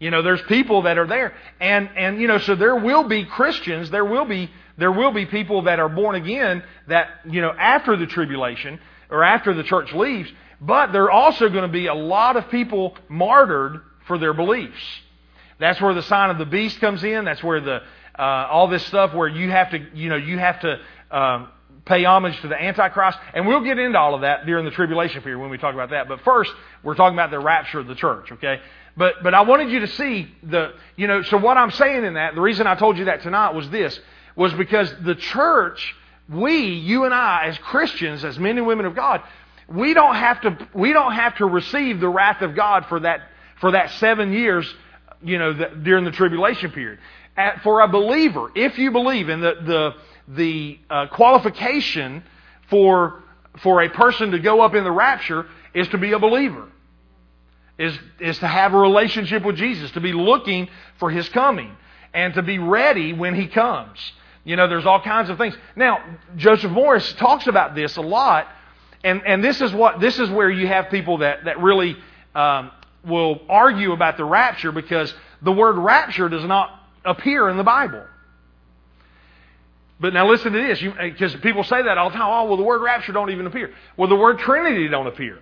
You 0.01 0.11
know, 0.11 0.23
there's 0.23 0.43
people 0.43 0.83
that 0.83 0.99
are 0.99 1.07
there, 1.07 1.35
and 1.61 1.91
and 1.97 2.21
you 2.21 2.27
know, 2.27 2.39
so 2.39 2.55
there 2.55 2.75
will 2.75 3.05
be 3.05 3.25
Christians. 3.25 3.91
There 3.91 4.05
will 4.05 4.25
be 4.25 4.51
there 4.79 4.91
will 4.91 5.13
be 5.13 5.27
people 5.27 5.63
that 5.63 5.79
are 5.79 5.89
born 5.89 6.17
again 6.17 6.65
that 6.89 7.09
you 7.29 7.41
know 7.41 7.51
after 7.51 7.97
the 7.97 8.07
tribulation 8.07 8.81
or 9.11 9.23
after 9.23 9.55
the 9.55 9.63
church 9.63 9.93
leaves. 9.93 10.31
But 10.61 10.93
there 10.93 11.05
are 11.05 11.11
also 11.11 11.49
going 11.49 11.63
to 11.63 11.73
be 11.73 11.87
a 11.87 11.95
lot 11.95 12.37
of 12.37 12.51
people 12.51 12.97
martyred 13.09 13.81
for 14.07 14.19
their 14.19 14.35
beliefs. 14.35 14.83
That's 15.59 15.81
where 15.81 15.95
the 15.95 16.03
sign 16.03 16.31
of 16.31 16.39
the 16.39 16.47
beast 16.47 16.81
comes 16.81 17.05
in. 17.05 17.25
That's 17.25 17.43
where 17.43 17.61
the 17.61 17.83
uh, 18.19 18.49
all 18.51 18.69
this 18.69 18.85
stuff 18.87 19.15
where 19.15 19.29
you 19.29 19.51
have 19.51 19.71
to, 19.71 19.87
you 19.95 20.09
know, 20.09 20.17
you 20.17 20.39
have 20.39 20.61
to 20.61 20.81
um, 21.11 21.49
pay 21.85 22.05
homage 22.05 22.41
to 22.43 22.49
the 22.49 22.61
Antichrist. 22.61 23.19
And 23.35 23.47
we'll 23.47 23.65
get 23.65 23.79
into 23.79 23.99
all 23.99 24.15
of 24.15 24.21
that 24.23 24.47
during 24.47 24.65
the 24.65 24.71
tribulation 24.71 25.23
period 25.23 25.41
when 25.41 25.51
we 25.51 25.59
talk 25.59 25.75
about 25.75 25.91
that. 25.91 26.09
But 26.09 26.21
first, 26.23 26.53
we're 26.83 26.95
talking 26.95 27.15
about 27.15 27.31
the 27.31 27.41
rapture 27.41 27.81
of 27.81 27.87
the 27.87 27.95
church, 27.95 28.31
okay? 28.33 28.61
But, 28.97 29.23
but 29.23 29.35
I 29.35 29.43
wanted 29.43 29.71
you 29.71 29.81
to 29.81 29.89
see 29.89 30.33
the, 30.43 30.73
you 30.97 31.07
know, 31.07 31.23
so 31.23 31.39
what 31.39 31.57
I'm 31.57 31.71
saying 31.71 32.05
in 32.05 32.15
that, 32.15 32.35
the 32.35 32.41
reason 32.41 32.67
I 32.67 32.75
told 32.75 32.99
you 32.99 33.07
that 33.07 33.23
tonight 33.23 33.55
was 33.55 33.69
this, 33.71 33.99
was 34.37 34.53
because 34.55 34.93
the 35.03 35.15
church, 35.15 35.95
we, 36.29 36.59
you 36.65 37.05
and 37.05 37.15
I, 37.15 37.47
as 37.47 37.59
Christians, 37.59 38.25
as 38.25 38.39
men 38.39 38.59
and 38.59 38.67
women 38.67 38.87
of 38.87 38.95
God, 38.95 39.23
we 39.69 39.95
don't 39.95 40.17
have 40.17 40.41
to, 40.43 40.69
we 40.75 40.93
don't 40.93 41.13
have 41.13 41.37
to 41.37 41.47
receive 41.47 42.01
the 42.01 42.09
wrath 42.09 42.43
of 42.43 42.55
God 42.55 42.87
for 42.87 43.01
that, 43.01 43.21
for 43.61 43.73
that 43.73 43.91
seven 43.93 44.33
years, 44.33 44.73
you 45.23 45.39
know, 45.39 45.53
the, 45.53 45.67
during 45.83 46.05
the 46.05 46.11
tribulation 46.11 46.71
period. 46.73 46.99
At, 47.37 47.63
for 47.63 47.81
a 47.81 47.89
believer, 47.89 48.51
if 48.55 48.79
you 48.79 48.91
believe 48.91 49.29
in 49.29 49.41
the, 49.41 49.55
the, 49.65 49.91
the 50.35 50.79
uh, 50.89 51.07
qualification 51.09 52.23
for, 52.69 53.23
for 53.59 53.83
a 53.83 53.89
person 53.89 54.31
to 54.33 54.39
go 54.39 54.61
up 54.61 54.75
in 54.75 54.85
the 54.85 54.93
rapture 54.93 55.47
is 55.75 55.89
to 55.89 55.99
be 55.99 56.13
a 56.13 56.19
believer, 56.19 56.69
is, 57.79 57.99
is 58.21 58.39
to 58.39 58.47
have 58.47 58.75
a 58.75 58.79
relationship 58.79 59.45
with 59.45 59.57
Jesus, 59.57 59.91
to 59.93 60.01
be 60.01 60.13
looking 60.13 60.69
for 60.99 61.11
His 61.11 61.29
coming, 61.29 61.77
and 62.15 62.35
to 62.35 62.43
be 62.43 62.59
ready 62.59 63.13
when 63.13 63.35
He 63.35 63.47
comes. 63.49 63.99
You 64.45 64.57
know, 64.57 64.69
there's 64.69 64.87
all 64.87 65.01
kinds 65.01 65.31
of 65.31 65.39
things. 65.39 65.57
Now, 65.77 66.03
Joseph 66.37 66.71
Morris 66.71 67.13
talks 67.15 67.47
about 67.47 67.75
this 67.75 67.97
a 67.97 68.01
lot, 68.01 68.49
and, 69.05 69.23
and 69.27 69.45
this 69.45 69.61
is 69.61 69.73
what 69.73 70.01
this 70.01 70.19
is 70.19 70.31
where 70.31 70.51
you 70.51 70.67
have 70.67 70.91
people 70.91 71.19
that, 71.19 71.45
that 71.45 71.61
really 71.61 71.97
um, 72.35 72.71
will 73.05 73.41
argue 73.49 73.93
about 73.93 74.17
the 74.17 74.25
rapture 74.25 74.73
because 74.73 75.13
the 75.43 75.53
word 75.53 75.77
rapture 75.77 76.29
does 76.29 76.45
not 76.45 76.71
appear 77.05 77.49
in 77.49 77.57
the 77.57 77.65
Bible. 77.65 78.03
But 80.01 80.15
now 80.15 80.29
listen 80.29 80.53
to 80.53 80.59
this, 80.59 80.81
because 80.81 81.35
eh, 81.35 81.39
people 81.43 81.63
say 81.63 81.83
that 81.83 81.99
all 81.99 82.09
the 82.09 82.17
time. 82.17 82.27
Oh, 82.27 82.47
well, 82.47 82.57
the 82.57 82.63
word 82.63 82.81
rapture 82.81 83.13
don't 83.13 83.31
even 83.31 83.47
appear. 83.47 83.73
Well, 83.99 84.09
the 84.09 84.17
word 84.17 84.39
Trinity 84.39 84.89
don't 84.89 85.07
appear. 85.07 85.39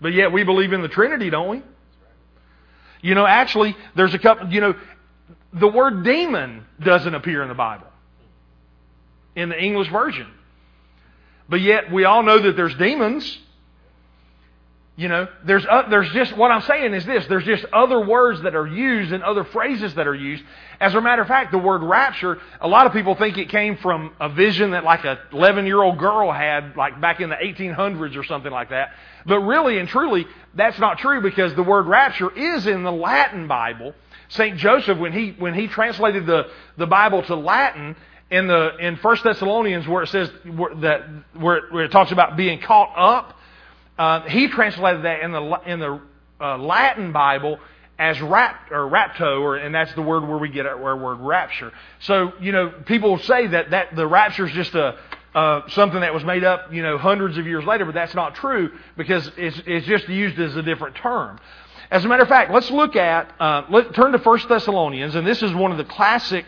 But 0.00 0.12
yet 0.12 0.32
we 0.32 0.44
believe 0.44 0.72
in 0.72 0.82
the 0.82 0.88
Trinity, 0.88 1.30
don't 1.30 1.48
we? 1.48 1.62
You 3.00 3.14
know, 3.14 3.26
actually, 3.26 3.74
there's 3.96 4.12
a 4.12 4.18
couple. 4.18 4.52
You 4.52 4.60
know, 4.60 4.74
the 5.54 5.68
word 5.68 6.04
demon 6.04 6.66
doesn't 6.78 7.14
appear 7.14 7.42
in 7.42 7.48
the 7.48 7.54
Bible 7.54 7.86
in 9.34 9.48
the 9.48 9.58
English 9.58 9.88
version. 9.90 10.26
But 11.48 11.60
yet 11.60 11.90
we 11.90 12.04
all 12.04 12.22
know 12.22 12.40
that 12.40 12.56
there's 12.56 12.74
demons. 12.74 13.38
You 14.98 15.06
know, 15.06 15.28
there's, 15.44 15.64
uh, 15.64 15.88
there's 15.88 16.10
just, 16.10 16.36
what 16.36 16.50
I'm 16.50 16.62
saying 16.62 16.92
is 16.92 17.06
this, 17.06 17.24
there's 17.28 17.44
just 17.44 17.64
other 17.72 18.04
words 18.04 18.42
that 18.42 18.56
are 18.56 18.66
used 18.66 19.12
and 19.12 19.22
other 19.22 19.44
phrases 19.44 19.94
that 19.94 20.08
are 20.08 20.14
used. 20.14 20.42
As 20.80 20.92
a 20.92 21.00
matter 21.00 21.22
of 21.22 21.28
fact, 21.28 21.52
the 21.52 21.58
word 21.58 21.84
rapture, 21.84 22.38
a 22.60 22.66
lot 22.66 22.84
of 22.84 22.92
people 22.92 23.14
think 23.14 23.38
it 23.38 23.48
came 23.48 23.76
from 23.76 24.12
a 24.18 24.28
vision 24.28 24.72
that 24.72 24.82
like 24.82 25.04
a 25.04 25.20
11 25.32 25.66
year 25.66 25.80
old 25.80 26.00
girl 26.00 26.32
had, 26.32 26.74
like 26.76 27.00
back 27.00 27.20
in 27.20 27.30
the 27.30 27.36
1800s 27.36 28.16
or 28.16 28.24
something 28.24 28.50
like 28.50 28.70
that. 28.70 28.88
But 29.24 29.38
really 29.38 29.78
and 29.78 29.88
truly, 29.88 30.26
that's 30.56 30.80
not 30.80 30.98
true 30.98 31.20
because 31.20 31.54
the 31.54 31.62
word 31.62 31.86
rapture 31.86 32.36
is 32.36 32.66
in 32.66 32.82
the 32.82 32.90
Latin 32.90 33.46
Bible. 33.46 33.94
St. 34.30 34.56
Joseph, 34.56 34.98
when 34.98 35.12
he, 35.12 35.30
when 35.38 35.54
he 35.54 35.68
translated 35.68 36.26
the, 36.26 36.50
the 36.76 36.88
Bible 36.88 37.22
to 37.22 37.36
Latin, 37.36 37.94
in 38.30 38.46
the 38.48 38.76
in 38.78 38.96
First 38.96 39.24
Thessalonians 39.24 39.88
where 39.88 40.02
it 40.02 40.08
says 40.08 40.30
where, 40.54 40.74
that 40.74 41.08
where 41.32 41.62
where 41.70 41.84
it 41.84 41.92
talks 41.92 42.12
about 42.12 42.36
being 42.36 42.60
caught 42.60 42.92
up, 42.94 43.37
uh, 43.98 44.22
he 44.22 44.48
translated 44.48 45.04
that 45.04 45.20
in 45.20 45.32
the 45.32 45.60
in 45.66 45.80
the 45.80 46.00
uh, 46.40 46.58
Latin 46.58 47.12
Bible 47.12 47.58
as 47.98 48.20
rap 48.20 48.70
or 48.70 48.88
rapto, 48.88 49.40
or, 49.40 49.56
and 49.56 49.74
that's 49.74 49.92
the 49.94 50.02
word 50.02 50.26
where 50.26 50.38
we 50.38 50.48
get 50.48 50.66
our 50.66 50.96
word 50.96 51.16
rapture. 51.16 51.72
So 52.00 52.32
you 52.40 52.52
know, 52.52 52.70
people 52.86 53.18
say 53.18 53.48
that 53.48 53.70
that 53.70 53.96
the 53.96 54.06
rapture 54.06 54.46
is 54.46 54.52
just 54.52 54.74
a 54.74 54.98
uh, 55.34 55.68
something 55.68 56.00
that 56.00 56.14
was 56.14 56.24
made 56.24 56.42
up, 56.42 56.72
you 56.72 56.82
know, 56.82 56.96
hundreds 56.98 57.36
of 57.36 57.46
years 57.46 57.64
later, 57.64 57.84
but 57.84 57.94
that's 57.94 58.14
not 58.14 58.34
true 58.34 58.72
because 58.96 59.30
it's, 59.36 59.60
it's 59.66 59.86
just 59.86 60.08
used 60.08 60.38
as 60.38 60.56
a 60.56 60.62
different 60.62 60.96
term. 60.96 61.38
As 61.90 62.04
a 62.04 62.08
matter 62.08 62.22
of 62.22 62.28
fact, 62.28 62.50
let's 62.50 62.70
look 62.70 62.96
at, 62.96 63.32
uh, 63.40 63.64
let 63.70 63.94
turn 63.94 64.12
to 64.12 64.18
First 64.18 64.48
Thessalonians, 64.48 65.14
and 65.14 65.26
this 65.26 65.42
is 65.42 65.52
one 65.54 65.70
of 65.70 65.78
the 65.78 65.84
classic 65.84 66.46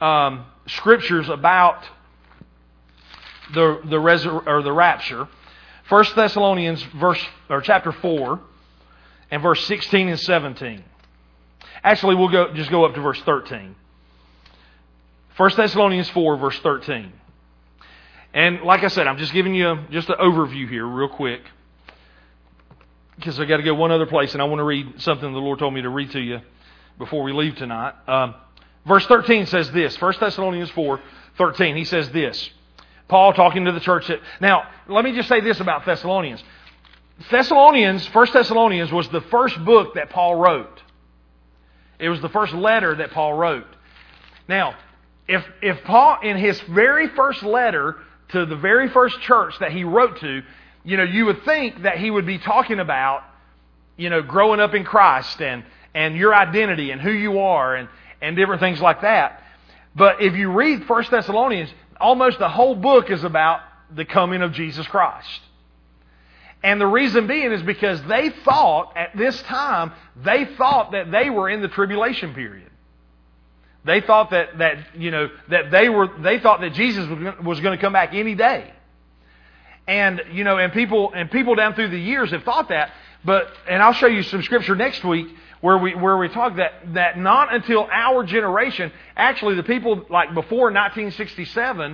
um, 0.00 0.44
scriptures 0.66 1.28
about 1.28 1.84
the 3.54 3.80
the 3.84 3.96
resur- 3.96 4.46
or 4.46 4.62
the 4.62 4.72
rapture. 4.72 5.28
1 5.92 6.04
Thessalonians 6.16 6.82
verse 6.94 7.22
or 7.50 7.60
chapter 7.60 7.92
4 7.92 8.40
and 9.30 9.42
verse 9.42 9.62
16 9.66 10.08
and 10.08 10.18
17. 10.18 10.82
Actually, 11.84 12.14
we'll 12.14 12.30
go 12.30 12.54
just 12.54 12.70
go 12.70 12.86
up 12.86 12.94
to 12.94 13.00
verse 13.02 13.20
13. 13.26 13.76
1 15.36 15.50
Thessalonians 15.54 16.08
4 16.08 16.38
verse 16.38 16.58
13. 16.60 17.12
And 18.32 18.62
like 18.62 18.84
I 18.84 18.88
said, 18.88 19.06
I'm 19.06 19.18
just 19.18 19.34
giving 19.34 19.54
you 19.54 19.80
just 19.90 20.08
an 20.08 20.16
overview 20.18 20.66
here 20.66 20.86
real 20.86 21.10
quick 21.10 21.42
because 23.16 23.38
I 23.38 23.44
got 23.44 23.58
to 23.58 23.62
go 23.62 23.74
one 23.74 23.90
other 23.90 24.06
place 24.06 24.32
and 24.32 24.40
I 24.40 24.46
want 24.46 24.60
to 24.60 24.64
read 24.64 25.02
something 25.02 25.30
the 25.30 25.38
Lord 25.38 25.58
told 25.58 25.74
me 25.74 25.82
to 25.82 25.90
read 25.90 26.10
to 26.12 26.20
you 26.20 26.40
before 26.96 27.22
we 27.22 27.34
leave 27.34 27.56
tonight. 27.56 27.92
Um, 28.08 28.34
verse 28.86 29.04
13 29.04 29.44
says 29.44 29.70
this, 29.72 30.00
1 30.00 30.14
Thessalonians 30.18 30.70
4, 30.70 31.00
13. 31.36 31.76
He 31.76 31.84
says 31.84 32.10
this. 32.12 32.48
Paul 33.12 33.34
talking 33.34 33.66
to 33.66 33.72
the 33.72 33.80
church. 33.80 34.08
That, 34.08 34.20
now, 34.40 34.62
let 34.88 35.04
me 35.04 35.14
just 35.14 35.28
say 35.28 35.42
this 35.42 35.60
about 35.60 35.84
Thessalonians. 35.84 36.42
Thessalonians, 37.30 38.06
First 38.06 38.32
Thessalonians 38.32 38.90
was 38.90 39.06
the 39.10 39.20
first 39.20 39.62
book 39.66 39.96
that 39.96 40.08
Paul 40.08 40.36
wrote. 40.36 40.82
It 41.98 42.08
was 42.08 42.22
the 42.22 42.30
first 42.30 42.54
letter 42.54 42.94
that 42.96 43.10
Paul 43.10 43.34
wrote. 43.34 43.66
Now, 44.48 44.76
if, 45.28 45.44
if 45.60 45.84
Paul, 45.84 46.20
in 46.22 46.38
his 46.38 46.58
very 46.62 47.08
first 47.08 47.42
letter 47.42 47.96
to 48.30 48.46
the 48.46 48.56
very 48.56 48.88
first 48.88 49.20
church 49.20 49.58
that 49.60 49.72
he 49.72 49.84
wrote 49.84 50.18
to, 50.20 50.40
you 50.82 50.96
know, 50.96 51.04
you 51.04 51.26
would 51.26 51.44
think 51.44 51.82
that 51.82 51.98
he 51.98 52.10
would 52.10 52.24
be 52.24 52.38
talking 52.38 52.80
about, 52.80 53.24
you 53.98 54.08
know, 54.08 54.22
growing 54.22 54.58
up 54.58 54.72
in 54.72 54.84
Christ 54.84 55.42
and, 55.42 55.64
and 55.92 56.16
your 56.16 56.34
identity 56.34 56.92
and 56.92 57.00
who 57.02 57.12
you 57.12 57.40
are 57.40 57.76
and, 57.76 57.90
and 58.22 58.36
different 58.36 58.62
things 58.62 58.80
like 58.80 59.02
that. 59.02 59.42
But 59.94 60.22
if 60.22 60.34
you 60.34 60.50
read 60.50 60.86
First 60.86 61.10
Thessalonians, 61.10 61.68
almost 62.02 62.38
the 62.38 62.48
whole 62.48 62.74
book 62.74 63.10
is 63.10 63.24
about 63.24 63.60
the 63.94 64.04
coming 64.04 64.42
of 64.42 64.52
Jesus 64.52 64.86
Christ. 64.86 65.40
And 66.62 66.80
the 66.80 66.86
reason 66.86 67.26
being 67.26 67.52
is 67.52 67.62
because 67.62 68.02
they 68.04 68.30
thought 68.44 68.96
at 68.96 69.16
this 69.16 69.40
time, 69.42 69.92
they 70.16 70.44
thought 70.56 70.92
that 70.92 71.10
they 71.10 71.30
were 71.30 71.48
in 71.48 71.60
the 71.60 71.68
tribulation 71.68 72.34
period. 72.34 72.70
They 73.84 74.00
thought 74.00 74.30
that, 74.30 74.58
that 74.58 74.78
you 74.96 75.10
know, 75.10 75.28
that 75.48 75.70
they 75.72 75.88
were, 75.88 76.08
they 76.20 76.38
thought 76.38 76.60
that 76.60 76.72
Jesus 76.74 77.08
was 77.42 77.60
going 77.60 77.76
to 77.76 77.80
come 77.80 77.92
back 77.92 78.14
any 78.14 78.36
day. 78.36 78.72
And, 79.88 80.22
you 80.32 80.44
know, 80.44 80.58
and 80.58 80.72
people, 80.72 81.12
and 81.12 81.28
people 81.30 81.56
down 81.56 81.74
through 81.74 81.88
the 81.88 81.98
years 81.98 82.30
have 82.30 82.44
thought 82.44 82.68
that, 82.68 82.92
but, 83.24 83.48
and 83.68 83.82
I'll 83.82 83.92
show 83.92 84.06
you 84.06 84.22
some 84.22 84.42
scripture 84.42 84.76
next 84.76 85.04
week 85.04 85.26
where 85.62 85.78
we, 85.78 85.94
where 85.94 86.18
we 86.18 86.28
talk 86.28 86.56
that, 86.56 86.72
that 86.92 87.16
not 87.18 87.54
until 87.54 87.88
our 87.90 88.24
generation, 88.24 88.92
actually 89.16 89.54
the 89.54 89.62
people 89.62 90.04
like 90.10 90.34
before 90.34 90.72
1967, 90.72 91.92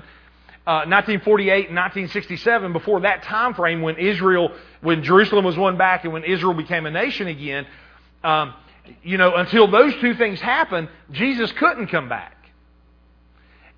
uh, 0.67 0.85
1948 0.89 1.69
and 1.69 1.77
1967, 1.77 2.73
before 2.73 3.01
that 3.01 3.23
time 3.25 3.55
frame 3.55 3.83
when 3.83 3.97
Israel, 3.97 4.53
when 4.81 5.03
Jerusalem 5.03 5.45
was 5.45 5.57
won 5.57 5.77
back 5.77 6.05
and 6.05 6.15
when 6.15 6.25
Israel 6.25 6.55
became 6.55 6.87
a 6.87 6.91
nation 6.91 7.29
again, 7.29 7.67
um, 8.25 8.55
you 9.03 9.19
know, 9.19 9.35
until 9.35 9.71
those 9.71 9.95
two 9.97 10.15
things 10.15 10.41
happened, 10.41 10.89
Jesus 11.13 11.53
couldn't 11.53 11.89
come 11.89 12.09
back. 12.09 12.37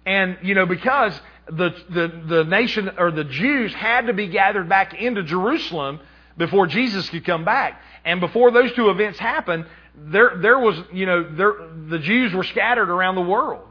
And, 0.06 0.38
you 0.42 0.54
know, 0.54 0.66
because 0.66 1.20
the, 1.46 1.74
the, 1.90 2.22
the 2.28 2.44
nation 2.44 2.92
or 2.96 3.10
the 3.10 3.24
Jews 3.24 3.74
had 3.74 4.06
to 4.06 4.12
be 4.12 4.28
gathered 4.28 4.68
back 4.68 4.94
into 4.94 5.24
Jerusalem 5.24 5.98
before 6.36 6.68
Jesus 6.68 7.10
could 7.10 7.24
come 7.24 7.44
back. 7.44 7.82
And 8.04 8.20
before 8.20 8.52
those 8.52 8.72
two 8.72 8.88
events 8.88 9.18
happened, 9.18 9.66
there, 10.02 10.32
there 10.36 10.58
was, 10.58 10.76
you 10.92 11.06
know, 11.06 11.22
there, 11.22 11.54
the 11.88 11.98
Jews 11.98 12.32
were 12.32 12.44
scattered 12.44 12.88
around 12.88 13.16
the 13.16 13.20
world. 13.22 13.66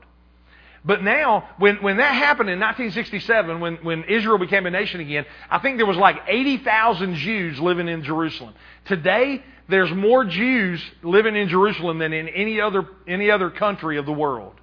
But 0.86 1.04
now, 1.04 1.50
when, 1.58 1.78
when 1.78 1.98
that 1.98 2.14
happened 2.14 2.50
in 2.50 2.60
1967, 2.60 3.60
when, 3.60 3.76
when 3.78 4.04
Israel 4.06 4.38
became 4.38 4.66
a 4.66 4.72
nation 4.72 5.02
again, 5.02 5.26
I 5.50 5.60
think 5.60 5.78
there 5.78 5.86
was 5.86 5.98
like 5.98 6.18
80,000 6.28 7.16
Jews 7.16 7.60
living 7.60 7.90
in 7.90 8.04
Jerusalem. 8.04 8.54
Today, 8.86 9.44
there's 9.68 9.92
more 9.92 10.24
Jews 10.24 10.82
living 11.04 11.36
in 11.36 11.50
Jerusalem 11.50 12.00
than 12.00 12.14
in 12.14 12.30
any 12.30 12.62
other, 12.62 12.88
any 13.08 13.30
other 13.30 13.50
country 13.50 13.98
of 13.98 14.06
the 14.06 14.14
world. 14.14 14.54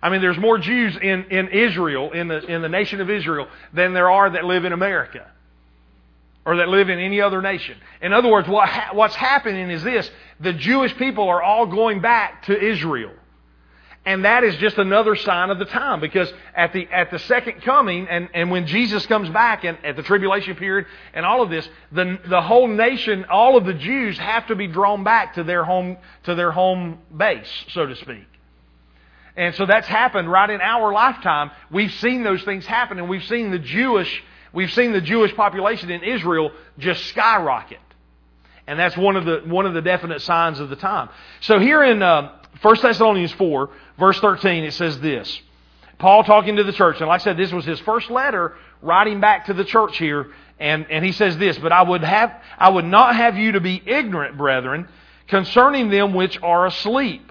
I 0.00 0.08
mean, 0.08 0.20
there's 0.22 0.38
more 0.38 0.58
Jews 0.58 0.96
in, 0.96 1.24
in 1.24 1.48
Israel, 1.48 2.12
in 2.12 2.28
the, 2.28 2.38
in 2.46 2.62
the 2.62 2.68
nation 2.68 3.00
of 3.00 3.10
Israel, 3.10 3.48
than 3.74 3.92
there 3.92 4.10
are 4.10 4.30
that 4.30 4.44
live 4.44 4.64
in 4.64 4.72
America 4.72 5.30
or 6.46 6.56
that 6.56 6.68
live 6.68 6.88
in 6.88 6.98
any 6.98 7.20
other 7.20 7.42
nation. 7.42 7.76
In 8.00 8.14
other 8.14 8.30
words, 8.30 8.48
what 8.48 8.68
ha- 8.68 8.94
what's 8.94 9.16
happening 9.16 9.68
is 9.68 9.82
this 9.82 10.10
the 10.40 10.54
Jewish 10.54 10.96
people 10.96 11.28
are 11.28 11.42
all 11.42 11.66
going 11.66 12.00
back 12.00 12.44
to 12.44 12.58
Israel. 12.58 13.12
And 14.06 14.24
that 14.24 14.44
is 14.44 14.54
just 14.58 14.78
another 14.78 15.16
sign 15.16 15.50
of 15.50 15.58
the 15.58 15.64
time 15.64 15.98
because 15.98 16.32
at 16.54 16.72
the, 16.72 16.86
at 16.92 17.10
the 17.10 17.18
second 17.18 17.62
coming 17.62 18.06
and, 18.08 18.28
and 18.34 18.52
when 18.52 18.68
Jesus 18.68 19.04
comes 19.04 19.28
back 19.30 19.64
and 19.64 19.76
at 19.84 19.96
the 19.96 20.02
tribulation 20.04 20.54
period 20.54 20.86
and 21.12 21.26
all 21.26 21.42
of 21.42 21.50
this, 21.50 21.68
the, 21.90 22.16
the 22.28 22.40
whole 22.40 22.68
nation, 22.68 23.24
all 23.28 23.56
of 23.56 23.66
the 23.66 23.74
Jews 23.74 24.16
have 24.18 24.46
to 24.46 24.54
be 24.54 24.68
drawn 24.68 25.02
back 25.02 25.34
to 25.34 25.42
their 25.42 25.64
home, 25.64 25.96
to 26.22 26.36
their 26.36 26.52
home 26.52 27.00
base, 27.16 27.50
so 27.70 27.84
to 27.84 27.96
speak. 27.96 28.28
And 29.36 29.56
so 29.56 29.66
that's 29.66 29.88
happened 29.88 30.30
right 30.30 30.50
in 30.50 30.60
our 30.60 30.92
lifetime. 30.92 31.50
We've 31.72 31.92
seen 31.94 32.22
those 32.22 32.44
things 32.44 32.64
happen 32.64 33.00
and 33.00 33.08
we've 33.08 33.24
seen 33.24 33.50
the 33.50 33.58
Jewish, 33.58 34.22
we've 34.56 34.72
seen 34.72 34.92
the 34.92 35.02
Jewish 35.02 35.36
population 35.36 35.90
in 35.90 36.02
Israel 36.02 36.50
just 36.78 37.04
skyrocket. 37.06 37.78
And 38.66 38.78
that's 38.78 38.96
one 38.96 39.14
of 39.14 39.26
the, 39.26 39.42
one 39.44 39.66
of 39.66 39.74
the 39.74 39.82
definite 39.82 40.22
signs 40.22 40.58
of 40.58 40.70
the 40.70 40.76
time. 40.76 41.10
So 41.40 41.60
here 41.60 41.84
in, 41.84 42.02
uh, 42.02 42.32
1 42.62 42.76
Thessalonians 42.80 43.32
4, 43.32 43.70
verse 43.98 44.18
13, 44.18 44.64
it 44.64 44.72
says 44.72 44.98
this. 44.98 45.40
Paul 45.98 46.24
talking 46.24 46.56
to 46.56 46.64
the 46.64 46.72
church, 46.72 46.96
and 47.00 47.06
like 47.06 47.20
I 47.20 47.24
said, 47.24 47.36
this 47.36 47.52
was 47.52 47.66
his 47.66 47.78
first 47.80 48.10
letter 48.10 48.54
writing 48.80 49.20
back 49.20 49.46
to 49.46 49.54
the 49.54 49.64
church 49.64 49.98
here, 49.98 50.32
and, 50.58 50.86
and 50.90 51.04
he 51.04 51.12
says 51.12 51.36
this, 51.36 51.58
but 51.58 51.70
I 51.70 51.82
would 51.82 52.02
have, 52.02 52.32
I 52.58 52.70
would 52.70 52.86
not 52.86 53.14
have 53.14 53.36
you 53.36 53.52
to 53.52 53.60
be 53.60 53.80
ignorant, 53.84 54.38
brethren, 54.38 54.88
concerning 55.28 55.90
them 55.90 56.14
which 56.14 56.40
are 56.42 56.66
asleep, 56.66 57.30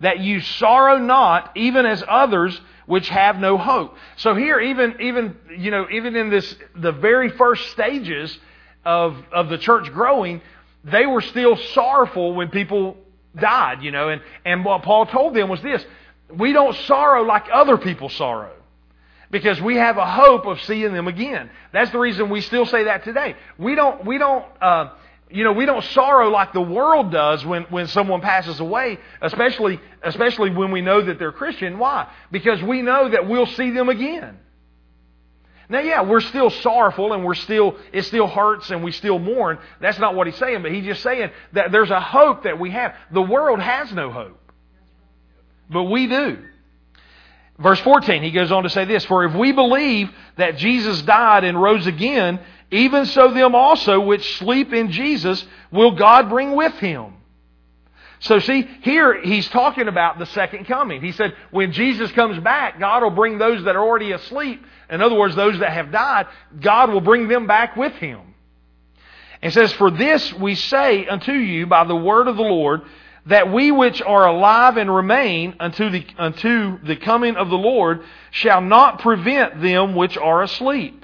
that 0.00 0.18
you 0.18 0.40
sorrow 0.40 0.98
not, 0.98 1.52
even 1.54 1.86
as 1.86 2.02
others 2.06 2.60
which 2.86 3.08
have 3.08 3.38
no 3.38 3.56
hope. 3.58 3.96
So 4.16 4.34
here, 4.34 4.60
even, 4.60 5.00
even, 5.00 5.36
you 5.56 5.70
know, 5.70 5.86
even 5.90 6.16
in 6.16 6.30
this, 6.30 6.54
the 6.76 6.92
very 6.92 7.30
first 7.30 7.70
stages 7.70 8.36
of, 8.84 9.16
of 9.32 9.48
the 9.48 9.58
church 9.58 9.92
growing, 9.92 10.40
they 10.84 11.06
were 11.06 11.22
still 11.22 11.56
sorrowful 11.56 12.34
when 12.34 12.48
people 12.48 12.96
died, 13.34 13.82
you 13.82 13.90
know, 13.90 14.10
and, 14.10 14.22
and 14.44 14.64
what 14.64 14.82
Paul 14.82 15.06
told 15.06 15.34
them 15.34 15.48
was 15.48 15.60
this 15.62 15.84
we 16.32 16.52
don't 16.52 16.74
sorrow 16.86 17.22
like 17.22 17.46
other 17.52 17.76
people 17.76 18.08
sorrow 18.08 18.52
because 19.30 19.60
we 19.60 19.76
have 19.76 19.98
a 19.98 20.06
hope 20.06 20.46
of 20.46 20.60
seeing 20.62 20.92
them 20.92 21.08
again. 21.08 21.50
That's 21.72 21.90
the 21.90 21.98
reason 21.98 22.30
we 22.30 22.40
still 22.40 22.66
say 22.66 22.84
that 22.84 23.04
today. 23.04 23.34
We 23.58 23.74
don't, 23.74 24.04
we 24.04 24.18
don't, 24.18 24.44
uh, 24.60 24.90
you 25.30 25.42
know, 25.42 25.52
we 25.52 25.66
don't 25.66 25.84
sorrow 25.84 26.30
like 26.30 26.52
the 26.52 26.60
world 26.60 27.10
does 27.10 27.44
when, 27.44 27.64
when 27.64 27.86
someone 27.88 28.20
passes 28.20 28.60
away, 28.60 28.98
especially, 29.20 29.80
especially 30.02 30.50
when 30.50 30.70
we 30.70 30.80
know 30.80 31.00
that 31.00 31.18
they're 31.18 31.32
Christian. 31.32 31.78
Why? 31.78 32.08
Because 32.30 32.62
we 32.62 32.82
know 32.82 33.08
that 33.08 33.28
we'll 33.28 33.46
see 33.46 33.70
them 33.70 33.88
again. 33.88 34.38
Now, 35.68 35.80
yeah, 35.80 36.02
we're 36.02 36.20
still 36.20 36.50
sorrowful 36.50 37.14
and 37.14 37.24
we're 37.24 37.34
still, 37.34 37.76
it 37.92 38.02
still 38.02 38.26
hurts 38.26 38.70
and 38.70 38.84
we 38.84 38.92
still 38.92 39.18
mourn. 39.18 39.58
That's 39.80 39.98
not 39.98 40.14
what 40.14 40.26
he's 40.26 40.36
saying, 40.36 40.62
but 40.62 40.72
he's 40.72 40.84
just 40.84 41.02
saying 41.02 41.30
that 41.52 41.72
there's 41.72 41.90
a 41.90 42.00
hope 42.00 42.44
that 42.44 42.58
we 42.60 42.70
have. 42.70 42.94
The 43.10 43.22
world 43.22 43.60
has 43.60 43.92
no 43.92 44.10
hope. 44.10 44.38
But 45.70 45.84
we 45.84 46.06
do. 46.06 46.38
Verse 47.58 47.80
14, 47.80 48.22
he 48.22 48.32
goes 48.32 48.50
on 48.50 48.64
to 48.64 48.70
say 48.70 48.84
this 48.84 49.04
For 49.04 49.24
if 49.24 49.34
we 49.34 49.52
believe 49.52 50.10
that 50.36 50.56
Jesus 50.56 51.00
died 51.02 51.44
and 51.44 51.60
rose 51.60 51.86
again, 51.86 52.40
even 52.70 53.06
so 53.06 53.32
them 53.32 53.54
also 53.54 54.00
which 54.00 54.38
sleep 54.38 54.72
in 54.72 54.90
Jesus 54.90 55.44
will 55.70 55.92
God 55.92 56.28
bring 56.28 56.52
with 56.52 56.74
him. 56.74 57.14
So 58.20 58.38
see, 58.38 58.68
here 58.82 59.20
he's 59.22 59.48
talking 59.48 59.86
about 59.86 60.18
the 60.18 60.26
second 60.26 60.64
coming. 60.66 61.02
He 61.02 61.12
said, 61.12 61.34
when 61.50 61.72
Jesus 61.72 62.10
comes 62.12 62.38
back, 62.42 62.80
God 62.80 63.02
will 63.02 63.10
bring 63.10 63.36
those 63.36 63.64
that 63.64 63.76
are 63.76 63.82
already 63.82 64.12
asleep. 64.12 64.64
In 64.88 65.02
other 65.02 65.14
words, 65.14 65.36
those 65.36 65.58
that 65.58 65.72
have 65.72 65.92
died, 65.92 66.26
God 66.58 66.90
will 66.90 67.02
bring 67.02 67.28
them 67.28 67.46
back 67.46 67.76
with 67.76 67.92
him. 67.94 68.20
And 69.42 69.52
says, 69.52 69.72
For 69.74 69.90
this 69.90 70.32
we 70.32 70.54
say 70.54 71.06
unto 71.06 71.32
you 71.32 71.66
by 71.66 71.84
the 71.84 71.94
word 71.94 72.28
of 72.28 72.36
the 72.36 72.42
Lord, 72.42 72.82
that 73.26 73.52
we 73.52 73.70
which 73.70 74.00
are 74.00 74.26
alive 74.26 74.78
and 74.78 74.94
remain 74.94 75.56
unto 75.60 75.90
the, 75.90 76.06
unto 76.18 76.78
the 76.82 76.96
coming 76.96 77.36
of 77.36 77.50
the 77.50 77.58
Lord 77.58 78.04
shall 78.30 78.60
not 78.60 79.00
prevent 79.00 79.60
them 79.60 79.94
which 79.94 80.16
are 80.16 80.42
asleep. 80.42 81.03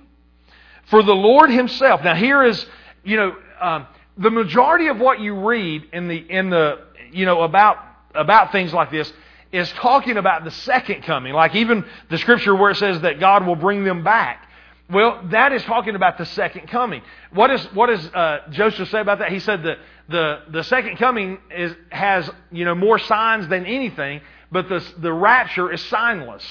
For 0.90 1.02
the 1.02 1.14
Lord 1.14 1.50
himself, 1.50 2.02
now 2.02 2.14
here 2.14 2.42
is, 2.44 2.66
you 3.04 3.16
know, 3.16 3.36
um, 3.60 3.86
the 4.18 4.30
majority 4.30 4.88
of 4.88 4.98
what 4.98 5.20
you 5.20 5.46
read 5.46 5.88
in 5.92 6.08
the, 6.08 6.16
in 6.16 6.50
the, 6.50 6.80
you 7.12 7.24
know, 7.24 7.42
about, 7.42 7.78
about 8.14 8.52
things 8.52 8.74
like 8.74 8.90
this 8.90 9.10
is 9.52 9.70
talking 9.72 10.16
about 10.16 10.44
the 10.44 10.50
second 10.50 11.02
coming. 11.02 11.32
Like 11.32 11.54
even 11.54 11.84
the 12.08 12.18
scripture 12.18 12.54
where 12.54 12.70
it 12.70 12.76
says 12.76 13.00
that 13.02 13.20
God 13.20 13.46
will 13.46 13.56
bring 13.56 13.84
them 13.84 14.04
back. 14.04 14.48
Well, 14.90 15.22
that 15.30 15.52
is 15.52 15.62
talking 15.62 15.94
about 15.94 16.18
the 16.18 16.26
second 16.26 16.68
coming. 16.68 17.02
What, 17.32 17.50
is, 17.52 17.64
what 17.72 17.86
does 17.86 18.04
uh, 18.06 18.38
Joseph 18.50 18.90
say 18.90 19.00
about 19.00 19.20
that? 19.20 19.30
He 19.30 19.38
said 19.38 19.62
that 19.62 19.78
the, 20.08 20.42
the 20.50 20.64
second 20.64 20.96
coming 20.96 21.38
is, 21.56 21.72
has 21.90 22.28
you 22.50 22.64
know, 22.64 22.74
more 22.74 22.98
signs 22.98 23.46
than 23.46 23.64
anything, 23.64 24.20
but 24.50 24.68
the, 24.68 24.84
the 24.98 25.12
rapture 25.12 25.72
is 25.72 25.80
signless. 25.82 26.42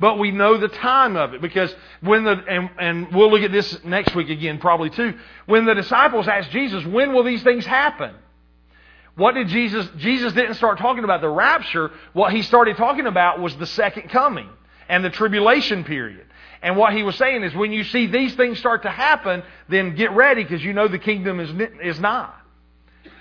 But 0.00 0.18
we 0.18 0.30
know 0.30 0.58
the 0.58 0.68
time 0.68 1.16
of 1.16 1.34
it 1.34 1.40
because 1.40 1.74
when 2.00 2.24
the, 2.24 2.32
and, 2.48 2.70
and 2.78 3.14
we'll 3.14 3.30
look 3.30 3.42
at 3.42 3.50
this 3.50 3.82
next 3.84 4.14
week 4.14 4.30
again 4.30 4.58
probably 4.58 4.90
too, 4.90 5.14
when 5.46 5.64
the 5.64 5.74
disciples 5.74 6.28
asked 6.28 6.50
Jesus, 6.50 6.84
when 6.86 7.12
will 7.12 7.24
these 7.24 7.42
things 7.42 7.66
happen? 7.66 8.14
What 9.16 9.34
did 9.34 9.48
Jesus, 9.48 9.88
Jesus 9.96 10.32
didn't 10.32 10.54
start 10.54 10.78
talking 10.78 11.02
about 11.02 11.20
the 11.20 11.28
rapture. 11.28 11.90
What 12.12 12.32
he 12.32 12.42
started 12.42 12.76
talking 12.76 13.06
about 13.06 13.40
was 13.40 13.56
the 13.56 13.66
second 13.66 14.10
coming 14.10 14.48
and 14.88 15.04
the 15.04 15.10
tribulation 15.10 15.82
period. 15.82 16.26
And 16.62 16.76
what 16.76 16.92
he 16.92 17.02
was 17.02 17.16
saying 17.16 17.42
is 17.42 17.52
when 17.54 17.72
you 17.72 17.82
see 17.82 18.06
these 18.06 18.36
things 18.36 18.60
start 18.60 18.82
to 18.84 18.90
happen, 18.90 19.42
then 19.68 19.96
get 19.96 20.12
ready 20.12 20.44
because 20.44 20.62
you 20.62 20.72
know 20.72 20.86
the 20.86 20.98
kingdom 20.98 21.40
is, 21.40 21.50
is 21.82 21.98
nigh. 21.98 22.32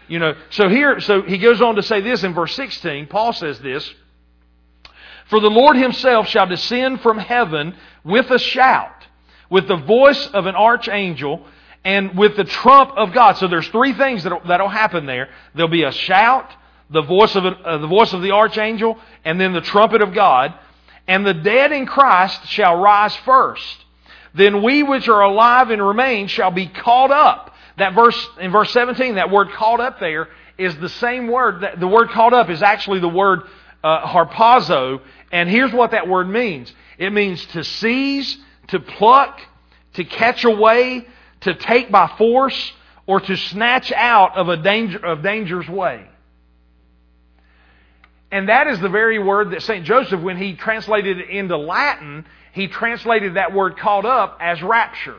You 0.07 0.19
know, 0.19 0.35
so 0.51 0.69
here, 0.69 0.99
so 0.99 1.23
he 1.23 1.39
goes 1.39 1.61
on 1.61 1.75
to 1.75 1.83
say 1.83 2.01
this 2.01 2.23
in 2.23 2.33
verse 2.33 2.55
16. 2.55 3.07
Paul 3.07 3.33
says 3.33 3.59
this, 3.59 3.91
For 5.29 5.39
the 5.39 5.49
Lord 5.49 5.75
himself 5.75 6.27
shall 6.27 6.47
descend 6.47 7.01
from 7.01 7.17
heaven 7.17 7.75
with 8.03 8.31
a 8.31 8.39
shout, 8.39 9.07
with 9.49 9.67
the 9.67 9.77
voice 9.77 10.27
of 10.27 10.45
an 10.45 10.55
archangel, 10.55 11.45
and 11.83 12.17
with 12.17 12.35
the 12.35 12.43
trump 12.43 12.91
of 12.97 13.13
God. 13.13 13.37
So 13.37 13.47
there's 13.47 13.67
three 13.69 13.93
things 13.93 14.23
that'll, 14.23 14.41
that'll 14.47 14.69
happen 14.69 15.05
there. 15.05 15.29
There'll 15.55 15.71
be 15.71 15.83
a 15.83 15.91
shout, 15.91 16.51
the 16.89 17.01
voice 17.01 17.35
of, 17.35 17.45
uh, 17.45 17.77
the 17.77 17.87
voice 17.87 18.13
of 18.13 18.21
the 18.21 18.31
archangel, 18.31 18.97
and 19.23 19.39
then 19.39 19.53
the 19.53 19.61
trumpet 19.61 20.01
of 20.01 20.13
God. 20.13 20.53
And 21.07 21.25
the 21.25 21.33
dead 21.33 21.71
in 21.71 21.85
Christ 21.85 22.47
shall 22.47 22.75
rise 22.77 23.15
first. 23.17 23.85
Then 24.33 24.61
we 24.61 24.83
which 24.83 25.07
are 25.07 25.21
alive 25.21 25.69
and 25.69 25.85
remain 25.85 26.27
shall 26.27 26.51
be 26.51 26.67
caught 26.67 27.11
up. 27.11 27.53
That 27.77 27.93
verse, 27.93 28.27
in 28.39 28.51
verse 28.51 28.71
17, 28.71 29.15
that 29.15 29.31
word 29.31 29.51
caught 29.51 29.79
up 29.79 29.99
there 29.99 30.27
is 30.57 30.75
the 30.77 30.89
same 30.89 31.27
word. 31.27 31.61
That, 31.61 31.79
the 31.79 31.87
word 31.87 32.09
caught 32.09 32.33
up 32.33 32.49
is 32.49 32.61
actually 32.61 32.99
the 32.99 33.07
word 33.07 33.41
uh, 33.83 34.07
harpazo. 34.07 34.99
And 35.31 35.49
here's 35.49 35.73
what 35.73 35.91
that 35.91 36.07
word 36.07 36.29
means. 36.29 36.71
It 36.97 37.11
means 37.11 37.45
to 37.47 37.63
seize, 37.63 38.37
to 38.67 38.79
pluck, 38.79 39.41
to 39.93 40.03
catch 40.03 40.43
away, 40.45 41.07
to 41.41 41.53
take 41.53 41.91
by 41.91 42.07
force, 42.17 42.73
or 43.05 43.19
to 43.19 43.35
snatch 43.35 43.91
out 43.91 44.37
of 44.37 44.49
a 44.49 44.57
danger, 44.57 45.05
of 45.05 45.23
danger's 45.23 45.67
way. 45.67 46.07
And 48.31 48.49
that 48.49 48.67
is 48.67 48.79
the 48.79 48.89
very 48.89 49.19
word 49.19 49.51
that 49.51 49.63
St. 49.63 49.85
Joseph, 49.85 50.21
when 50.21 50.37
he 50.37 50.55
translated 50.55 51.19
it 51.19 51.29
into 51.29 51.57
Latin, 51.57 52.25
he 52.51 52.67
translated 52.67 53.35
that 53.35 53.53
word 53.53 53.77
caught 53.77 54.05
up 54.05 54.37
as 54.41 54.61
rapture. 54.61 55.15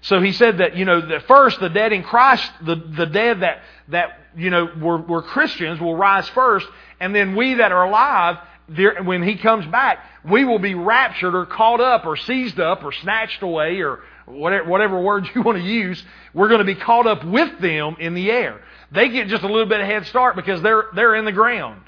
So 0.00 0.20
he 0.20 0.32
said 0.32 0.58
that, 0.58 0.76
you 0.76 0.84
know, 0.84 1.00
that 1.00 1.26
first 1.26 1.60
the 1.60 1.70
dead 1.70 1.92
in 1.92 2.02
Christ, 2.02 2.50
the, 2.60 2.74
the 2.74 3.06
dead 3.06 3.40
that, 3.40 3.62
that, 3.88 4.18
you 4.36 4.50
know, 4.50 4.68
were, 4.78 4.98
were 4.98 5.22
Christians 5.22 5.80
will 5.80 5.96
rise 5.96 6.28
first, 6.30 6.66
and 7.04 7.14
then 7.14 7.36
we 7.36 7.54
that 7.54 7.70
are 7.70 7.84
alive, 7.84 8.38
there, 8.66 9.02
when 9.02 9.22
he 9.22 9.36
comes 9.36 9.66
back, 9.66 9.98
we 10.24 10.46
will 10.46 10.58
be 10.58 10.74
raptured 10.74 11.34
or 11.34 11.44
caught 11.44 11.82
up 11.82 12.06
or 12.06 12.16
seized 12.16 12.58
up 12.58 12.82
or 12.82 12.92
snatched 12.92 13.42
away 13.42 13.82
or 13.82 14.00
whatever, 14.24 14.66
whatever 14.70 15.02
words 15.02 15.28
you 15.34 15.42
want 15.42 15.58
to 15.58 15.64
use. 15.64 16.02
We're 16.32 16.48
going 16.48 16.60
to 16.60 16.64
be 16.64 16.74
caught 16.74 17.06
up 17.06 17.22
with 17.22 17.60
them 17.60 17.96
in 18.00 18.14
the 18.14 18.30
air. 18.30 18.62
They 18.90 19.10
get 19.10 19.28
just 19.28 19.42
a 19.42 19.48
little 19.48 19.66
bit 19.66 19.80
of 19.80 19.86
head 19.86 20.06
start 20.06 20.34
because 20.34 20.62
they're, 20.62 20.86
they're 20.94 21.14
in 21.14 21.26
the 21.26 21.32
ground. 21.32 21.82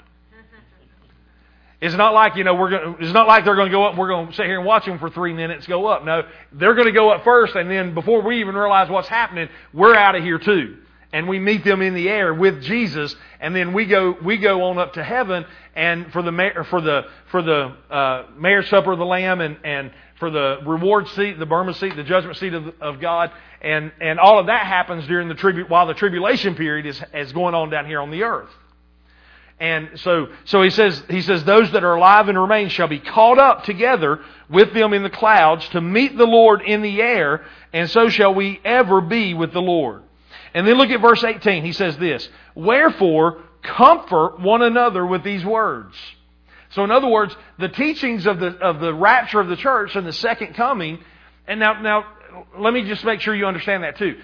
It's 1.81 1.95
not 1.95 2.13
like, 2.13 2.35
you 2.35 2.43
know, 2.43 2.53
we're 2.53 2.69
going 2.69 2.97
it's 2.99 3.13
not 3.13 3.27
like 3.27 3.43
they're 3.43 3.55
going 3.55 3.69
to 3.69 3.71
go 3.71 3.85
up 3.85 3.97
we're 3.97 4.07
going 4.07 4.27
to 4.27 4.33
sit 4.33 4.45
here 4.45 4.57
and 4.57 4.65
watch 4.65 4.85
them 4.85 4.99
for 4.99 5.09
three 5.09 5.33
minutes 5.33 5.65
go 5.65 5.87
up. 5.87 6.05
No, 6.05 6.27
they're 6.51 6.75
going 6.75 6.87
to 6.87 6.91
go 6.91 7.09
up 7.09 7.23
first 7.23 7.55
and 7.55 7.69
then 7.71 7.95
before 7.95 8.21
we 8.21 8.39
even 8.39 8.55
realize 8.55 8.87
what's 8.89 9.07
happening, 9.07 9.49
we're 9.73 9.95
out 9.95 10.15
of 10.15 10.23
here 10.23 10.37
too. 10.37 10.77
And 11.13 11.27
we 11.27 11.39
meet 11.39 11.63
them 11.63 11.81
in 11.81 11.93
the 11.93 12.09
air 12.09 12.33
with 12.33 12.61
Jesus 12.63 13.15
and 13.39 13.55
then 13.55 13.73
we 13.73 13.85
go, 13.85 14.17
we 14.23 14.37
go 14.37 14.63
on 14.63 14.77
up 14.77 14.93
to 14.93 15.03
heaven 15.03 15.45
and 15.75 16.11
for 16.11 16.21
the, 16.21 16.31
mayor, 16.31 16.65
for 16.65 16.81
the, 16.81 17.03
for 17.31 17.41
the, 17.41 17.73
uh, 17.89 18.25
marriage 18.35 18.69
supper 18.69 18.91
of 18.91 18.99
the 18.99 19.05
Lamb 19.05 19.39
and, 19.39 19.57
and 19.63 19.91
for 20.19 20.29
the 20.29 20.57
reward 20.65 21.07
seat, 21.09 21.39
the 21.39 21.45
Bema 21.45 21.73
seat, 21.75 21.95
the 21.95 22.03
judgment 22.03 22.37
seat 22.37 22.53
of, 22.53 22.73
of 22.81 22.99
God. 22.99 23.31
And, 23.61 23.91
and 24.01 24.19
all 24.19 24.39
of 24.39 24.47
that 24.47 24.65
happens 24.65 25.07
during 25.07 25.27
the 25.29 25.35
tribu- 25.35 25.65
while 25.67 25.87
the 25.87 25.93
tribulation 25.93 26.55
period 26.55 26.85
is, 26.85 27.01
is 27.13 27.31
going 27.31 27.55
on 27.55 27.69
down 27.69 27.85
here 27.85 28.01
on 28.01 28.11
the 28.11 28.23
earth. 28.23 28.49
And 29.59 29.99
so, 30.01 30.27
so 30.45 30.61
he 30.61 30.69
says, 30.69 31.01
he 31.09 31.21
says, 31.21 31.43
those 31.43 31.71
that 31.71 31.83
are 31.83 31.95
alive 31.95 32.29
and 32.29 32.39
remain 32.39 32.69
shall 32.69 32.87
be 32.87 32.99
caught 32.99 33.39
up 33.39 33.63
together 33.63 34.19
with 34.49 34.73
them 34.73 34.93
in 34.93 35.01
the 35.01 35.09
clouds 35.09 35.67
to 35.69 35.81
meet 35.81 36.15
the 36.15 36.27
Lord 36.27 36.61
in 36.61 36.83
the 36.83 37.01
air, 37.01 37.43
and 37.73 37.89
so 37.89 38.09
shall 38.09 38.35
we 38.35 38.59
ever 38.63 39.01
be 39.01 39.33
with 39.33 39.53
the 39.53 39.61
Lord. 39.61 40.03
And 40.57 40.67
then 40.67 40.75
look 40.75 40.89
at 40.89 41.01
verse 41.01 41.23
18. 41.23 41.63
He 41.63 41.71
says 41.71 41.95
this, 41.99 42.27
Wherefore, 42.55 43.43
comfort 43.61 44.39
one 44.39 44.63
another 44.63 45.05
with 45.05 45.23
these 45.23 45.45
words. 45.45 45.95
So 46.71 46.83
in 46.83 46.89
other 46.89 47.07
words, 47.07 47.35
the 47.59 47.69
teachings 47.69 48.25
of 48.25 48.39
the, 48.39 48.57
of 48.57 48.79
the 48.79 48.91
rapture 48.91 49.39
of 49.39 49.49
the 49.49 49.55
church 49.55 49.95
and 49.95 50.07
the 50.07 50.13
second 50.13 50.55
coming, 50.55 50.97
and 51.47 51.59
now, 51.59 51.79
now, 51.79 52.05
let 52.57 52.73
me 52.73 52.85
just 52.85 53.05
make 53.05 53.21
sure 53.21 53.35
you 53.35 53.45
understand 53.45 53.83
that 53.83 53.99
too. 53.99 54.17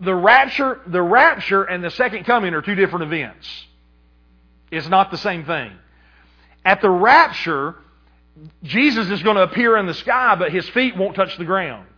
The 0.00 0.14
rapture, 0.14 0.80
the 0.86 1.02
rapture 1.02 1.64
and 1.64 1.84
the 1.84 1.90
second 1.90 2.24
coming 2.24 2.54
are 2.54 2.62
two 2.62 2.76
different 2.76 3.02
events. 3.02 3.46
It's 4.70 4.88
not 4.88 5.10
the 5.10 5.18
same 5.18 5.44
thing. 5.44 5.70
At 6.64 6.80
the 6.80 6.88
rapture, 6.88 7.74
Jesus 8.62 9.10
is 9.10 9.22
going 9.22 9.36
to 9.36 9.42
appear 9.42 9.76
in 9.76 9.84
the 9.84 9.92
sky, 9.92 10.34
but 10.34 10.50
his 10.50 10.66
feet 10.70 10.96
won't 10.96 11.14
touch 11.14 11.36
the 11.36 11.44
ground. 11.44 11.88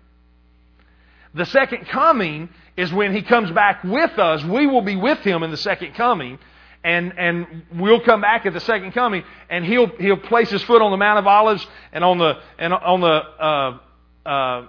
The 1.37 1.45
second 1.45 1.87
coming 1.89 2.49
is 2.79 2.93
when 2.93 3.15
he 3.15 3.23
comes 3.23 3.51
back 3.51 3.85
with 3.85 4.19
us. 4.19 4.43
We 4.43 4.67
will 4.67 4.81
be 4.81 4.97
with 4.97 5.19
him 5.19 5.43
in 5.43 5.51
the 5.51 5.57
second 5.59 5.95
coming. 5.95 6.39
And, 6.83 7.13
and 7.19 7.63
we'll 7.75 8.01
come 8.01 8.21
back 8.21 8.47
at 8.47 8.53
the 8.53 8.61
second 8.61 8.93
coming, 8.93 9.25
and 9.51 9.65
he'll, 9.65 9.89
he'll 9.89 10.19
place 10.19 10.51
his 10.51 10.63
foot 10.63 10.81
on 10.81 10.93
the 10.93 10.97
Mount 10.97 11.19
of 11.19 11.27
Olives 11.27 11.67
and 11.93 12.05
on 12.05 12.19
the, 12.19 12.39
and 12.59 12.73
on 12.73 13.01
the, 13.01 13.09
uh, 13.09 13.79
uh, 14.25 14.69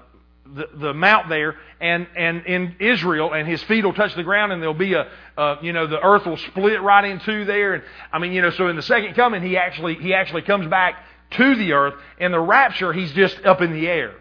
the, 0.55 0.69
the 0.73 0.93
mount 0.93 1.29
there 1.29 1.57
and, 1.79 2.07
and 2.17 2.45
in 2.45 2.75
Israel 2.79 3.33
and 3.33 3.47
his 3.47 3.61
feet 3.63 3.85
will 3.85 3.93
touch 3.93 4.15
the 4.15 4.23
ground 4.23 4.51
and 4.51 4.61
there'll 4.61 4.73
be 4.73 4.93
a, 4.93 5.11
uh, 5.37 5.57
you 5.61 5.73
know, 5.73 5.85
the 5.85 6.01
earth 6.01 6.25
will 6.25 6.37
split 6.37 6.81
right 6.81 7.05
in 7.05 7.19
two 7.19 7.45
there. 7.45 7.75
And 7.75 7.83
I 8.11 8.19
mean, 8.19 8.31
you 8.31 8.41
know, 8.41 8.49
so 8.49 8.67
in 8.67 8.75
the 8.75 8.81
second 8.81 9.13
coming, 9.13 9.43
he 9.43 9.57
actually, 9.57 9.95
he 9.95 10.13
actually 10.13 10.43
comes 10.43 10.67
back 10.67 11.03
to 11.31 11.55
the 11.55 11.73
earth. 11.73 11.95
In 12.19 12.31
the 12.31 12.39
rapture, 12.39 12.93
he's 12.93 13.11
just 13.11 13.45
up 13.45 13.61
in 13.61 13.73
the 13.73 13.87
air 13.87 14.15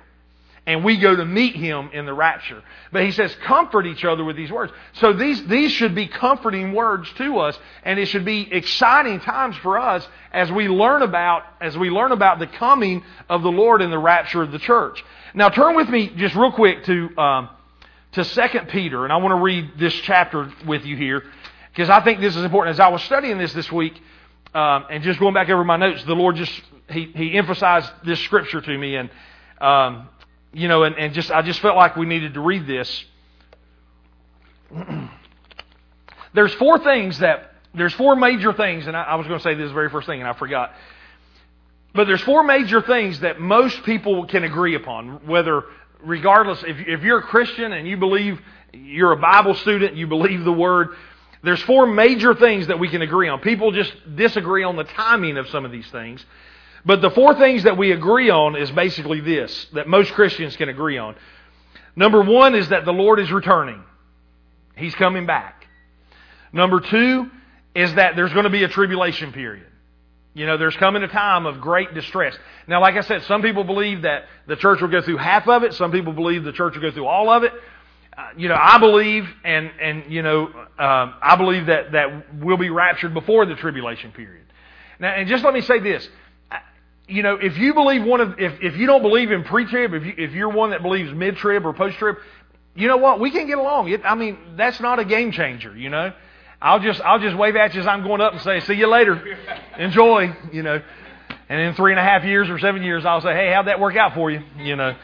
and 0.67 0.85
we 0.85 0.97
go 0.99 1.15
to 1.15 1.25
meet 1.25 1.55
him 1.55 1.91
in 1.93 2.07
the 2.07 2.13
rapture. 2.13 2.63
But 2.91 3.05
he 3.05 3.13
says, 3.13 3.35
comfort 3.37 3.87
each 3.87 4.05
other 4.05 4.25
with 4.25 4.37
these 4.37 4.51
words. 4.51 4.73
So 4.95 5.13
these, 5.13 5.47
these 5.47 5.71
should 5.71 5.95
be 5.95 6.09
comforting 6.09 6.73
words 6.73 7.09
to 7.19 7.39
us, 7.39 7.57
and 7.85 8.01
it 8.01 8.07
should 8.07 8.25
be 8.25 8.53
exciting 8.53 9.21
times 9.21 9.57
for 9.59 9.79
us 9.79 10.07
as 10.33 10.51
we 10.51 10.67
learn 10.67 11.03
about, 11.03 11.45
as 11.61 11.79
we 11.79 11.89
learn 11.89 12.11
about 12.11 12.41
the 12.41 12.49
coming 12.49 13.05
of 13.29 13.43
the 13.43 13.51
Lord 13.51 13.81
and 13.81 13.93
the 13.93 13.99
rapture 13.99 14.43
of 14.43 14.51
the 14.51 14.59
church. 14.59 15.05
Now 15.35 15.51
turn 15.51 15.77
with 15.77 15.89
me 15.89 16.13
just 16.17 16.35
real 16.35 16.53
quick 16.53 16.83
to, 16.85 17.17
um, 17.17 17.49
to 18.13 18.25
2 18.25 18.59
Peter, 18.69 19.05
and 19.05 19.13
I 19.13 19.19
want 19.19 19.39
to 19.39 19.43
read 19.43 19.79
this 19.79 19.95
chapter 19.95 20.51
with 20.67 20.85
you 20.85 20.97
here, 20.97 21.23
because 21.71 21.91
I 21.91 22.03
think 22.03 22.21
this 22.21 22.35
is 22.35 22.43
important. 22.43 22.75
As 22.75 22.81
I 22.81 22.89
was 22.89 23.03
studying 23.05 23.39
this 23.39 23.53
this 23.53 23.71
week, 23.71 23.95
um, 24.53 24.87
and 24.91 25.05
just 25.05 25.21
going 25.21 25.35
back 25.35 25.49
over 25.49 25.63
my 25.63 25.77
notes, 25.77 26.03
the 26.05 26.15
Lord 26.15 26.35
just, 26.35 26.61
He, 26.91 27.13
he 27.15 27.39
emphasized 27.39 27.89
this 28.05 28.19
scripture 28.21 28.61
to 28.61 28.79
me, 28.79 28.97
and, 28.97 29.11
um, 29.61 30.09
you 30.53 30.69
know, 30.69 30.85
and, 30.85 30.97
and 30.97 31.15
just 31.15 31.31
I 31.31 31.43
just 31.43 31.61
felt 31.61 31.77
like 31.77 31.97
we 31.97 32.07
needed 32.07 32.35
to 32.35 32.41
read 32.41 32.67
this. 32.67 33.05
there's 36.35 36.55
four 36.55 36.79
things 36.79 37.19
that 37.19 37.53
there's 37.75 37.95
four 37.95 38.17
major 38.17 38.53
things, 38.53 38.87
and 38.87 38.97
I, 38.97 39.03
I 39.03 39.15
was 39.17 39.27
going 39.27 39.39
to 39.39 39.43
say 39.43 39.55
this 39.55 39.71
very 39.73 39.91
first 39.91 40.07
thing, 40.07 40.21
and 40.21 40.29
I 40.29 40.33
forgot. 40.33 40.73
But 41.95 42.07
there's 42.07 42.23
four 42.23 42.43
major 42.43 42.83
things 42.83 43.21
that 43.21 43.41
most 43.41 43.83
people 43.85 44.27
can 44.27 44.45
agree 44.45 44.75
upon, 44.75 45.27
whether 45.27 45.65
regardless 46.03 46.63
if, 46.63 46.77
if 46.87 47.03
you're 47.03 47.19
a 47.19 47.23
Christian 47.23 47.73
and 47.73 47.89
you 47.89 47.97
believe 47.97 48.41
you're 48.73 49.13
a 49.13 49.17
Bible 49.17 49.55
student, 49.55 49.97
you 49.97 50.07
believe 50.07 50.45
the 50.45 50.53
Word. 50.53 50.89
There's 51.43 51.63
four 51.63 51.87
major 51.87 52.35
things 52.35 52.67
that 52.67 52.79
we 52.79 52.89
can 52.89 53.03
agree 53.03 53.29
on. 53.29 53.41
People 53.41 53.73
just 53.73 53.93
disagree 54.17 54.63
on 54.63 54.77
the 54.77 54.85
timing 54.85 55.37
of 55.39 55.49
some 55.49 55.65
of 55.65 55.73
these 55.73 55.89
things. 55.91 56.25
But 56.87 57.03
the 57.03 57.11
four 57.11 57.35
things 57.35 57.65
that 57.65 57.77
we 57.77 57.91
agree 57.91 58.31
on 58.31 58.55
is 58.55 58.71
basically 58.71 59.21
this, 59.21 59.67
that 59.75 59.89
most 59.89 60.13
Christians 60.13 60.57
can 60.57 60.69
agree 60.69 60.99
on. 60.99 61.17
Number 61.97 62.23
one 62.23 62.55
is 62.55 62.69
that 62.69 62.85
the 62.85 62.93
Lord 62.93 63.19
is 63.19 63.31
returning. 63.33 63.83
He's 64.77 64.95
coming 64.95 65.27
back. 65.27 65.67
Number 66.53 66.79
two 66.81 67.29
is 67.75 67.93
that 67.95 68.15
there's 68.15 68.33
going 68.33 68.45
to 68.45 68.51
be 68.51 68.63
a 68.63 68.69
tribulation 68.69 69.33
period. 69.33 69.67
You 70.33 70.47
know, 70.47 70.59
there's 70.59 70.77
coming 70.77 71.03
a 71.03 71.09
time 71.09 71.45
of 71.47 71.61
great 71.61 71.93
distress. 71.93 72.37
Now, 72.69 72.81
like 72.81 72.95
I 72.95 73.01
said, 73.01 73.23
some 73.25 73.43
people 73.43 73.65
believe 73.65 74.03
that 74.03 74.27
the 74.47 74.55
church 74.55 74.81
will 74.81 74.89
go 74.89 75.01
through 75.01 75.17
half 75.17 75.49
of 75.49 75.65
it. 75.65 75.75
Some 75.75 75.91
people 75.91 76.13
believe 76.13 76.45
the 76.45 76.53
church 76.53 76.75
will 76.75 76.83
go 76.83 76.93
through 76.93 77.07
all 77.07 77.31
of 77.31 77.43
it. 77.43 77.53
Uh, 78.17 78.29
you 78.37 78.49
know, 78.49 78.57
I 78.59 78.79
believe, 78.79 79.29
and 79.45 79.71
and 79.81 80.13
you 80.13 80.23
know, 80.23 80.47
um, 80.79 81.15
I 81.21 81.37
believe 81.37 81.67
that 81.67 81.93
that 81.93 82.35
we'll 82.35 82.57
be 82.59 82.71
raptured 82.71 83.13
before 83.13 83.45
the 83.47 83.55
tribulation 83.55 84.13
period. 84.13 84.45
Now, 85.01 85.15
and 85.15 85.29
just 85.29 85.43
let 85.43 85.53
me 85.53 85.63
say 85.63 85.81
this: 85.81 86.07
you 87.09 87.23
know, 87.23 87.35
if 87.37 87.57
you 87.57 87.73
believe 87.75 88.05
one 88.05 88.21
of, 88.21 88.41
if, 88.41 88.61
if 88.61 88.77
you 88.77 88.87
don't 88.87 89.03
believe 89.03 89.31
in 89.31 89.45
pre-trib, 89.45 89.95
if, 89.95 90.05
you, 90.05 90.15
if 90.17 90.33
you're 90.33 90.49
one 90.49 90.71
that 90.71 90.83
believes 90.83 91.13
mid-trib 91.13 91.65
or 91.65 91.73
post-trib, 91.73 92.17
you 92.75 92.89
know 92.89 92.97
what? 92.97 93.21
We 93.21 93.31
can 93.31 93.47
get 93.47 93.59
along. 93.59 93.89
It, 93.91 94.03
I 94.05 94.15
mean, 94.15 94.39
that's 94.57 94.81
not 94.81 94.99
a 94.99 95.05
game 95.05 95.33
changer, 95.33 95.77
you 95.77 95.89
know. 95.89 96.13
I'll 96.61 96.81
just, 96.81 97.01
I'll 97.03 97.19
just 97.19 97.37
wave 97.37 97.55
at 97.55 97.75
you 97.75 97.81
as 97.81 97.87
I'm 97.87 98.03
going 98.03 98.21
up 98.21 98.33
and 98.33 98.43
say, 98.43 98.61
see 98.61 98.75
you 98.75 98.89
later. 98.89 99.37
Enjoy, 99.79 100.35
you 100.53 100.63
know. 100.63 100.83
And 101.49 101.61
in 101.61 101.75
three 101.75 101.93
and 101.93 102.01
a 102.01 102.03
half 102.03 102.25
years 102.25 102.51
or 102.51 102.59
seven 102.59 102.83
years, 102.83 103.05
I'll 103.05 103.21
say, 103.21 103.35
hey, 103.35 103.53
how'd 103.53 103.69
that 103.69 103.79
work 103.79 103.97
out 103.97 104.15
for 104.15 104.31
you? 104.31 104.43
You 104.59 104.75
know. 104.75 104.97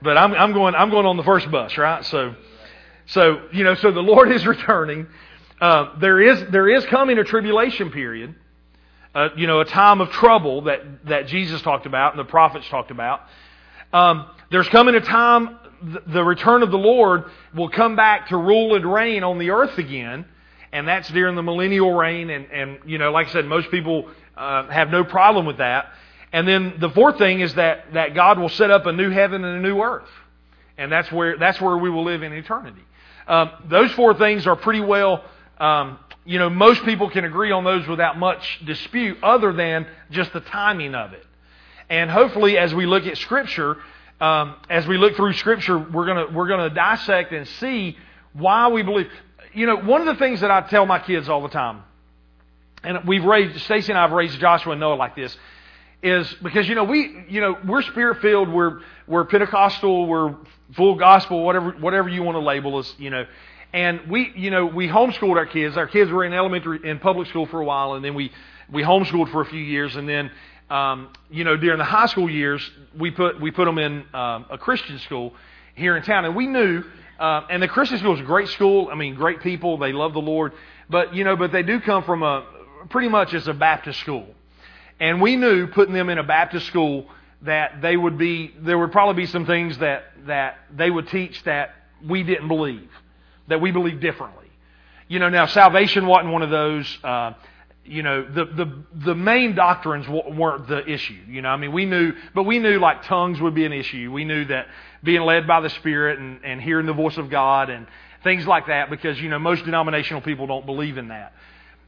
But 0.00 0.16
I'm, 0.16 0.32
I'm 0.32 0.52
going, 0.52 0.74
I'm 0.74 0.90
going 0.90 1.06
on 1.06 1.16
the 1.16 1.22
first 1.22 1.50
bus, 1.50 1.76
right? 1.76 2.04
So, 2.04 2.34
so, 3.06 3.42
you 3.52 3.64
know, 3.64 3.74
so 3.74 3.90
the 3.90 4.02
Lord 4.02 4.32
is 4.32 4.46
returning. 4.46 5.06
Uh, 5.60 5.98
there 5.98 6.20
is, 6.20 6.50
there 6.50 6.68
is 6.68 6.84
coming 6.86 7.18
a 7.18 7.24
tribulation 7.24 7.90
period 7.90 8.34
uh, 9.16 9.30
you 9.34 9.46
know, 9.46 9.60
a 9.60 9.64
time 9.64 10.02
of 10.02 10.10
trouble 10.10 10.62
that, 10.62 11.06
that 11.06 11.26
Jesus 11.26 11.62
talked 11.62 11.86
about 11.86 12.12
and 12.12 12.20
the 12.20 12.30
prophets 12.30 12.68
talked 12.68 12.90
about. 12.90 13.22
Um, 13.90 14.26
there's 14.50 14.68
coming 14.68 14.94
a 14.94 15.00
time, 15.00 15.58
the 16.06 16.22
return 16.22 16.62
of 16.62 16.70
the 16.70 16.76
Lord 16.76 17.24
will 17.54 17.70
come 17.70 17.96
back 17.96 18.28
to 18.28 18.36
rule 18.36 18.74
and 18.74 18.84
reign 18.92 19.24
on 19.24 19.38
the 19.38 19.50
earth 19.50 19.78
again, 19.78 20.26
and 20.70 20.86
that's 20.86 21.08
during 21.08 21.34
the 21.34 21.42
millennial 21.42 21.94
reign. 21.94 22.28
And, 22.28 22.50
and 22.52 22.78
you 22.84 22.98
know, 22.98 23.10
like 23.10 23.28
I 23.28 23.30
said, 23.30 23.46
most 23.46 23.70
people 23.70 24.10
uh, 24.36 24.68
have 24.68 24.90
no 24.90 25.02
problem 25.02 25.46
with 25.46 25.56
that. 25.58 25.86
And 26.30 26.46
then 26.46 26.74
the 26.78 26.90
fourth 26.90 27.16
thing 27.16 27.40
is 27.40 27.54
that, 27.54 27.94
that 27.94 28.14
God 28.14 28.38
will 28.38 28.50
set 28.50 28.70
up 28.70 28.84
a 28.84 28.92
new 28.92 29.08
heaven 29.08 29.42
and 29.44 29.64
a 29.64 29.66
new 29.66 29.80
earth. 29.80 30.10
And 30.76 30.92
that's 30.92 31.10
where, 31.10 31.38
that's 31.38 31.58
where 31.58 31.78
we 31.78 31.88
will 31.88 32.04
live 32.04 32.22
in 32.22 32.34
eternity. 32.34 32.84
Um, 33.26 33.50
those 33.70 33.90
four 33.92 34.12
things 34.12 34.46
are 34.46 34.56
pretty 34.56 34.80
well 34.80 35.24
um, 35.58 35.98
you 36.26 36.38
know, 36.38 36.50
most 36.50 36.84
people 36.84 37.08
can 37.08 37.24
agree 37.24 37.52
on 37.52 37.64
those 37.64 37.86
without 37.86 38.18
much 38.18 38.60
dispute 38.64 39.18
other 39.22 39.52
than 39.52 39.86
just 40.10 40.32
the 40.32 40.40
timing 40.40 40.94
of 40.94 41.12
it. 41.12 41.24
And 41.88 42.10
hopefully, 42.10 42.58
as 42.58 42.74
we 42.74 42.84
look 42.84 43.06
at 43.06 43.16
Scripture, 43.16 43.76
um, 44.20 44.56
as 44.68 44.86
we 44.86 44.98
look 44.98 45.14
through 45.14 45.34
Scripture, 45.34 45.78
we're 45.78 46.06
to 46.06 46.34
we're 46.34 46.48
gonna 46.48 46.70
dissect 46.70 47.32
and 47.32 47.46
see 47.46 47.96
why 48.32 48.68
we 48.68 48.82
believe. 48.82 49.08
You 49.54 49.66
know, 49.66 49.76
one 49.76 50.00
of 50.00 50.06
the 50.06 50.16
things 50.16 50.40
that 50.40 50.50
I 50.50 50.62
tell 50.62 50.84
my 50.84 50.98
kids 50.98 51.28
all 51.28 51.42
the 51.42 51.48
time, 51.48 51.82
and 52.82 53.06
we've 53.06 53.24
raised, 53.24 53.58
Stacy 53.62 53.92
and 53.92 53.98
I 53.98 54.02
have 54.02 54.12
raised 54.12 54.38
Joshua 54.38 54.72
and 54.72 54.80
Noah 54.80 54.96
like 54.96 55.16
this, 55.16 55.36
is 56.02 56.32
because, 56.42 56.68
you 56.68 56.74
know, 56.74 56.84
we, 56.84 57.24
you 57.28 57.40
know, 57.40 57.56
we're 57.66 57.82
spirit 57.82 58.20
filled, 58.20 58.48
we're, 58.48 58.80
we're 59.06 59.24
Pentecostal, 59.24 60.06
we're 60.06 60.36
full 60.74 60.94
gospel, 60.94 61.42
whatever, 61.44 61.72
whatever 61.72 62.08
you 62.08 62.22
want 62.22 62.36
to 62.36 62.40
label 62.40 62.76
us, 62.78 62.94
you 62.98 63.10
know. 63.10 63.24
And 63.76 64.08
we, 64.08 64.32
you 64.34 64.50
know, 64.50 64.64
we 64.64 64.88
homeschooled 64.88 65.36
our 65.36 65.44
kids. 65.44 65.76
Our 65.76 65.86
kids 65.86 66.10
were 66.10 66.24
in 66.24 66.32
elementary, 66.32 66.80
in 66.82 66.98
public 66.98 67.28
school 67.28 67.44
for 67.44 67.60
a 67.60 67.64
while, 67.66 67.92
and 67.92 68.02
then 68.02 68.14
we, 68.14 68.32
we 68.72 68.82
homeschooled 68.82 69.30
for 69.30 69.42
a 69.42 69.44
few 69.44 69.60
years, 69.60 69.96
and 69.96 70.08
then, 70.08 70.30
um, 70.70 71.10
you 71.30 71.44
know, 71.44 71.58
during 71.58 71.76
the 71.76 71.84
high 71.84 72.06
school 72.06 72.30
years, 72.30 72.66
we 72.98 73.10
put 73.10 73.38
we 73.38 73.50
put 73.50 73.66
them 73.66 73.76
in 73.76 74.02
um, 74.14 74.46
a 74.50 74.56
Christian 74.56 74.98
school 75.00 75.34
here 75.74 75.94
in 75.94 76.02
town, 76.02 76.24
and 76.24 76.34
we 76.34 76.46
knew, 76.46 76.84
uh, 77.20 77.42
and 77.50 77.62
the 77.62 77.68
Christian 77.68 77.98
school 77.98 78.14
is 78.14 78.20
a 78.20 78.24
great 78.24 78.48
school. 78.48 78.88
I 78.90 78.94
mean, 78.94 79.14
great 79.14 79.42
people. 79.42 79.76
They 79.76 79.92
love 79.92 80.14
the 80.14 80.20
Lord, 80.20 80.54
but 80.88 81.14
you 81.14 81.24
know, 81.24 81.36
but 81.36 81.52
they 81.52 81.62
do 81.62 81.78
come 81.78 82.02
from 82.02 82.22
a 82.22 82.46
pretty 82.88 83.10
much 83.10 83.34
as 83.34 83.46
a 83.46 83.52
Baptist 83.52 84.00
school, 84.00 84.26
and 84.98 85.20
we 85.20 85.36
knew 85.36 85.66
putting 85.66 85.92
them 85.92 86.08
in 86.08 86.16
a 86.16 86.24
Baptist 86.24 86.66
school 86.68 87.08
that 87.42 87.82
they 87.82 87.98
would 87.98 88.16
be 88.16 88.54
there 88.58 88.78
would 88.78 88.92
probably 88.92 89.22
be 89.22 89.26
some 89.26 89.44
things 89.44 89.76
that 89.80 90.04
that 90.28 90.60
they 90.74 90.90
would 90.90 91.08
teach 91.08 91.44
that 91.44 91.74
we 92.02 92.22
didn't 92.22 92.48
believe 92.48 92.88
that 93.48 93.60
we 93.60 93.70
believe 93.70 94.00
differently. 94.00 94.46
You 95.08 95.18
know, 95.18 95.28
now 95.28 95.46
salvation 95.46 96.06
wasn't 96.06 96.32
one 96.32 96.42
of 96.42 96.50
those. 96.50 96.98
Uh, 97.02 97.34
you 97.88 98.02
know, 98.02 98.24
the, 98.24 98.44
the, 98.44 98.84
the 99.04 99.14
main 99.14 99.54
doctrines 99.54 100.08
weren't 100.08 100.66
the 100.66 100.84
issue. 100.88 101.18
You 101.28 101.42
know, 101.42 101.48
I 101.48 101.56
mean, 101.56 101.72
we 101.72 101.84
knew, 101.84 102.14
but 102.34 102.42
we 102.42 102.58
knew 102.58 102.78
like 102.78 103.04
tongues 103.04 103.40
would 103.40 103.54
be 103.54 103.64
an 103.64 103.72
issue. 103.72 104.10
We 104.12 104.24
knew 104.24 104.44
that 104.46 104.66
being 105.04 105.22
led 105.22 105.46
by 105.46 105.60
the 105.60 105.70
Spirit 105.70 106.18
and, 106.18 106.44
and 106.44 106.60
hearing 106.60 106.86
the 106.86 106.92
voice 106.92 107.16
of 107.16 107.30
God 107.30 107.70
and 107.70 107.86
things 108.24 108.46
like 108.46 108.66
that 108.66 108.90
because, 108.90 109.20
you 109.20 109.28
know, 109.28 109.38
most 109.38 109.64
denominational 109.64 110.20
people 110.20 110.48
don't 110.48 110.66
believe 110.66 110.98
in 110.98 111.08
that. 111.08 111.32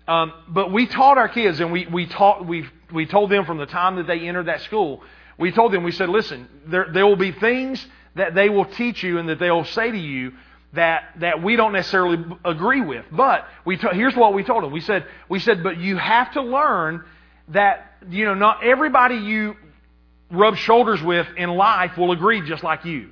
Um, 0.07 0.33
but 0.49 0.73
we 0.73 0.87
taught 0.87 1.19
our 1.19 1.29
kids 1.29 1.61
and 1.61 1.73
we, 1.73 1.87
we 1.87 2.07
taught, 2.07 2.47
we, 2.47 2.67
we 2.93 3.05
told 3.05 3.31
them 3.31 3.45
from 3.45 3.59
the 3.59 3.67
time 3.67 3.97
that 3.97 4.07
they 4.07 4.21
entered 4.21 4.47
that 4.47 4.63
school, 4.63 5.03
we 5.37 5.53
told 5.53 5.73
them, 5.73 5.83
we 5.83 5.93
said, 5.93 6.09
listen, 6.09 6.49
there, 6.67 6.89
there 6.93 7.07
will 7.07 7.17
be 7.17 7.33
things 7.33 7.85
that 8.15 8.35
they 8.35 8.49
will 8.49 8.65
teach 8.65 9.03
you 9.03 9.19
and 9.19 9.29
that 9.29 9.39
they'll 9.39 9.65
say 9.65 9.91
to 9.91 9.99
you 9.99 10.33
that, 10.75 11.15
that 11.21 11.43
we 11.43 11.57
don't 11.57 11.73
necessarily 11.73 12.25
agree 12.45 12.83
with. 12.83 13.07
But 13.11 13.47
we 13.65 13.77
t- 13.77 13.89
here's 13.93 14.15
what 14.15 14.35
we 14.35 14.45
told 14.45 14.65
them. 14.65 14.73
We 14.73 14.81
said, 14.81 15.07
we 15.29 15.39
said, 15.39 15.63
but 15.63 15.79
you 15.79 15.97
have 15.97 16.33
to 16.35 16.43
learn 16.43 17.05
that, 17.49 17.95
you 18.11 18.25
know, 18.27 18.35
not 18.35 18.65
everybody 18.65 19.17
you 19.17 19.57
rub 20.31 20.57
shoulders 20.57 21.03
with 21.03 21.27
in 21.37 21.51
life 21.51 21.97
will 21.97 22.13
agree 22.13 22.43
just 22.47 22.63
like 22.63 22.85
you. 22.85 23.11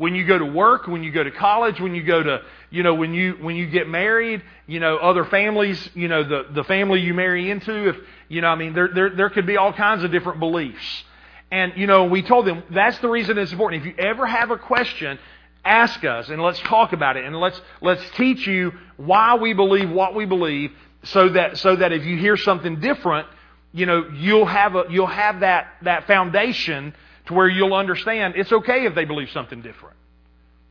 when 0.00 0.14
you 0.14 0.24
go 0.24 0.38
to 0.38 0.46
work, 0.46 0.86
when 0.86 1.02
you 1.02 1.12
go 1.12 1.22
to 1.22 1.30
college, 1.30 1.78
when 1.78 1.94
you 1.94 2.02
go 2.02 2.22
to, 2.22 2.40
you 2.70 2.82
know, 2.82 2.94
when 2.94 3.12
you, 3.12 3.36
when 3.38 3.54
you 3.54 3.66
get 3.66 3.86
married, 3.86 4.42
you 4.66 4.80
know, 4.80 4.96
other 4.96 5.26
families, 5.26 5.90
you 5.92 6.08
know, 6.08 6.24
the, 6.24 6.46
the 6.54 6.64
family 6.64 7.00
you 7.00 7.12
marry 7.12 7.50
into, 7.50 7.90
if, 7.90 7.96
you 8.26 8.40
know, 8.40 8.48
I 8.48 8.54
mean, 8.54 8.72
there, 8.72 8.88
there, 8.88 9.10
there 9.10 9.28
could 9.28 9.46
be 9.46 9.58
all 9.58 9.74
kinds 9.74 10.02
of 10.02 10.10
different 10.10 10.40
beliefs. 10.40 11.04
And, 11.50 11.74
you 11.76 11.86
know, 11.86 12.06
we 12.06 12.22
told 12.22 12.46
them 12.46 12.62
that's 12.70 12.98
the 13.00 13.10
reason 13.10 13.36
it's 13.36 13.52
important. 13.52 13.82
If 13.82 13.88
you 13.88 14.02
ever 14.02 14.24
have 14.24 14.50
a 14.50 14.56
question, 14.56 15.18
ask 15.64 16.04
us 16.04 16.28
and 16.28 16.40
let's 16.40 16.60
talk 16.60 16.92
about 16.92 17.16
it 17.16 17.24
and 17.24 17.38
let's, 17.38 17.60
let's 17.80 18.02
teach 18.16 18.46
you 18.46 18.72
why 18.96 19.34
we 19.36 19.52
believe 19.52 19.90
what 19.90 20.14
we 20.14 20.24
believe 20.24 20.72
so 21.04 21.30
that, 21.30 21.58
so 21.58 21.76
that 21.76 21.92
if 21.92 22.04
you 22.04 22.16
hear 22.16 22.36
something 22.36 22.80
different, 22.80 23.26
you 23.72 23.86
know, 23.86 24.08
you'll 24.14 24.46
have 24.46 24.74
a, 24.74 24.84
you'll 24.90 25.06
have 25.06 25.40
that, 25.40 25.68
that 25.82 26.06
foundation 26.06 26.94
to 27.26 27.34
where 27.34 27.48
you'll 27.48 27.74
understand 27.74 28.34
it's 28.36 28.52
okay 28.52 28.86
if 28.86 28.94
they 28.94 29.04
believe 29.04 29.30
something 29.30 29.62
different. 29.62 29.96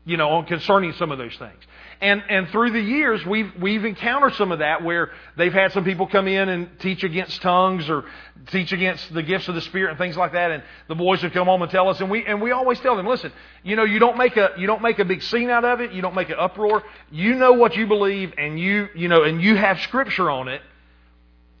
You 0.04 0.16
know, 0.16 0.30
on 0.30 0.46
concerning 0.46 0.92
some 0.94 1.10
of 1.10 1.18
those 1.18 1.36
things. 1.36 1.62
And, 2.02 2.22
and 2.30 2.48
through 2.48 2.70
the 2.70 2.80
years, 2.80 3.24
we've, 3.26 3.52
we've 3.60 3.84
encountered 3.84 4.34
some 4.34 4.52
of 4.52 4.60
that 4.60 4.82
where 4.82 5.10
they've 5.36 5.52
had 5.52 5.72
some 5.72 5.84
people 5.84 6.06
come 6.06 6.28
in 6.28 6.48
and 6.48 6.80
teach 6.80 7.04
against 7.04 7.42
tongues 7.42 7.90
or 7.90 8.06
teach 8.46 8.72
against 8.72 9.12
the 9.12 9.22
gifts 9.22 9.48
of 9.48 9.54
the 9.54 9.60
Spirit 9.60 9.90
and 9.90 9.98
things 9.98 10.16
like 10.16 10.32
that. 10.32 10.50
And 10.50 10.62
the 10.88 10.94
boys 10.94 11.22
would 11.22 11.34
come 11.34 11.46
home 11.46 11.60
and 11.60 11.70
tell 11.70 11.90
us. 11.90 12.00
And 12.00 12.10
we, 12.10 12.24
and 12.24 12.40
we 12.40 12.52
always 12.52 12.80
tell 12.80 12.96
them, 12.96 13.06
listen, 13.06 13.32
you 13.62 13.76
know, 13.76 13.84
you 13.84 13.98
don't 13.98 14.16
make 14.16 14.38
a, 14.38 14.52
you 14.56 14.66
don't 14.66 14.80
make 14.80 14.98
a 14.98 15.04
big 15.04 15.22
scene 15.22 15.50
out 15.50 15.66
of 15.66 15.82
it. 15.82 15.92
You 15.92 16.00
don't 16.00 16.14
make 16.14 16.30
an 16.30 16.36
uproar. 16.38 16.82
You 17.10 17.34
know 17.34 17.52
what 17.52 17.76
you 17.76 17.86
believe 17.86 18.32
and 18.38 18.58
you, 18.58 18.88
you 18.94 19.08
know, 19.08 19.24
and 19.24 19.42
you 19.42 19.56
have 19.56 19.78
scripture 19.80 20.30
on 20.30 20.48
it. 20.48 20.62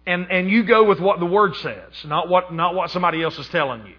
And, 0.06 0.26
and 0.30 0.50
you 0.50 0.64
go 0.64 0.84
with 0.84 1.00
what 1.00 1.20
the 1.20 1.26
Word 1.26 1.54
says, 1.56 1.92
not 2.06 2.30
what, 2.30 2.54
not 2.54 2.74
what 2.74 2.90
somebody 2.90 3.22
else 3.22 3.38
is 3.38 3.46
telling 3.50 3.86
you. 3.86 3.94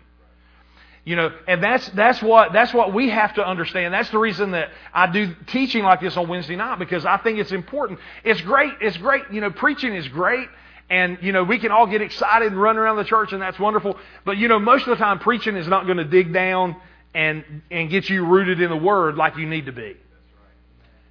You 1.03 1.15
know, 1.15 1.31
and 1.47 1.63
that's, 1.63 1.89
that's 1.89 2.21
what, 2.21 2.53
that's 2.53 2.73
what 2.73 2.93
we 2.93 3.09
have 3.09 3.33
to 3.35 3.45
understand. 3.47 3.91
That's 3.93 4.09
the 4.11 4.19
reason 4.19 4.51
that 4.51 4.69
I 4.93 5.11
do 5.11 5.33
teaching 5.47 5.83
like 5.83 5.99
this 5.99 6.15
on 6.15 6.27
Wednesday 6.27 6.55
night 6.55 6.77
because 6.77 7.05
I 7.05 7.17
think 7.17 7.39
it's 7.39 7.51
important. 7.51 7.99
It's 8.23 8.41
great. 8.41 8.73
It's 8.81 8.97
great. 8.97 9.23
You 9.31 9.41
know, 9.41 9.49
preaching 9.49 9.95
is 9.95 10.07
great. 10.09 10.47
And, 10.91 11.17
you 11.21 11.31
know, 11.31 11.43
we 11.43 11.57
can 11.57 11.71
all 11.71 11.87
get 11.87 12.01
excited 12.01 12.51
and 12.51 12.61
run 12.61 12.77
around 12.77 12.97
the 12.97 13.03
church 13.03 13.33
and 13.33 13.41
that's 13.41 13.57
wonderful. 13.57 13.97
But, 14.25 14.37
you 14.37 14.47
know, 14.47 14.59
most 14.59 14.83
of 14.83 14.89
the 14.89 15.03
time 15.03 15.17
preaching 15.17 15.55
is 15.55 15.67
not 15.67 15.85
going 15.85 15.97
to 15.97 16.03
dig 16.03 16.31
down 16.33 16.75
and, 17.15 17.63
and 17.71 17.89
get 17.89 18.07
you 18.07 18.23
rooted 18.25 18.61
in 18.61 18.69
the 18.69 18.77
Word 18.77 19.15
like 19.15 19.37
you 19.37 19.47
need 19.47 19.65
to 19.65 19.71
be. 19.71 19.97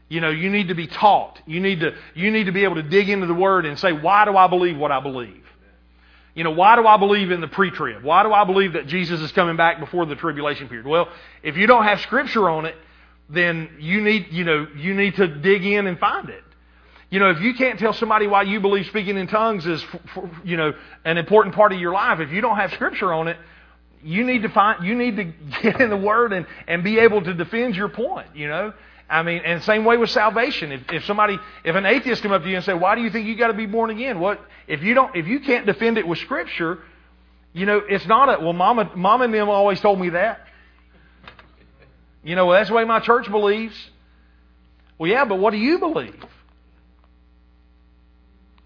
You 0.08 0.20
know, 0.20 0.30
you 0.30 0.50
need 0.50 0.68
to 0.68 0.74
be 0.74 0.86
taught. 0.86 1.40
You 1.46 1.60
need 1.60 1.80
to, 1.80 1.94
you 2.14 2.30
need 2.30 2.44
to 2.44 2.52
be 2.52 2.64
able 2.64 2.76
to 2.76 2.82
dig 2.82 3.08
into 3.08 3.26
the 3.26 3.34
Word 3.34 3.66
and 3.66 3.78
say, 3.78 3.92
why 3.92 4.24
do 4.24 4.36
I 4.36 4.46
believe 4.46 4.76
what 4.76 4.92
I 4.92 5.00
believe? 5.00 5.44
You 6.34 6.44
know, 6.44 6.50
why 6.50 6.76
do 6.76 6.86
I 6.86 6.96
believe 6.96 7.30
in 7.30 7.40
the 7.40 7.48
pre-trib? 7.48 8.02
Why 8.02 8.22
do 8.22 8.32
I 8.32 8.44
believe 8.44 8.74
that 8.74 8.86
Jesus 8.86 9.20
is 9.20 9.32
coming 9.32 9.56
back 9.56 9.80
before 9.80 10.06
the 10.06 10.14
tribulation 10.14 10.68
period? 10.68 10.86
Well, 10.86 11.08
if 11.42 11.56
you 11.56 11.66
don't 11.66 11.84
have 11.84 12.00
scripture 12.00 12.48
on 12.48 12.66
it, 12.66 12.76
then 13.28 13.70
you 13.78 14.00
need, 14.00 14.28
you 14.30 14.44
know, 14.44 14.66
you 14.76 14.94
need 14.94 15.16
to 15.16 15.26
dig 15.26 15.64
in 15.64 15.86
and 15.86 15.98
find 15.98 16.28
it. 16.28 16.44
You 17.10 17.18
know, 17.18 17.30
if 17.30 17.40
you 17.40 17.54
can't 17.54 17.78
tell 17.78 17.92
somebody 17.92 18.28
why 18.28 18.42
you 18.42 18.60
believe 18.60 18.86
speaking 18.86 19.16
in 19.16 19.26
tongues 19.26 19.66
is, 19.66 19.84
you 20.44 20.56
know, 20.56 20.72
an 21.04 21.18
important 21.18 21.56
part 21.56 21.72
of 21.72 21.80
your 21.80 21.92
life, 21.92 22.20
if 22.20 22.30
you 22.30 22.40
don't 22.40 22.56
have 22.56 22.72
scripture 22.72 23.12
on 23.12 23.26
it, 23.26 23.36
you 24.02 24.24
need 24.24 24.42
to 24.42 24.48
find, 24.48 24.84
you 24.86 24.94
need 24.94 25.16
to 25.16 25.24
get 25.62 25.80
in 25.80 25.90
the 25.90 25.96
Word 25.96 26.32
and, 26.32 26.46
and 26.68 26.84
be 26.84 27.00
able 27.00 27.22
to 27.22 27.34
defend 27.34 27.74
your 27.74 27.88
point, 27.88 28.28
you 28.34 28.46
know. 28.46 28.72
I 29.10 29.24
mean, 29.24 29.42
and 29.44 29.62
same 29.64 29.84
way 29.84 29.96
with 29.96 30.10
salvation. 30.10 30.70
If, 30.70 30.82
if 30.92 31.04
somebody, 31.04 31.38
if 31.64 31.74
an 31.74 31.84
atheist 31.84 32.22
come 32.22 32.30
up 32.30 32.42
to 32.42 32.48
you 32.48 32.56
and 32.56 32.64
say, 32.64 32.74
"Why 32.74 32.94
do 32.94 33.02
you 33.02 33.10
think 33.10 33.26
you 33.26 33.36
got 33.36 33.48
to 33.48 33.54
be 33.54 33.66
born 33.66 33.90
again?" 33.90 34.20
What 34.20 34.40
if 34.68 34.82
you 34.84 34.94
don't? 34.94 35.14
If 35.16 35.26
you 35.26 35.40
can't 35.40 35.66
defend 35.66 35.98
it 35.98 36.06
with 36.06 36.18
Scripture, 36.20 36.78
you 37.52 37.66
know, 37.66 37.82
it's 37.86 38.06
not 38.06 38.28
a 38.28 38.42
well. 38.42 38.52
Mama, 38.52 38.92
mom 38.94 39.22
and 39.22 39.34
them 39.34 39.48
always 39.48 39.80
told 39.80 40.00
me 40.00 40.10
that. 40.10 40.46
You 42.22 42.36
know, 42.36 42.46
well, 42.46 42.58
that's 42.58 42.68
the 42.68 42.74
way 42.74 42.84
my 42.84 43.00
church 43.00 43.28
believes. 43.28 43.74
Well, 44.96 45.10
yeah, 45.10 45.24
but 45.24 45.36
what 45.36 45.50
do 45.50 45.56
you 45.56 45.78
believe? 45.78 46.24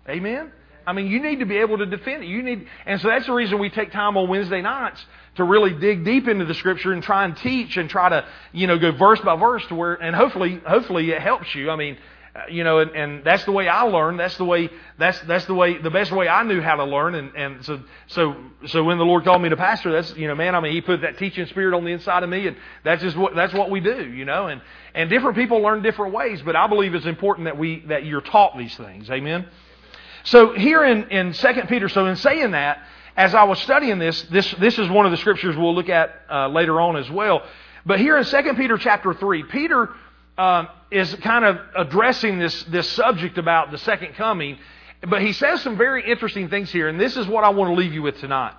Amen. 0.08 0.52
I 0.86 0.92
mean, 0.92 1.06
you 1.06 1.22
need 1.22 1.40
to 1.40 1.46
be 1.46 1.58
able 1.58 1.78
to 1.78 1.86
defend 1.86 2.24
it. 2.24 2.26
You 2.26 2.42
need, 2.42 2.66
and 2.86 3.00
so 3.00 3.08
that's 3.08 3.26
the 3.26 3.32
reason 3.32 3.58
we 3.58 3.70
take 3.70 3.92
time 3.92 4.16
on 4.16 4.28
Wednesday 4.28 4.62
nights 4.62 5.04
to 5.36 5.44
really 5.44 5.72
dig 5.74 6.04
deep 6.04 6.28
into 6.28 6.44
the 6.44 6.54
scripture 6.54 6.92
and 6.92 7.02
try 7.02 7.24
and 7.24 7.36
teach 7.36 7.76
and 7.76 7.90
try 7.90 8.08
to, 8.08 8.26
you 8.52 8.66
know, 8.66 8.78
go 8.78 8.92
verse 8.92 9.20
by 9.20 9.36
verse 9.36 9.66
to 9.68 9.74
where, 9.74 9.94
and 9.94 10.14
hopefully, 10.14 10.60
hopefully 10.66 11.10
it 11.10 11.20
helps 11.20 11.54
you. 11.54 11.70
I 11.70 11.76
mean, 11.76 11.96
uh, 12.36 12.40
you 12.50 12.64
know, 12.64 12.80
and, 12.80 12.90
and 12.96 13.24
that's 13.24 13.44
the 13.44 13.52
way 13.52 13.68
I 13.68 13.82
learned. 13.82 14.18
That's 14.18 14.36
the 14.36 14.44
way, 14.44 14.68
that's, 14.98 15.20
that's 15.20 15.44
the 15.46 15.54
way, 15.54 15.78
the 15.78 15.90
best 15.90 16.10
way 16.10 16.28
I 16.28 16.42
knew 16.42 16.60
how 16.60 16.76
to 16.76 16.84
learn. 16.84 17.14
And, 17.14 17.34
and 17.36 17.64
so, 17.64 17.80
so, 18.08 18.36
so 18.66 18.82
when 18.82 18.98
the 18.98 19.04
Lord 19.04 19.24
called 19.24 19.40
me 19.40 19.50
to 19.50 19.56
pastor, 19.56 19.92
that's, 19.92 20.16
you 20.16 20.26
know, 20.26 20.34
man, 20.34 20.56
I 20.56 20.60
mean, 20.60 20.72
He 20.72 20.80
put 20.80 21.02
that 21.02 21.16
teaching 21.16 21.46
spirit 21.46 21.76
on 21.76 21.84
the 21.84 21.92
inside 21.92 22.24
of 22.24 22.28
me 22.28 22.48
and 22.48 22.56
that's 22.82 23.02
just 23.02 23.16
what, 23.16 23.36
that's 23.36 23.54
what 23.54 23.70
we 23.70 23.78
do, 23.80 24.04
you 24.08 24.24
know, 24.24 24.48
and, 24.48 24.60
and 24.94 25.10
different 25.10 25.36
people 25.36 25.58
learn 25.58 25.82
different 25.82 26.12
ways, 26.12 26.42
but 26.42 26.56
I 26.56 26.66
believe 26.66 26.94
it's 26.94 27.06
important 27.06 27.44
that 27.44 27.56
we, 27.56 27.84
that 27.86 28.04
you're 28.04 28.20
taught 28.20 28.58
these 28.58 28.76
things. 28.76 29.08
Amen. 29.10 29.46
So 30.24 30.54
here 30.54 30.84
in, 30.84 31.10
in 31.10 31.32
2 31.32 31.48
Peter, 31.68 31.88
so 31.88 32.06
in 32.06 32.16
saying 32.16 32.52
that, 32.52 32.82
as 33.16 33.34
I 33.34 33.44
was 33.44 33.60
studying 33.60 33.98
this, 33.98 34.22
this, 34.24 34.50
this 34.58 34.78
is 34.78 34.88
one 34.88 35.06
of 35.06 35.12
the 35.12 35.18
scriptures 35.18 35.56
we'll 35.56 35.74
look 35.74 35.88
at 35.88 36.14
uh, 36.30 36.48
later 36.48 36.80
on 36.80 36.96
as 36.96 37.08
well. 37.10 37.42
But 37.86 38.00
here 38.00 38.16
in 38.16 38.24
2 38.24 38.54
Peter 38.54 38.78
chapter 38.78 39.12
3, 39.12 39.44
Peter 39.44 39.90
uh, 40.38 40.64
is 40.90 41.14
kind 41.16 41.44
of 41.44 41.58
addressing 41.76 42.38
this, 42.38 42.64
this 42.64 42.88
subject 42.90 43.38
about 43.38 43.70
the 43.70 43.78
second 43.78 44.14
coming. 44.14 44.58
But 45.06 45.20
he 45.20 45.32
says 45.32 45.60
some 45.60 45.76
very 45.76 46.10
interesting 46.10 46.48
things 46.48 46.72
here, 46.72 46.88
and 46.88 46.98
this 46.98 47.16
is 47.16 47.26
what 47.26 47.44
I 47.44 47.50
want 47.50 47.70
to 47.70 47.74
leave 47.74 47.92
you 47.92 48.02
with 48.02 48.18
tonight. 48.18 48.54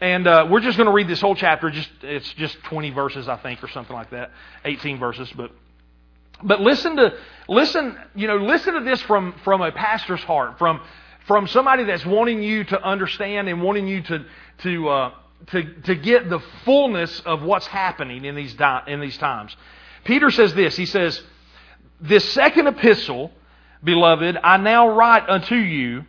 And 0.00 0.26
uh, 0.26 0.48
we're 0.50 0.60
just 0.60 0.76
going 0.76 0.88
to 0.88 0.92
read 0.92 1.06
this 1.06 1.20
whole 1.20 1.36
chapter. 1.36 1.70
Just 1.70 1.90
it's 2.02 2.32
just 2.34 2.60
20 2.64 2.90
verses, 2.90 3.28
I 3.28 3.36
think, 3.36 3.62
or 3.62 3.68
something 3.68 3.94
like 3.94 4.10
that, 4.10 4.32
18 4.64 4.98
verses. 4.98 5.30
But 5.36 5.52
but 6.44 6.60
listen 6.60 6.96
to 6.96 7.14
listen, 7.48 7.96
you 8.14 8.28
know, 8.28 8.36
listen 8.36 8.74
to 8.74 8.80
this 8.80 9.00
from 9.02 9.34
from 9.44 9.62
a 9.62 9.72
pastor's 9.72 10.22
heart, 10.22 10.58
from 10.58 10.80
from 11.26 11.46
somebody 11.48 11.84
that's 11.84 12.04
wanting 12.04 12.42
you 12.42 12.64
to 12.64 12.82
understand 12.82 13.48
and 13.48 13.62
wanting 13.62 13.88
you 13.88 14.02
to 14.02 14.24
to 14.58 14.88
uh, 14.88 15.10
to 15.48 15.62
to 15.82 15.94
get 15.94 16.28
the 16.28 16.40
fullness 16.64 17.20
of 17.20 17.42
what's 17.42 17.66
happening 17.66 18.24
in 18.24 18.34
these 18.34 18.54
di- 18.54 18.84
in 18.86 19.00
these 19.00 19.16
times. 19.18 19.56
Peter 20.04 20.30
says 20.30 20.54
this. 20.54 20.76
He 20.76 20.86
says, 20.86 21.22
"This 22.00 22.28
second 22.32 22.66
epistle, 22.66 23.32
beloved, 23.82 24.38
I 24.42 24.58
now 24.58 24.88
write 24.88 25.28
unto 25.28 25.56
you, 25.56 26.04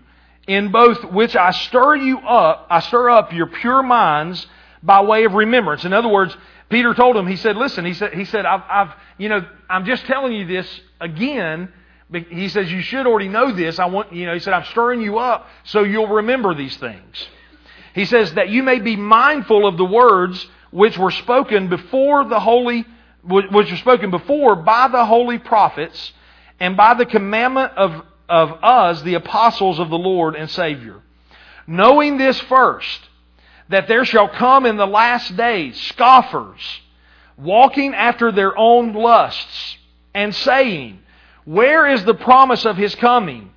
in 0.47 0.71
both 0.71 1.03
which 1.05 1.35
I 1.35 1.51
stir 1.51 1.95
you 1.95 2.19
up, 2.19 2.67
I 2.69 2.81
stir 2.81 3.09
up 3.09 3.33
your 3.33 3.47
pure 3.47 3.83
minds 3.83 4.45
by 4.83 5.01
way 5.01 5.23
of 5.23 5.33
remembrance." 5.33 5.85
In 5.85 5.93
other 5.93 6.09
words, 6.09 6.35
Peter 6.69 6.93
told 6.93 7.15
him. 7.15 7.27
He 7.27 7.35
said, 7.35 7.55
"Listen," 7.57 7.85
he 7.85 7.93
said, 7.93 8.13
"He 8.13 8.25
said, 8.25 8.45
I've, 8.45 8.63
I've 8.69 8.95
you 9.17 9.29
know, 9.29 9.45
I'm 9.69 9.85
just 9.85 10.05
telling 10.05 10.33
you 10.33 10.45
this 10.45 10.81
again." 10.99 11.71
He 12.11 12.49
says, 12.49 12.71
You 12.71 12.81
should 12.81 13.07
already 13.07 13.29
know 13.29 13.51
this. 13.51 13.79
I 13.79 13.85
want, 13.85 14.13
you 14.13 14.25
know, 14.25 14.33
he 14.33 14.39
said, 14.39 14.53
I'm 14.53 14.65
stirring 14.65 15.01
you 15.01 15.17
up 15.17 15.47
so 15.63 15.83
you'll 15.83 16.07
remember 16.07 16.53
these 16.53 16.77
things. 16.77 17.27
He 17.93 18.05
says, 18.05 18.33
That 18.33 18.49
you 18.49 18.63
may 18.63 18.79
be 18.79 18.95
mindful 18.95 19.67
of 19.67 19.77
the 19.77 19.85
words 19.85 20.45
which 20.71 20.97
were 20.97 21.11
spoken 21.11 21.69
before 21.69 22.25
the 22.25 22.39
holy, 22.39 22.85
which 23.23 23.51
were 23.51 23.77
spoken 23.77 24.11
before 24.11 24.55
by 24.55 24.87
the 24.87 25.05
holy 25.05 25.39
prophets 25.39 26.13
and 26.59 26.77
by 26.77 26.93
the 26.93 27.05
commandment 27.05 27.71
of, 27.75 28.03
of 28.29 28.63
us, 28.63 29.01
the 29.01 29.15
apostles 29.15 29.79
of 29.79 29.89
the 29.89 29.97
Lord 29.97 30.35
and 30.35 30.49
Savior. 30.49 31.01
Knowing 31.65 32.17
this 32.17 32.39
first, 32.41 32.99
that 33.69 33.87
there 33.87 34.05
shall 34.05 34.29
come 34.29 34.65
in 34.65 34.77
the 34.77 34.87
last 34.87 35.35
days 35.35 35.79
scoffers, 35.81 36.61
walking 37.37 37.93
after 37.93 38.31
their 38.31 38.57
own 38.57 38.93
lusts, 38.93 39.77
and 40.13 40.33
saying, 40.33 40.99
where 41.45 41.87
is 41.87 42.03
the 42.03 42.13
promise 42.13 42.65
of 42.65 42.77
his 42.77 42.95
coming? 42.95 43.51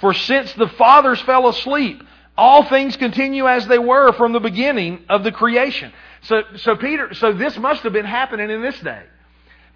For 0.00 0.14
since 0.14 0.52
the 0.54 0.68
fathers 0.68 1.20
fell 1.22 1.48
asleep, 1.48 2.02
all 2.36 2.64
things 2.64 2.96
continue 2.96 3.48
as 3.48 3.66
they 3.66 3.78
were 3.78 4.12
from 4.12 4.32
the 4.32 4.40
beginning 4.40 5.04
of 5.08 5.24
the 5.24 5.32
creation. 5.32 5.92
So, 6.22 6.42
so 6.56 6.76
Peter, 6.76 7.14
so 7.14 7.32
this 7.32 7.56
must 7.58 7.82
have 7.82 7.92
been 7.92 8.04
happening 8.04 8.50
in 8.50 8.62
this 8.62 8.78
day. 8.80 9.02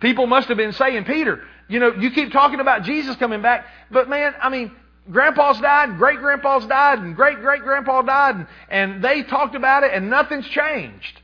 People 0.00 0.26
must 0.26 0.48
have 0.48 0.56
been 0.56 0.72
saying, 0.72 1.04
Peter, 1.04 1.42
you 1.68 1.78
know, 1.78 1.92
you 1.94 2.10
keep 2.10 2.32
talking 2.32 2.60
about 2.60 2.82
Jesus 2.82 3.16
coming 3.16 3.42
back, 3.42 3.66
but 3.90 4.08
man, 4.08 4.34
I 4.40 4.48
mean, 4.48 4.72
grandpa's 5.10 5.60
died, 5.60 5.96
great 5.98 6.18
grandpa's 6.20 6.66
died, 6.66 6.98
and 6.98 7.16
great 7.16 7.40
great 7.40 7.62
grandpa 7.62 8.02
died, 8.02 8.36
and, 8.36 8.46
and 8.68 9.04
they 9.04 9.22
talked 9.22 9.54
about 9.54 9.82
it, 9.82 9.92
and 9.92 10.10
nothing's 10.10 10.46
changed. 10.48 11.20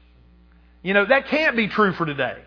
You 0.83 0.95
know, 0.95 1.07
that 1.07 1.27
can't 1.27 1.57
be 1.57 1.69
true 1.69 1.93
for 1.93 2.07
today. 2.07 2.39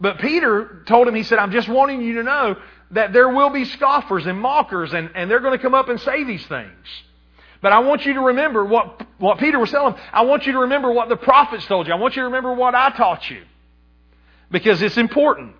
But 0.00 0.18
Peter 0.18 0.82
told 0.86 1.08
him, 1.08 1.14
he 1.14 1.22
said, 1.22 1.38
I'm 1.38 1.52
just 1.52 1.68
wanting 1.68 2.02
you 2.02 2.16
to 2.16 2.22
know 2.22 2.56
that 2.90 3.12
there 3.12 3.28
will 3.28 3.50
be 3.50 3.64
scoffers 3.64 4.26
and 4.26 4.38
mockers, 4.38 4.92
and, 4.92 5.10
and 5.14 5.30
they're 5.30 5.40
going 5.40 5.56
to 5.56 5.62
come 5.62 5.74
up 5.74 5.88
and 5.88 6.00
say 6.00 6.24
these 6.24 6.44
things. 6.46 6.86
But 7.60 7.72
I 7.72 7.78
want 7.78 8.04
you 8.04 8.14
to 8.14 8.20
remember 8.20 8.64
what, 8.64 9.06
what 9.18 9.38
Peter 9.38 9.58
was 9.58 9.70
telling. 9.70 9.94
I 10.12 10.22
want 10.24 10.46
you 10.46 10.52
to 10.52 10.58
remember 10.60 10.92
what 10.92 11.08
the 11.08 11.16
prophets 11.16 11.64
told 11.66 11.86
you. 11.86 11.94
I 11.94 11.96
want 11.96 12.14
you 12.14 12.20
to 12.20 12.26
remember 12.26 12.52
what 12.52 12.74
I 12.74 12.90
taught 12.90 13.30
you. 13.30 13.42
Because 14.50 14.82
it's 14.82 14.98
important. 14.98 15.56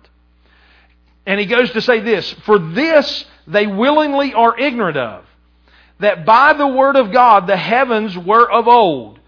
And 1.25 1.39
he 1.39 1.47
goes 1.47 1.71
to 1.71 1.81
say 1.81 2.01
this 2.01 2.31
For 2.45 2.59
this 2.59 3.25
they 3.47 3.67
willingly 3.67 4.33
are 4.33 4.57
ignorant 4.57 4.97
of, 4.97 5.25
that 5.99 6.25
by 6.25 6.53
the 6.53 6.67
word 6.67 6.95
of 6.95 7.11
God 7.11 7.47
the 7.47 7.57
heavens 7.57 8.17
were 8.17 8.49
of 8.49 8.67
old, 8.67 9.19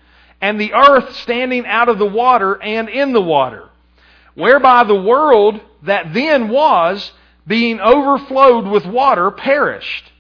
and 0.41 0.59
the 0.59 0.74
earth 0.74 1.15
standing 1.18 1.65
out 1.65 1.89
of 1.89 1.97
the 1.97 2.05
water 2.05 2.61
and 2.61 2.89
in 2.89 3.13
the 3.13 3.22
water 3.22 3.70
whereby 4.38 4.84
the 4.84 4.95
world 4.95 5.59
that 5.82 6.13
then 6.13 6.47
was, 6.47 7.11
being 7.47 7.80
overflowed 7.80 8.68
with 8.68 8.86
water, 8.86 9.32
perished. 9.32 10.11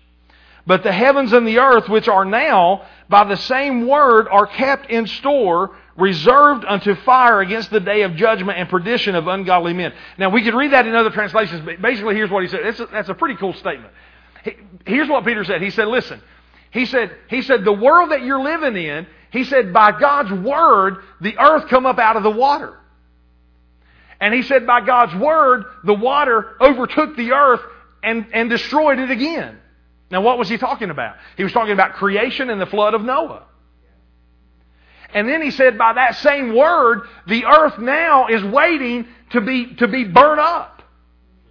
But 0.65 0.81
the 0.81 0.91
heavens 0.91 1.33
and 1.33 1.47
the 1.47 1.59
earth, 1.59 1.87
which 1.87 2.07
are 2.07 2.25
now, 2.25 2.87
by 3.07 3.25
the 3.25 3.37
same 3.37 3.87
word, 3.87 4.27
are 4.27 4.47
kept 4.47 4.89
in 4.89 5.05
store, 5.05 5.75
reserved 5.97 6.63
unto 6.65 6.95
fire 6.95 7.41
against 7.41 7.71
the 7.71 7.79
day 7.79 8.03
of 8.03 8.15
judgment 8.15 8.57
and 8.59 8.69
perdition 8.69 9.15
of 9.15 9.27
ungodly 9.27 9.73
men. 9.73 9.93
Now, 10.17 10.29
we 10.29 10.43
could 10.43 10.53
read 10.53 10.71
that 10.71 10.87
in 10.87 10.95
other 10.95 11.09
translations, 11.09 11.61
but 11.65 11.81
basically, 11.81 12.15
here's 12.15 12.29
what 12.29 12.43
he 12.43 12.49
said. 12.49 12.61
That's 12.63 12.79
a, 12.79 12.85
that's 12.85 13.09
a 13.09 13.13
pretty 13.15 13.35
cool 13.35 13.53
statement. 13.53 13.91
Here's 14.85 15.09
what 15.09 15.25
Peter 15.25 15.43
said. 15.43 15.61
He 15.61 15.71
said, 15.71 15.87
Listen, 15.87 16.21
he 16.71 16.85
said, 16.85 17.15
he 17.29 17.41
said, 17.41 17.63
the 17.63 17.73
world 17.73 18.11
that 18.11 18.23
you're 18.23 18.41
living 18.41 18.75
in, 18.75 19.07
he 19.31 19.43
said, 19.43 19.73
by 19.73 19.97
God's 19.97 20.31
word, 20.31 20.97
the 21.21 21.37
earth 21.37 21.67
come 21.69 21.85
up 21.85 21.99
out 21.99 22.17
of 22.17 22.23
the 22.23 22.31
water. 22.31 22.77
And 24.19 24.33
he 24.33 24.41
said, 24.41 24.65
by 24.65 24.81
God's 24.81 25.15
word, 25.15 25.65
the 25.83 25.93
water 25.93 26.55
overtook 26.59 27.15
the 27.15 27.33
earth 27.33 27.61
and, 28.03 28.27
and 28.33 28.49
destroyed 28.49 28.99
it 28.99 29.11
again. 29.11 29.59
Now, 30.09 30.21
what 30.21 30.37
was 30.37 30.49
he 30.49 30.57
talking 30.57 30.89
about? 30.89 31.17
He 31.35 31.43
was 31.43 31.51
talking 31.51 31.73
about 31.73 31.93
creation 31.93 32.49
and 32.49 32.59
the 32.59 32.65
flood 32.65 32.93
of 32.93 33.03
Noah. 33.03 33.43
And 35.13 35.27
then 35.27 35.41
he 35.41 35.51
said, 35.51 35.77
by 35.77 35.93
that 35.93 36.15
same 36.17 36.55
word, 36.55 37.07
the 37.27 37.45
earth 37.45 37.79
now 37.79 38.27
is 38.27 38.43
waiting 38.43 39.07
to 39.31 39.41
be, 39.41 39.75
to 39.75 39.87
be 39.87 40.03
burnt 40.03 40.39
up. 40.39 40.77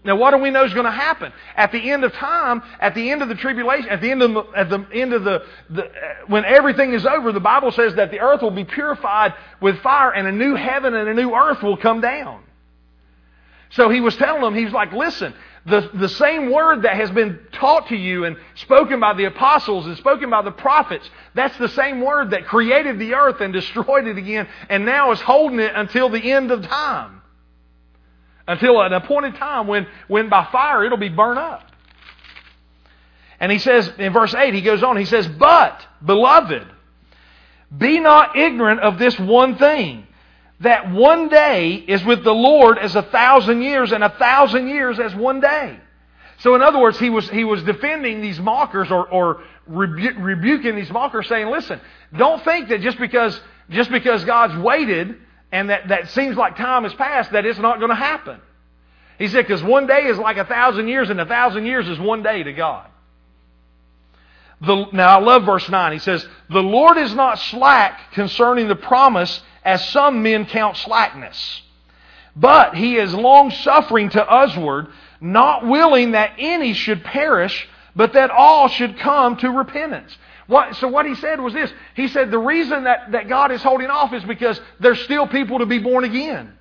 Now, 0.05 0.15
what 0.15 0.31
do 0.31 0.39
we 0.39 0.51
know 0.51 0.65
is 0.65 0.73
going 0.73 0.85
to 0.87 0.91
happen? 0.93 1.33
At 1.57 1.73
the 1.73 1.91
end 1.91 2.05
of 2.05 2.13
time, 2.13 2.63
at 2.79 2.95
the 2.95 3.11
end 3.11 3.23
of 3.23 3.29
the 3.29 3.35
tribulation, 3.35 3.89
at 3.89 4.01
the 4.01 4.11
end 4.13 4.23
of 4.23 4.35
the, 4.35 4.43
at 4.57 4.71
the 4.71 4.87
end 4.93 5.13
of 5.13 5.25
the, 5.25 5.45
the, 5.69 5.85
uh, 5.85 5.91
when 6.29 6.45
everything 6.45 6.95
is 6.95 7.05
over, 7.05 7.33
the 7.33 7.41
Bible 7.41 7.73
says 7.73 7.97
that 7.97 8.13
the 8.13 8.21
earth 8.21 8.41
will 8.41 8.53
be 8.53 8.65
purified 8.65 9.35
with 9.61 9.81
fire 9.81 10.13
and 10.13 10.29
a 10.29 10.33
new 10.33 10.55
heaven 10.55 10.95
and 10.95 11.09
a 11.09 11.15
new 11.15 11.35
earth 11.35 11.61
will 11.61 11.77
come 11.77 12.01
down. 12.01 12.45
So 13.71 13.91
he 13.91 14.01
was 14.01 14.17
telling 14.17 14.43
them, 14.43 14.55
he's 14.55 14.73
like, 14.73 14.93
listen, 14.93 15.35
the, 15.67 15.91
the 15.95 16.09
same 16.09 16.53
word 16.53 16.83
that 16.83 16.95
has 16.95 17.11
been 17.11 17.41
taught 17.53 17.89
to 17.89 17.97
you 17.97 18.25
and 18.25 18.37
spoken 18.55 19.01
by 19.01 19.15
the 19.15 19.25
apostles 19.25 19.87
and 19.87 19.97
spoken 19.97 20.31
by 20.31 20.43
the 20.43 20.53
prophets, 20.53 21.09
that's 21.35 21.57
the 21.59 21.69
same 21.69 22.01
word 22.01 22.31
that 22.31 22.47
created 22.47 23.01
the 23.01 23.15
earth 23.15 23.41
and 23.41 23.53
destroyed 23.53 24.07
it 24.07 24.17
again 24.17 24.49
and 24.71 24.87
now 24.87 25.11
is 25.11 25.21
holding 25.21 25.59
it 25.59 25.73
until 25.75 26.09
the 26.09 26.33
end 26.33 26.53
of 26.53 26.63
time. 26.63 27.21
Until 28.47 28.81
an 28.81 28.93
appointed 28.93 29.35
time 29.35 29.67
when, 29.67 29.89
when 30.07 30.29
by 30.29 30.47
fire 30.53 30.85
it'll 30.85 30.99
be 30.99 31.09
burned 31.09 31.41
up. 31.41 31.69
And 33.41 33.51
he 33.51 33.59
says 33.59 33.91
in 33.99 34.13
verse 34.13 34.35
8, 34.35 34.55
he 34.55 34.63
goes 34.63 34.85
on, 34.85 34.97
he 34.97 35.05
says, 35.05 35.27
But, 35.27 35.85
beloved, 36.05 36.65
be 37.77 37.99
not 37.99 38.37
ignorant 38.37 38.81
of 38.81 38.99
this 38.99 39.19
one 39.19 39.59
thing, 39.59 40.06
that 40.61 40.91
one 40.91 41.29
day 41.29 41.75
is 41.75 42.05
with 42.05 42.25
the 42.25 42.35
Lord 42.35 42.79
as 42.79 42.97
a 42.97 43.03
thousand 43.03 43.63
years, 43.63 43.93
and 43.93 44.03
a 44.03 44.11
thousand 44.11 44.69
years 44.69 44.99
as 44.99 45.15
one 45.15 45.41
day. 45.41 45.79
So, 46.39 46.55
in 46.55 46.63
other 46.63 46.79
words, 46.79 46.99
he 46.99 47.11
was, 47.11 47.29
he 47.31 47.45
was 47.45 47.63
defending 47.63 48.21
these 48.21 48.39
mockers 48.39 48.91
or, 48.91 49.07
or 49.09 49.43
rebu- 49.67 50.19
rebuking 50.19 50.77
these 50.77 50.91
mockers, 50.91 51.29
saying, 51.29 51.49
Listen, 51.49 51.81
don't 52.17 52.43
think 52.45 52.69
that 52.69 52.81
just 52.81 52.99
because, 52.99 53.39
just 53.71 53.91
because 53.91 54.25
God's 54.25 54.57
waited 54.57 55.17
and 55.53 55.71
that, 55.71 55.89
that 55.89 56.11
seems 56.11 56.37
like 56.37 56.57
time 56.57 56.85
has 56.85 56.95
passed, 56.95 57.33
that 57.33 57.47
it's 57.47 57.59
not 57.59 57.79
going 57.79 57.91
to 57.91 57.97
happen. 57.97 58.41
He 59.19 59.29
said, 59.29 59.47
because 59.47 59.63
one 59.63 59.87
day 59.87 60.07
is 60.07 60.19
like 60.19 60.37
a 60.37 60.45
thousand 60.45 60.89
years, 60.89 61.09
and 61.09 61.21
a 61.21 61.27
thousand 61.27 61.67
years 61.67 61.89
is 61.89 61.99
one 61.99 62.23
day 62.23 62.43
to 62.43 62.53
God. 62.53 62.87
The, 64.61 64.87
now, 64.93 65.19
I 65.19 65.23
love 65.23 65.45
verse 65.45 65.69
9. 65.69 65.93
He 65.93 65.99
says, 65.99 66.27
The 66.51 66.63
Lord 66.63 66.97
is 66.97 67.15
not 67.15 67.39
slack 67.39 68.13
concerning 68.13 68.69
the 68.69 68.77
promise, 68.77 69.43
as 69.67 69.87
some 69.89 70.23
men 70.23 70.47
count 70.47 70.77
slackness. 70.77 71.63
But 72.37 72.75
he 72.75 72.97
is 72.97 73.13
long 73.13 73.51
suffering 73.51 74.11
to 74.11 74.27
usward, 74.31 74.89
not 75.21 75.67
willing 75.67 76.13
that 76.13 76.35
any 76.39 76.73
should 76.73 77.03
perish, 77.03 77.69
but 77.95 78.13
that 78.13 78.31
all 78.31 78.69
should 78.69 78.99
come 78.99 79.37
to 79.39 79.51
repentance. 79.51 80.17
What, 80.47 80.77
so 80.77 80.87
what 80.87 81.07
he 81.07 81.17
said 81.17 81.41
was 81.41 81.53
this. 81.53 81.73
He 81.95 82.07
said 82.09 82.31
the 82.31 82.39
reason 82.39 82.85
that, 82.85 83.13
that 83.13 83.29
God 83.29 83.51
is 83.51 83.63
holding 83.63 83.89
off 83.89 84.13
is 84.13 84.23
because 84.23 84.61
there's 84.79 85.03
still 85.03 85.27
people 85.27 85.59
to 85.59 85.67
be 85.67 85.79
born 85.79 86.05
again. 86.05 86.56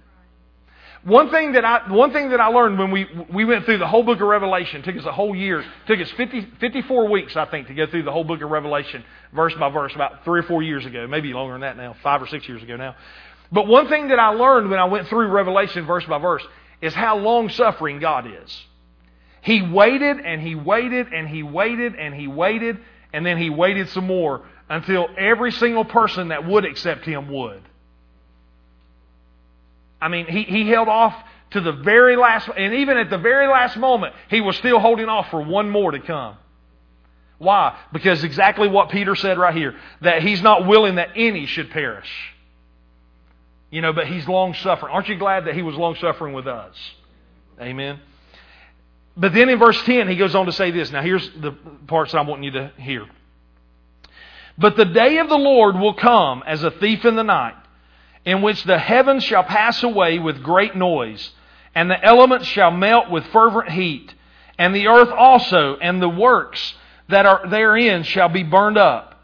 One 1.05 1.29
thing 1.29 1.51
that 1.51 1.63
I, 1.63 1.93
one 1.93 2.11
thing 2.11 2.31
that 2.31 2.39
I 2.39 2.47
learned 2.47 2.79
when 2.79 2.89
we, 2.89 3.05
we 3.31 3.45
went 3.45 3.65
through 3.65 3.77
the 3.77 3.87
whole 3.87 4.01
book 4.01 4.19
of 4.19 4.27
Revelation, 4.27 4.81
took 4.81 4.97
us 4.97 5.05
a 5.05 5.11
whole 5.11 5.35
year, 5.35 5.63
took 5.85 5.99
us 5.99 6.09
50, 6.17 6.53
54 6.59 7.07
weeks, 7.09 7.37
I 7.37 7.45
think, 7.45 7.67
to 7.67 7.75
go 7.75 7.85
through 7.85 8.03
the 8.03 8.11
whole 8.11 8.23
book 8.23 8.41
of 8.41 8.49
Revelation, 8.49 9.03
verse 9.31 9.53
by 9.53 9.69
verse, 9.69 9.93
about 9.93 10.25
three 10.25 10.39
or 10.39 10.43
four 10.43 10.63
years 10.63 10.83
ago, 10.83 11.05
maybe 11.05 11.31
longer 11.31 11.53
than 11.53 11.61
that 11.61 11.77
now, 11.77 11.95
five 12.01 12.23
or 12.23 12.27
six 12.27 12.49
years 12.49 12.63
ago 12.63 12.75
now. 12.75 12.95
But 13.51 13.67
one 13.67 13.87
thing 13.87 14.07
that 14.07 14.17
I 14.17 14.29
learned 14.29 14.71
when 14.71 14.79
I 14.79 14.85
went 14.85 15.07
through 15.07 15.27
Revelation 15.27 15.85
verse 15.85 16.05
by 16.05 16.17
verse 16.17 16.43
is 16.81 16.95
how 16.95 17.19
long 17.19 17.49
suffering 17.49 17.99
God 17.99 18.25
is. 18.25 18.65
He 19.41 19.61
waited 19.61 20.17
and 20.17 20.41
he 20.41 20.55
waited 20.55 21.13
and 21.13 21.27
he 21.27 21.43
waited 21.43 21.93
and 21.93 22.15
he 22.15 22.27
waited 22.27 22.79
and 23.13 23.23
then 23.23 23.37
he 23.37 23.51
waited 23.51 23.89
some 23.89 24.07
more 24.07 24.41
until 24.69 25.07
every 25.19 25.51
single 25.51 25.85
person 25.85 26.29
that 26.29 26.47
would 26.47 26.65
accept 26.65 27.05
him 27.05 27.31
would. 27.31 27.61
I 30.01 30.07
mean, 30.07 30.25
he, 30.27 30.43
he 30.43 30.69
held 30.69 30.87
off 30.87 31.15
to 31.51 31.61
the 31.61 31.71
very 31.71 32.15
last, 32.15 32.49
and 32.55 32.73
even 32.75 32.97
at 32.97 33.09
the 33.09 33.17
very 33.17 33.47
last 33.47 33.77
moment, 33.77 34.13
he 34.29 34.41
was 34.41 34.57
still 34.57 34.79
holding 34.79 35.07
off 35.07 35.29
for 35.29 35.41
one 35.41 35.69
more 35.69 35.91
to 35.91 35.99
come. 35.99 36.37
Why? 37.37 37.77
Because 37.91 38.23
exactly 38.23 38.67
what 38.67 38.89
Peter 38.89 39.15
said 39.15 39.37
right 39.37 39.53
here 39.53 39.75
that 40.01 40.21
he's 40.21 40.41
not 40.41 40.67
willing 40.67 40.95
that 40.95 41.09
any 41.15 41.45
should 41.45 41.69
perish. 41.71 42.09
You 43.71 43.81
know, 43.81 43.93
but 43.93 44.07
he's 44.07 44.27
long 44.27 44.53
suffering. 44.53 44.93
Aren't 44.93 45.09
you 45.09 45.17
glad 45.17 45.45
that 45.45 45.53
he 45.53 45.61
was 45.61 45.75
long 45.75 45.95
suffering 45.95 46.33
with 46.33 46.47
us? 46.47 46.75
Amen. 47.59 47.99
But 49.17 49.33
then 49.33 49.49
in 49.49 49.59
verse 49.59 49.81
10, 49.83 50.07
he 50.07 50.15
goes 50.15 50.35
on 50.35 50.45
to 50.45 50.51
say 50.51 50.71
this. 50.71 50.91
Now, 50.91 51.01
here's 51.01 51.29
the 51.29 51.51
parts 51.87 52.13
I 52.13 52.21
want 52.21 52.43
you 52.43 52.51
to 52.51 52.71
hear. 52.77 53.05
But 54.57 54.77
the 54.77 54.85
day 54.85 55.17
of 55.17 55.29
the 55.29 55.37
Lord 55.37 55.75
will 55.75 55.93
come 55.93 56.43
as 56.45 56.63
a 56.63 56.71
thief 56.71 57.05
in 57.05 57.15
the 57.15 57.23
night, 57.23 57.55
in 58.25 58.41
which 58.41 58.63
the 58.63 58.79
heavens 58.79 59.23
shall 59.23 59.43
pass 59.43 59.83
away 59.83 60.19
with 60.19 60.43
great 60.43 60.75
noise, 60.75 61.31
and 61.75 61.89
the 61.89 62.03
elements 62.03 62.47
shall 62.47 62.71
melt 62.71 63.09
with 63.09 63.25
fervent 63.27 63.69
heat, 63.69 64.13
and 64.57 64.75
the 64.75 64.87
earth 64.87 65.09
also, 65.09 65.77
and 65.77 66.01
the 66.01 66.09
works 66.09 66.73
that 67.09 67.25
are 67.25 67.47
therein 67.47 68.03
shall 68.03 68.29
be 68.29 68.43
burned 68.43 68.77
up. 68.77 69.21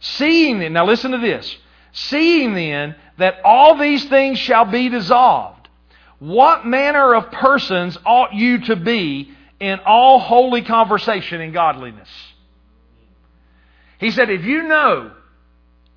Seeing 0.00 0.60
then, 0.60 0.72
now 0.72 0.86
listen 0.86 1.10
to 1.10 1.18
this, 1.18 1.56
seeing 1.92 2.54
then 2.54 2.94
that 3.18 3.40
all 3.44 3.76
these 3.76 4.04
things 4.06 4.38
shall 4.38 4.64
be 4.64 4.88
dissolved, 4.88 5.68
what 6.18 6.66
manner 6.66 7.14
of 7.14 7.30
persons 7.30 7.98
ought 8.04 8.32
you 8.32 8.58
to 8.60 8.76
be 8.76 9.30
in 9.60 9.80
all 9.84 10.18
holy 10.18 10.62
conversation 10.62 11.40
and 11.40 11.52
godliness? 11.52 12.08
He 13.98 14.10
said, 14.10 14.30
if 14.30 14.44
you 14.44 14.62
know 14.62 15.12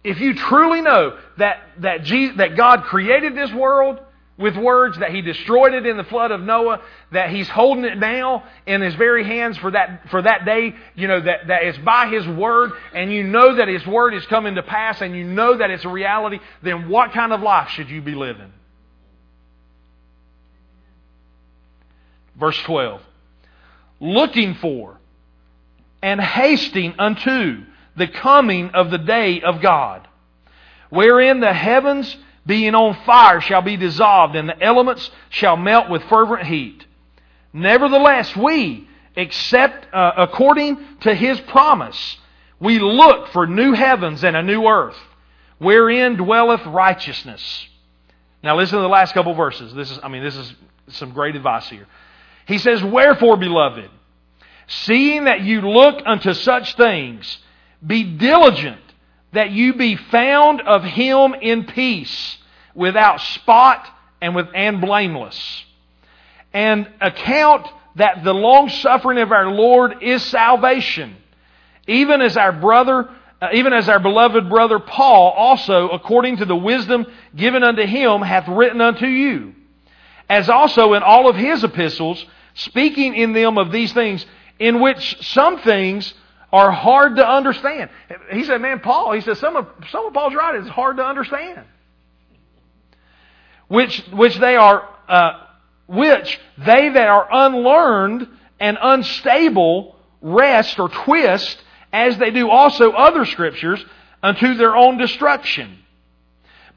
if 0.04 0.20
you 0.20 0.34
truly 0.34 0.82
know 0.82 1.18
that, 1.38 1.62
that, 1.80 2.04
Jesus, 2.04 2.38
that 2.38 2.58
God 2.58 2.84
created 2.84 3.36
this 3.36 3.52
world 3.54 4.00
with 4.38 4.58
words, 4.58 4.98
that 4.98 5.12
He 5.12 5.22
destroyed 5.22 5.74
it 5.74 5.86
in 5.86 5.98
the 5.98 6.04
flood 6.04 6.32
of 6.32 6.42
Noah, 6.42 6.82
that 7.12 7.30
He's 7.30 7.48
holding 7.48 7.86
it 7.86 7.98
now 7.98 8.44
in 8.66 8.82
His 8.82 8.96
very 8.96 9.24
hands 9.24 9.58
for 9.58 9.70
that, 9.72 10.10
for 10.10 10.22
that 10.22 10.44
day, 10.46 10.76
you 10.96 11.08
know, 11.08 11.22
that, 11.22 11.48
that 11.48 11.64
it's 11.64 11.78
by 11.80 12.08
His 12.08 12.28
word, 12.28 12.72
and 12.96 13.12
you 13.12 13.24
know 13.24 13.56
that 13.56 13.68
His 13.68 13.86
word 13.86 14.16
is 14.16 14.26
coming 14.26 14.56
to 14.56 14.64
pass, 14.64 15.02
and 15.02 15.16
you 15.16 15.24
know 15.24 15.58
that 15.58 15.70
it's 15.70 15.86
a 15.86 15.90
reality, 15.90 16.40
then 16.64 16.90
what 16.90 17.14
kind 17.14 17.32
of 17.32 17.42
life 17.42 17.70
should 17.70 17.90
you 17.90 18.02
be 18.02 18.16
living? 18.16 18.52
Verse 22.36 22.58
12. 22.64 23.02
Looking 24.00 24.56
for 24.56 24.98
and 26.02 26.20
hasting 26.20 26.96
unto 26.98 27.66
the 28.02 28.08
coming 28.08 28.72
of 28.72 28.90
the 28.90 28.98
day 28.98 29.42
of 29.42 29.62
God, 29.62 30.08
wherein 30.90 31.40
the 31.40 31.54
heavens 31.54 32.18
being 32.48 32.74
on 32.74 32.98
fire 33.06 33.40
shall 33.40 33.62
be 33.62 33.78
dissolved, 33.78 34.36
and 34.36 34.50
the 34.50 34.60
elements 34.60 35.12
shall 35.30 35.56
melt 35.56 35.88
with 35.88 36.04
fervent 36.06 36.48
heat. 36.48 36.84
Nevertheless, 37.54 38.36
we, 38.36 38.88
except 39.16 39.94
uh, 39.94 40.14
according 40.18 40.80
to 41.02 41.14
his 41.14 41.40
promise, 41.42 42.18
we 42.60 42.80
look 42.80 43.28
for 43.30 43.46
new 43.46 43.74
heavens 43.74 44.24
and 44.24 44.36
a 44.36 44.42
new 44.42 44.66
earth, 44.66 44.98
wherein 45.60 46.16
dwelleth 46.16 46.66
righteousness. 46.66 47.68
Now 48.44 48.58
listen 48.58 48.78
to 48.78 48.82
the 48.82 48.90
last 48.90 49.14
couple 49.14 49.36
verses. 49.36 49.76
This 49.76 49.92
is, 49.92 50.00
I 50.02 50.08
mean, 50.08 50.24
this 50.24 50.36
is 50.36 50.52
some 50.88 51.12
great 51.12 51.36
advice 51.36 51.70
here. 51.70 51.86
He 52.48 52.58
says, 52.58 52.84
Wherefore, 52.84 53.38
beloved, 53.38 53.92
seeing 54.66 55.26
that 55.26 55.42
you 55.42 55.62
look 55.62 56.02
unto 56.04 56.34
such 56.34 56.76
things, 56.76 57.38
be 57.86 58.04
diligent 58.04 58.82
that 59.34 59.52
you 59.52 59.74
be 59.74 59.96
found 59.96 60.62
of 60.62 60.84
him 60.84 61.34
in 61.34 61.66
peace, 61.66 62.38
without 62.74 63.22
spot 63.22 63.88
and 64.22 64.36
with 64.36 64.48
and 64.54 64.82
blameless. 64.82 65.66
And 66.54 66.88
account 67.00 67.68
that 67.96 68.24
the 68.24 68.34
long 68.34 68.70
suffering 68.70 69.20
of 69.20 69.32
our 69.32 69.50
Lord 69.50 70.02
is 70.02 70.24
salvation, 70.24 71.16
even 71.88 72.22
as 72.22 72.38
our 72.38 72.52
brother, 72.52 73.10
uh, 73.42 73.50
even 73.54 73.74
as 73.74 73.90
our 73.90 74.00
beloved 74.00 74.50
brother 74.50 74.80
Paul 74.80 75.32
also, 75.32 75.90
according 75.90 76.38
to 76.38 76.46
the 76.46 76.56
wisdom 76.56 77.06
given 77.36 77.64
unto 77.64 77.86
him, 77.86 78.22
hath 78.22 78.48
written 78.48 78.82
unto 78.82 79.08
you 79.08 79.56
as 80.32 80.50
also 80.50 80.94
in 80.94 81.04
all 81.04 81.30
of 81.30 81.36
his 81.36 81.62
epistles, 81.62 82.26
speaking 82.54 83.16
in 83.16 83.34
them 83.34 83.58
of 83.58 83.70
these 83.70 83.92
things, 83.92 84.26
in 84.60 84.80
which 84.80 85.18
some 85.20 85.60
things 85.60 86.14
are 86.52 86.72
hard 86.72 87.16
to 87.16 87.28
understand. 87.28 87.90
He 88.32 88.44
said, 88.44 88.62
man, 88.62 88.80
Paul, 88.80 89.14
he 89.14 89.22
said, 89.22 89.38
some 89.38 89.56
of, 89.56 89.68
some 89.90 90.06
of 90.06 90.14
Paul's 90.14 90.36
writing 90.36 90.64
is 90.64 90.70
hard 90.70 90.98
to 90.98 91.04
understand. 91.04 91.66
Which, 93.68 94.00
which 94.12 94.38
they 94.38 94.58
are, 94.58 94.88
uh, 95.08 95.46
which 95.88 96.40
they 96.58 96.90
that 96.90 97.08
are 97.08 97.28
unlearned 97.32 98.28
and 98.60 98.78
unstable 98.82 99.96
rest 100.22 100.78
or 100.78 100.90
twist, 100.90 101.62
as 101.94 102.18
they 102.18 102.32
do 102.32 102.50
also 102.50 102.92
other 102.92 103.26
scriptures, 103.26 103.84
unto 104.22 104.54
their 104.56 104.76
own 104.76 104.98
destruction. 104.98 105.80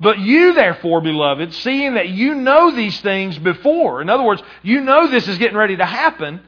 But 0.01 0.18
you, 0.18 0.55
therefore, 0.55 1.01
beloved, 1.01 1.55
seeing 1.55 1.95
that 1.95 2.09
you 2.09 2.35
know 2.35 2.75
these 2.75 3.01
things 3.01 3.39
before, 3.39 4.03
in 4.03 4.09
other 4.09 4.25
words, 4.25 4.43
you 4.62 4.81
know 4.81 5.09
this 5.09 5.29
is 5.29 5.39
getting 5.39 5.57
ready 5.57 5.77
to 5.77 5.87
happen, 5.87 6.41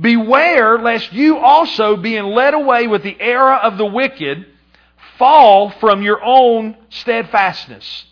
beware 0.00 0.78
lest 0.78 1.12
you 1.12 1.38
also, 1.38 1.96
being 1.96 2.24
led 2.24 2.54
away 2.54 2.86
with 2.86 3.02
the 3.02 3.16
error 3.20 3.54
of 3.54 3.78
the 3.78 3.86
wicked, 3.86 4.46
fall 5.18 5.70
from 5.70 6.02
your 6.02 6.22
own 6.24 6.76
steadfastness. 6.90 8.04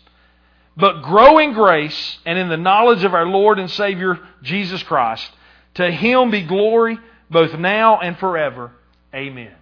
But 0.75 1.01
grow 1.01 1.39
in 1.39 1.53
grace 1.53 2.19
and 2.25 2.37
in 2.37 2.49
the 2.49 2.57
knowledge 2.57 3.03
of 3.03 3.13
our 3.13 3.25
Lord 3.25 3.57
and 3.57 3.69
Savior 3.71 4.19
Jesus 4.43 4.83
Christ. 4.83 5.31
To 5.75 5.89
him 5.89 6.29
be 6.29 6.43
glory 6.43 6.99
both 7.29 7.53
now 7.57 7.99
and 7.99 8.17
forever. 8.17 8.71
Amen. 9.13 9.53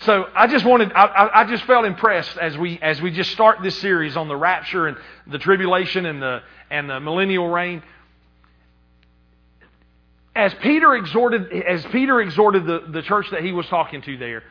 So 0.00 0.28
I 0.34 0.46
just 0.46 0.64
wanted, 0.64 0.92
I, 0.92 1.30
I, 1.34 1.44
just 1.44 1.64
felt 1.64 1.86
impressed 1.86 2.36
as 2.36 2.58
we 2.58 2.78
as 2.82 3.00
we 3.00 3.10
just 3.10 3.30
start 3.30 3.62
this 3.62 3.78
series 3.78 4.16
on 4.16 4.28
the 4.28 4.36
rapture 4.36 4.86
and 4.86 4.98
the 5.26 5.38
tribulation 5.38 6.04
and 6.04 6.20
the 6.20 6.42
and 6.70 6.90
the 6.90 7.00
millennial 7.00 7.48
reign. 7.48 7.82
As 10.34 10.52
Peter 10.54 10.94
exhorted, 10.94 11.52
as 11.52 11.84
Peter 11.86 12.20
exhorted 12.20 12.66
the, 12.66 12.84
the 12.90 13.02
church 13.02 13.30
that 13.30 13.42
he 13.44 13.52
was 13.52 13.66
talking 13.66 14.02
to 14.02 14.16
there, 14.16 14.42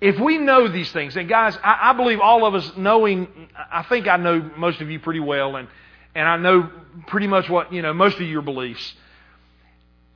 if 0.00 0.18
we 0.20 0.38
know 0.38 0.68
these 0.68 0.92
things, 0.92 1.16
and 1.16 1.28
guys, 1.28 1.56
I, 1.64 1.90
I 1.90 1.92
believe 1.94 2.20
all 2.20 2.46
of 2.46 2.54
us 2.54 2.72
knowing, 2.76 3.48
I 3.72 3.82
think 3.84 4.06
I 4.06 4.16
know 4.16 4.50
most 4.56 4.80
of 4.80 4.90
you 4.90 5.00
pretty 5.00 5.20
well, 5.20 5.56
and 5.56 5.68
and 6.14 6.28
I 6.28 6.36
know 6.36 6.70
pretty 7.08 7.26
much 7.26 7.48
what 7.48 7.72
you 7.72 7.82
know 7.82 7.92
most 7.92 8.16
of 8.16 8.22
your 8.22 8.42
beliefs. 8.42 8.94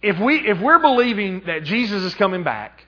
If 0.01 0.19
we 0.21 0.47
if 0.49 0.61
we're 0.61 0.79
believing 0.79 1.43
that 1.47 1.65
Jesus 1.65 2.03
is 2.03 2.15
coming 2.15 2.45
back 2.45 2.85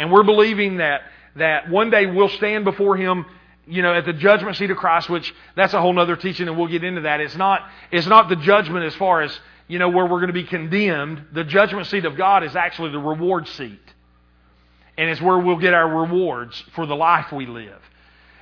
and 0.00 0.10
we're 0.10 0.22
believing 0.22 0.78
that, 0.78 1.02
that 1.36 1.68
one 1.68 1.90
day 1.90 2.06
we'll 2.06 2.30
stand 2.30 2.64
before 2.64 2.96
Him, 2.96 3.26
you 3.66 3.82
know, 3.82 3.92
at 3.92 4.06
the 4.06 4.14
judgment 4.14 4.56
seat 4.56 4.70
of 4.70 4.78
Christ, 4.78 5.10
which 5.10 5.34
that's 5.54 5.74
a 5.74 5.80
whole 5.80 5.98
other 5.98 6.16
teaching 6.16 6.48
and 6.48 6.56
we'll 6.56 6.68
get 6.68 6.82
into 6.82 7.02
that. 7.02 7.20
It's 7.20 7.36
not, 7.36 7.68
it's 7.92 8.06
not 8.06 8.30
the 8.30 8.36
judgment 8.36 8.86
as 8.86 8.94
far 8.94 9.20
as, 9.20 9.38
you 9.70 9.78
know, 9.78 9.88
where 9.88 10.04
we're 10.04 10.18
going 10.18 10.26
to 10.26 10.32
be 10.32 10.44
condemned. 10.44 11.26
The 11.32 11.44
judgment 11.44 11.86
seat 11.86 12.04
of 12.04 12.16
God 12.16 12.42
is 12.42 12.56
actually 12.56 12.90
the 12.90 12.98
reward 12.98 13.46
seat. 13.46 13.78
And 14.98 15.08
it's 15.08 15.20
where 15.20 15.38
we'll 15.38 15.58
get 15.58 15.74
our 15.74 15.88
rewards 15.88 16.60
for 16.74 16.86
the 16.86 16.96
life 16.96 17.30
we 17.30 17.46
live. 17.46 17.78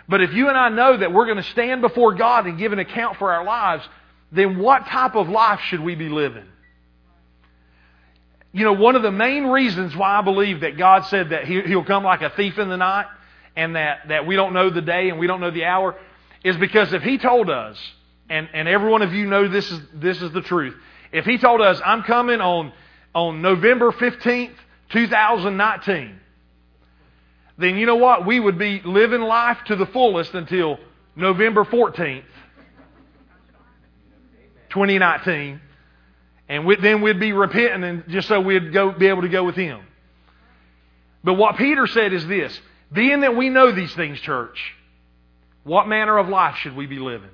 But 0.08 0.22
if 0.22 0.32
you 0.32 0.48
and 0.48 0.56
I 0.56 0.70
know 0.70 0.96
that 0.96 1.12
we're 1.12 1.26
going 1.26 1.36
to 1.36 1.42
stand 1.50 1.82
before 1.82 2.14
God 2.14 2.46
and 2.46 2.58
give 2.58 2.72
an 2.72 2.78
account 2.78 3.18
for 3.18 3.30
our 3.30 3.44
lives, 3.44 3.86
then 4.32 4.58
what 4.58 4.86
type 4.86 5.16
of 5.16 5.28
life 5.28 5.60
should 5.60 5.80
we 5.80 5.96
be 5.96 6.08
living? 6.08 6.46
You 8.52 8.64
know, 8.64 8.72
one 8.72 8.96
of 8.96 9.02
the 9.02 9.12
main 9.12 9.48
reasons 9.48 9.94
why 9.94 10.18
I 10.18 10.22
believe 10.22 10.60
that 10.60 10.78
God 10.78 11.04
said 11.06 11.28
that 11.30 11.44
He'll 11.44 11.84
come 11.84 12.04
like 12.04 12.22
a 12.22 12.30
thief 12.30 12.58
in 12.58 12.70
the 12.70 12.78
night 12.78 13.04
and 13.54 13.76
that, 13.76 14.08
that 14.08 14.26
we 14.26 14.34
don't 14.34 14.54
know 14.54 14.70
the 14.70 14.80
day 14.80 15.10
and 15.10 15.18
we 15.18 15.26
don't 15.26 15.42
know 15.42 15.50
the 15.50 15.66
hour 15.66 15.94
is 16.42 16.56
because 16.56 16.94
if 16.94 17.02
He 17.02 17.18
told 17.18 17.50
us, 17.50 17.78
and, 18.30 18.48
and 18.54 18.66
every 18.66 18.90
one 18.90 19.02
of 19.02 19.12
you 19.12 19.26
know 19.26 19.46
this 19.46 19.70
is, 19.70 19.80
this 19.92 20.22
is 20.22 20.32
the 20.32 20.40
truth, 20.40 20.74
if 21.12 21.24
He 21.24 21.38
told 21.38 21.60
us, 21.60 21.80
I'm 21.84 22.02
coming 22.02 22.40
on, 22.40 22.72
on 23.14 23.42
November 23.42 23.92
15th, 23.92 24.54
2019, 24.90 26.20
then 27.58 27.76
you 27.76 27.86
know 27.86 27.96
what? 27.96 28.24
We 28.24 28.38
would 28.40 28.58
be 28.58 28.80
living 28.84 29.20
life 29.20 29.58
to 29.66 29.76
the 29.76 29.86
fullest 29.86 30.34
until 30.34 30.78
November 31.16 31.64
14th, 31.64 32.22
2019 34.70 35.60
and 36.48 36.64
we, 36.64 36.76
then 36.76 37.02
we'd 37.02 37.20
be 37.20 37.32
repenting 37.32 37.84
and 37.84 38.04
just 38.08 38.28
so 38.28 38.40
we'd 38.40 38.72
go, 38.72 38.92
be 38.92 39.06
able 39.06 39.22
to 39.22 39.28
go 39.28 39.44
with 39.44 39.54
Him. 39.54 39.80
But 41.22 41.34
what 41.34 41.56
Peter 41.56 41.86
said 41.86 42.12
is 42.12 42.26
this 42.26 42.58
being 42.90 43.20
that 43.20 43.36
we 43.36 43.50
know 43.50 43.70
these 43.70 43.94
things, 43.94 44.18
church, 44.20 44.74
what 45.64 45.86
manner 45.86 46.16
of 46.16 46.28
life 46.28 46.56
should 46.56 46.74
we 46.74 46.86
be 46.86 46.98
living? 46.98 47.28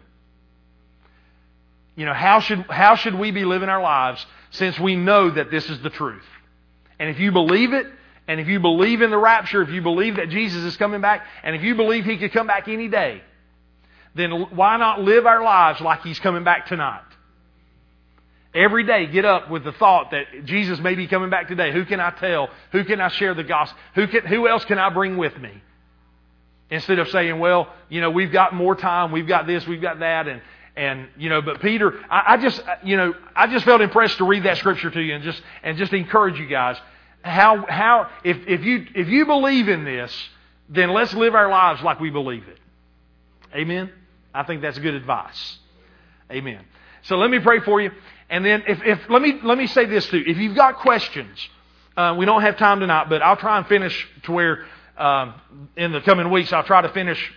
You 1.97 2.07
know, 2.07 2.15
how 2.15 2.41
should, 2.41 2.61
how 2.63 2.97
should 2.97 3.15
we 3.15 3.31
be 3.31 3.45
living 3.45 3.69
our 3.69 3.83
lives 3.83 4.25
since 4.51 4.79
we 4.79 4.97
know 4.97 5.31
that 5.31 5.51
this 5.51 5.69
is 5.71 5.81
the 5.83 5.91
truth? 5.91 6.25
And 6.99 7.09
if 7.09 7.21
you 7.21 7.33
believe 7.33 7.73
it, 7.73 7.87
and 8.27 8.41
if 8.41 8.49
you 8.49 8.59
believe 8.59 9.03
in 9.03 9.11
the 9.11 9.19
rapture, 9.19 9.63
if 9.63 9.71
you 9.71 9.83
believe 9.83 10.17
that 10.17 10.31
Jesus 10.31 10.65
is 10.65 10.77
coming 10.77 11.01
back, 11.01 11.27
and 11.43 11.55
if 11.55 11.63
you 11.63 11.75
believe 11.75 12.05
He 12.05 12.17
could 12.17 12.33
come 12.33 12.47
back 12.47 12.69
any 12.69 12.89
day, 12.89 13.23
then 14.15 14.31
why 14.31 14.77
not 14.77 15.01
live 15.01 15.27
our 15.27 15.43
lives 15.43 15.81
like 15.81 16.03
He's 16.03 16.19
coming 16.19 16.43
back 16.43 16.67
tonight? 16.67 17.03
Every 18.55 18.85
day, 18.85 19.07
get 19.07 19.25
up 19.25 19.51
with 19.51 19.65
the 19.65 19.73
thought 19.73 20.13
that 20.13 20.45
Jesus 20.45 20.79
may 20.79 20.95
be 20.95 21.09
coming 21.09 21.29
back 21.29 21.49
today. 21.49 21.73
Who 21.73 21.85
can 21.85 21.99
I 21.99 22.11
tell? 22.11 22.51
Who 22.71 22.85
can 22.85 23.01
I 23.01 23.09
share 23.09 23.35
the 23.35 23.43
gospel? 23.43 23.77
Who, 23.97 24.07
can, 24.07 24.25
who 24.27 24.47
else 24.49 24.65
can 24.65 24.79
I 24.79 24.91
bring 24.91 25.17
with 25.17 25.37
me? 25.37 25.51
Instead 26.71 27.01
of 27.01 27.09
saying, 27.09 27.39
well, 27.41 27.73
you 27.89 28.01
know, 28.01 28.11
we've 28.11 28.33
got 28.33 28.55
more 28.55 28.77
time, 28.77 29.11
we've 29.11 29.27
got 29.27 29.47
this, 29.47 29.67
we've 29.67 29.83
got 29.83 29.99
that, 29.99 30.29
and, 30.29 30.41
and 30.77 31.09
you 31.17 31.29
know, 31.29 31.41
but 31.41 31.61
Peter, 31.61 32.01
I, 32.11 32.35
I 32.35 32.37
just, 32.37 32.63
you 32.83 32.97
know, 32.97 33.15
I 33.35 33.47
just 33.47 33.65
felt 33.65 33.81
impressed 33.81 34.19
to 34.19 34.25
read 34.25 34.45
that 34.45 34.59
scripture 34.59 34.91
to 34.91 35.01
you 35.01 35.15
and 35.15 35.23
just, 35.23 35.41
and 35.63 35.79
just 35.79 35.93
encourage 35.93 36.39
you 36.39 36.47
guys. 36.47 36.77
How, 37.23 37.65
how, 37.69 38.11
if, 38.25 38.39
if 38.47 38.65
you, 38.65 38.87
if 38.95 39.09
you 39.09 39.25
believe 39.25 39.69
in 39.69 39.85
this, 39.85 40.13
then 40.69 40.91
let's 40.91 41.15
live 41.15 41.35
our 41.35 41.49
lives 41.49 41.83
like 41.83 42.01
we 42.01 42.11
believe 42.11 42.47
it. 42.49 42.59
Amen? 43.55 43.91
I 44.35 44.43
think 44.43 44.63
that's 44.63 44.79
good 44.79 44.95
advice. 44.95 45.59
Amen. 46.31 46.65
So 47.03 47.17
let 47.17 47.31
me 47.31 47.39
pray 47.39 47.61
for 47.61 47.81
you. 47.81 47.93
And 48.29 48.45
then, 48.45 48.65
if, 48.67 48.83
if 48.83 49.11
let 49.11 49.21
me 49.23 49.39
let 49.45 49.59
me 49.59 49.67
say 49.67 49.85
this 49.85 50.07
too: 50.07 50.25
if 50.27 50.39
you've 50.39 50.57
got 50.57 50.79
questions, 50.79 51.39
uh, 51.97 52.15
we 52.19 52.25
don't 52.25 52.41
have 52.41 52.57
time 52.57 52.81
tonight, 52.81 53.09
but 53.09 53.23
I'll 53.23 53.37
try 53.37 53.59
and 53.59 53.67
finish 53.67 54.09
to 54.25 54.33
where 54.33 54.65
um, 54.97 55.35
in 55.77 55.93
the 55.93 56.01
coming 56.01 56.31
weeks 56.31 56.53
I'll 56.53 56.65
try 56.65 56.81
to 56.81 56.89
finish 56.89 57.33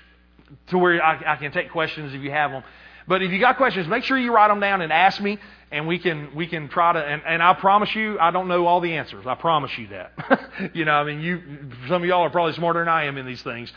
to 0.68 0.78
where 0.78 1.04
I, 1.04 1.34
I 1.34 1.36
can 1.36 1.52
take 1.52 1.72
questions 1.72 2.14
if 2.14 2.22
you 2.22 2.32
have 2.32 2.52
them. 2.52 2.64
But 3.08 3.22
if 3.22 3.32
you 3.32 3.40
got 3.40 3.58
questions, 3.58 3.88
make 3.88 4.04
sure 4.04 4.18
you 4.18 4.34
write 4.34 4.50
them 4.50 4.60
down 4.60 4.82
and 4.82 4.92
ask 4.92 5.22
me, 5.22 5.40
and 5.72 5.88
we 5.88 6.00
can 6.00 6.36
we 6.36 6.48
can 6.48 6.68
try 6.68 6.94
to. 6.94 7.00
And, 7.00 7.22
and 7.26 7.42
I 7.42 7.54
promise 7.54 7.94
you, 7.96 8.20
I 8.20 8.32
don't 8.32 8.48
know 8.48 8.66
all 8.66 8.82
the 8.82 8.94
answers. 8.94 9.26
I 9.26 9.36
promise 9.36 9.72
you 9.78 9.88
that. 9.88 10.72
you 10.74 10.86
know, 10.86 10.94
I 10.94 11.04
mean, 11.04 11.22
you 11.22 11.42
some 11.88 12.02
of 12.02 12.08
y'all 12.08 12.24
are 12.24 12.30
probably 12.30 12.54
smarter 12.54 12.80
than 12.80 12.90
I 12.90 13.06
am 13.06 13.18
in 13.18 13.26
these 13.26 13.42
things. 13.42 13.72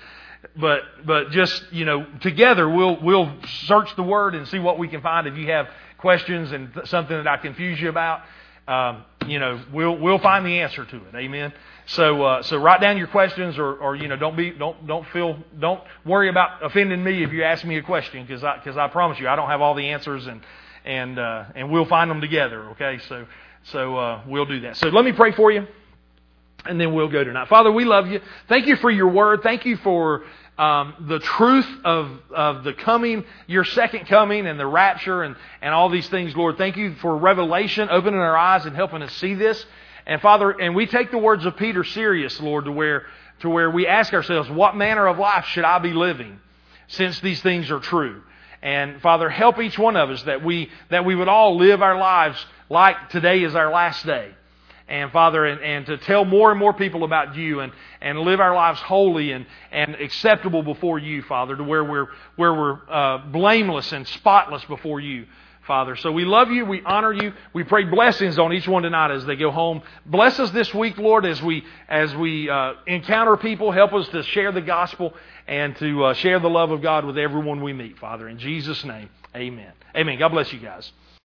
But 0.57 0.83
but 1.05 1.31
just 1.31 1.73
you 1.73 1.85
know, 1.85 2.07
together 2.21 2.69
we'll 2.69 3.01
we'll 3.01 3.33
search 3.67 3.95
the 3.97 4.03
Word 4.03 4.35
and 4.35 4.49
see 4.49 4.59
what 4.59 4.79
we 4.79 4.89
can 4.89 5.03
find. 5.03 5.27
If 5.27 5.37
you 5.37 5.47
have 5.49 5.69
questions 5.99 6.51
and 6.53 6.73
th- 6.73 6.87
something 6.87 7.17
that 7.17 7.27
I 7.27 7.37
confuse 7.37 7.81
you 7.81 7.89
about, 7.89 8.23
um, 8.67 9.05
you 9.27 9.39
know, 9.39 9.61
we'll 9.73 9.97
we'll 9.97 10.19
find 10.19 10.47
the 10.47 10.61
answer 10.61 10.85
to 10.85 10.97
it. 10.97 11.15
Amen. 11.15 11.53
So 11.91 12.23
uh, 12.23 12.43
so 12.45 12.57
write 12.57 12.81
down 12.81 12.99
your 12.99 13.09
questions, 13.09 13.59
or, 13.59 13.75
or 13.75 13.97
you 13.97 14.07
know, 14.07 14.17
don't 14.17 14.37
be 14.37 14.51
don't 14.51 14.87
don't 14.87 15.05
feel 15.09 15.37
don't 15.59 15.83
worry 16.05 16.29
about 16.29 16.65
offending 16.65 17.03
me 17.03 17.25
if 17.25 17.33
you 17.33 17.43
ask 17.43 17.65
me 17.65 17.79
a 17.79 17.83
question, 17.83 18.25
because 18.25 18.45
I 18.45 18.59
because 18.59 18.77
I 18.77 18.87
promise 18.87 19.19
you 19.19 19.27
I 19.27 19.35
don't 19.35 19.49
have 19.49 19.61
all 19.61 19.75
the 19.75 19.89
answers, 19.89 20.29
and 20.29 20.41
and 20.85 21.19
uh, 21.19 21.47
and 21.57 21.69
we'll 21.69 21.87
find 21.87 22.09
them 22.09 22.21
together. 22.21 22.71
Okay, 22.71 22.99
so 23.09 23.27
so 23.65 23.97
uh, 23.97 24.23
we'll 24.29 24.47
do 24.47 24.61
that. 24.61 24.77
So 24.77 24.87
let 24.89 25.05
me 25.05 25.11
pray 25.13 25.33
for 25.33 25.51
you. 25.51 25.67
And 26.65 26.79
then 26.79 26.93
we'll 26.93 27.09
go 27.09 27.25
tonight. 27.25 27.49
Father, 27.49 27.73
we 27.73 27.87
love 27.87 28.07
you. 28.07 28.21
Thank 28.47 28.67
you 28.67 28.77
for 28.77 28.91
your 28.91 29.09
word. 29.09 29.41
Thank 29.43 29.65
you 29.65 29.79
for 29.79 30.25
um, 30.59 31.07
the 31.09 31.19
truth 31.19 31.67
of, 31.87 32.11
of 32.31 32.65
the 32.65 32.75
coming, 32.75 33.25
your 33.47 33.65
second 33.65 34.07
coming 34.07 34.47
and 34.47 34.61
the 34.61 34.67
rapture 34.67 35.23
and, 35.23 35.37
and 35.63 35.73
all 35.73 35.89
these 35.89 36.07
things, 36.11 36.37
Lord. 36.37 36.59
Thank 36.59 36.77
you 36.77 36.97
for 36.97 37.17
revelation, 37.17 37.89
opening 37.91 38.21
our 38.21 38.37
eyes 38.37 38.67
and 38.67 38.77
helping 38.77 39.01
us 39.01 39.11
see 39.15 39.33
this. 39.33 39.65
And 40.07 40.21
Father, 40.21 40.51
and 40.51 40.75
we 40.75 40.87
take 40.87 41.11
the 41.11 41.19
words 41.19 41.45
of 41.47 41.57
Peter 41.57 41.85
serious, 41.85 42.41
Lord, 42.41 42.65
to 42.65 42.73
where, 42.73 43.07
to 43.41 43.51
where 43.51 43.71
we 43.71 43.87
ask 43.87 44.13
ourselves, 44.13 44.51
what 44.51 44.77
manner 44.77 45.07
of 45.07 45.19
life 45.19 45.47
should 45.47 45.65
I 45.65 45.79
be 45.79 45.93
living 45.93 46.41
since 46.89 47.21
these 47.21 47.41
things 47.43 47.71
are 47.71 47.81
true? 47.81 48.23
And 48.63 49.01
Father, 49.01 49.31
help 49.31 49.59
each 49.59 49.79
one 49.79 49.97
of 49.97 50.11
us 50.11 50.23
that 50.25 50.45
we, 50.45 50.71
that 50.91 51.05
we 51.05 51.15
would 51.15 51.29
all 51.29 51.57
live 51.57 51.83
our 51.83 51.99
lives 51.99 52.45
like 52.69 53.11
today 53.11 53.43
is 53.43 53.55
our 53.55 53.71
last 53.71 54.05
day 54.05 54.35
and 54.91 55.13
Father, 55.13 55.47
and, 55.47 55.61
and 55.63 55.87
to 55.87 55.99
tell 55.99 56.25
more 56.25 56.51
and 56.51 56.59
more 56.59 56.75
people 56.75 57.05
about 57.05 57.37
you 57.37 57.61
and, 57.61 57.73
and 58.01 58.19
live 58.19 58.41
our 58.41 58.55
lives 58.55 58.81
holy 58.81 59.31
and, 59.31 59.47
and 59.71 59.95
acceptable 59.95 60.65
before 60.65 60.99
you, 60.99 61.23
Father, 61.23 61.57
to 61.57 61.63
where 61.63 61.85
we're, 61.85 62.09
where 62.35 62.53
we're 62.53 62.81
uh, 62.91 63.19
blameless 63.29 63.93
and 63.93 64.07
spotless 64.09 64.65
before 64.65 64.99
you. 64.99 65.27
Father. 65.67 65.97
So 65.97 66.11
we 66.11 66.25
love 66.25 66.51
you. 66.51 66.65
We 66.65 66.83
honor 66.83 67.13
you. 67.13 67.33
We 67.53 67.65
pray 67.65 67.85
blessings 67.85 68.39
on 68.39 68.53
each 68.53 68.67
one 68.67 68.83
tonight 68.83 69.11
as 69.11 69.25
they 69.27 69.37
go 69.37 69.51
home. 69.51 69.83
Bless 70.07 70.39
us 70.41 70.51
this 70.51 70.73
week, 70.75 70.99
Lord, 70.99 71.27
as 71.27 71.43
we 71.43 71.65
as 71.89 72.15
we 72.17 72.49
uh, 72.49 72.75
encounter 72.87 73.37
people. 73.37 73.71
Help 73.71 73.93
us 73.93 74.09
to 74.09 74.23
share 74.23 74.53
the 74.53 74.63
gospel 74.63 75.15
and 75.47 75.77
to 75.77 76.05
uh, 76.07 76.15
share 76.15 76.41
the 76.41 76.51
love 76.51 76.71
of 76.71 76.83
God 76.83 77.05
with 77.05 77.19
everyone 77.19 77.63
we 77.63 77.73
meet, 77.73 77.99
Father. 77.99 78.29
In 78.29 78.39
Jesus' 78.39 78.85
name, 78.85 79.11
Amen. 79.35 79.73
Amen. 79.97 80.19
God 80.19 80.31
bless 80.31 80.53
you 80.53 80.61
guys. 80.61 80.91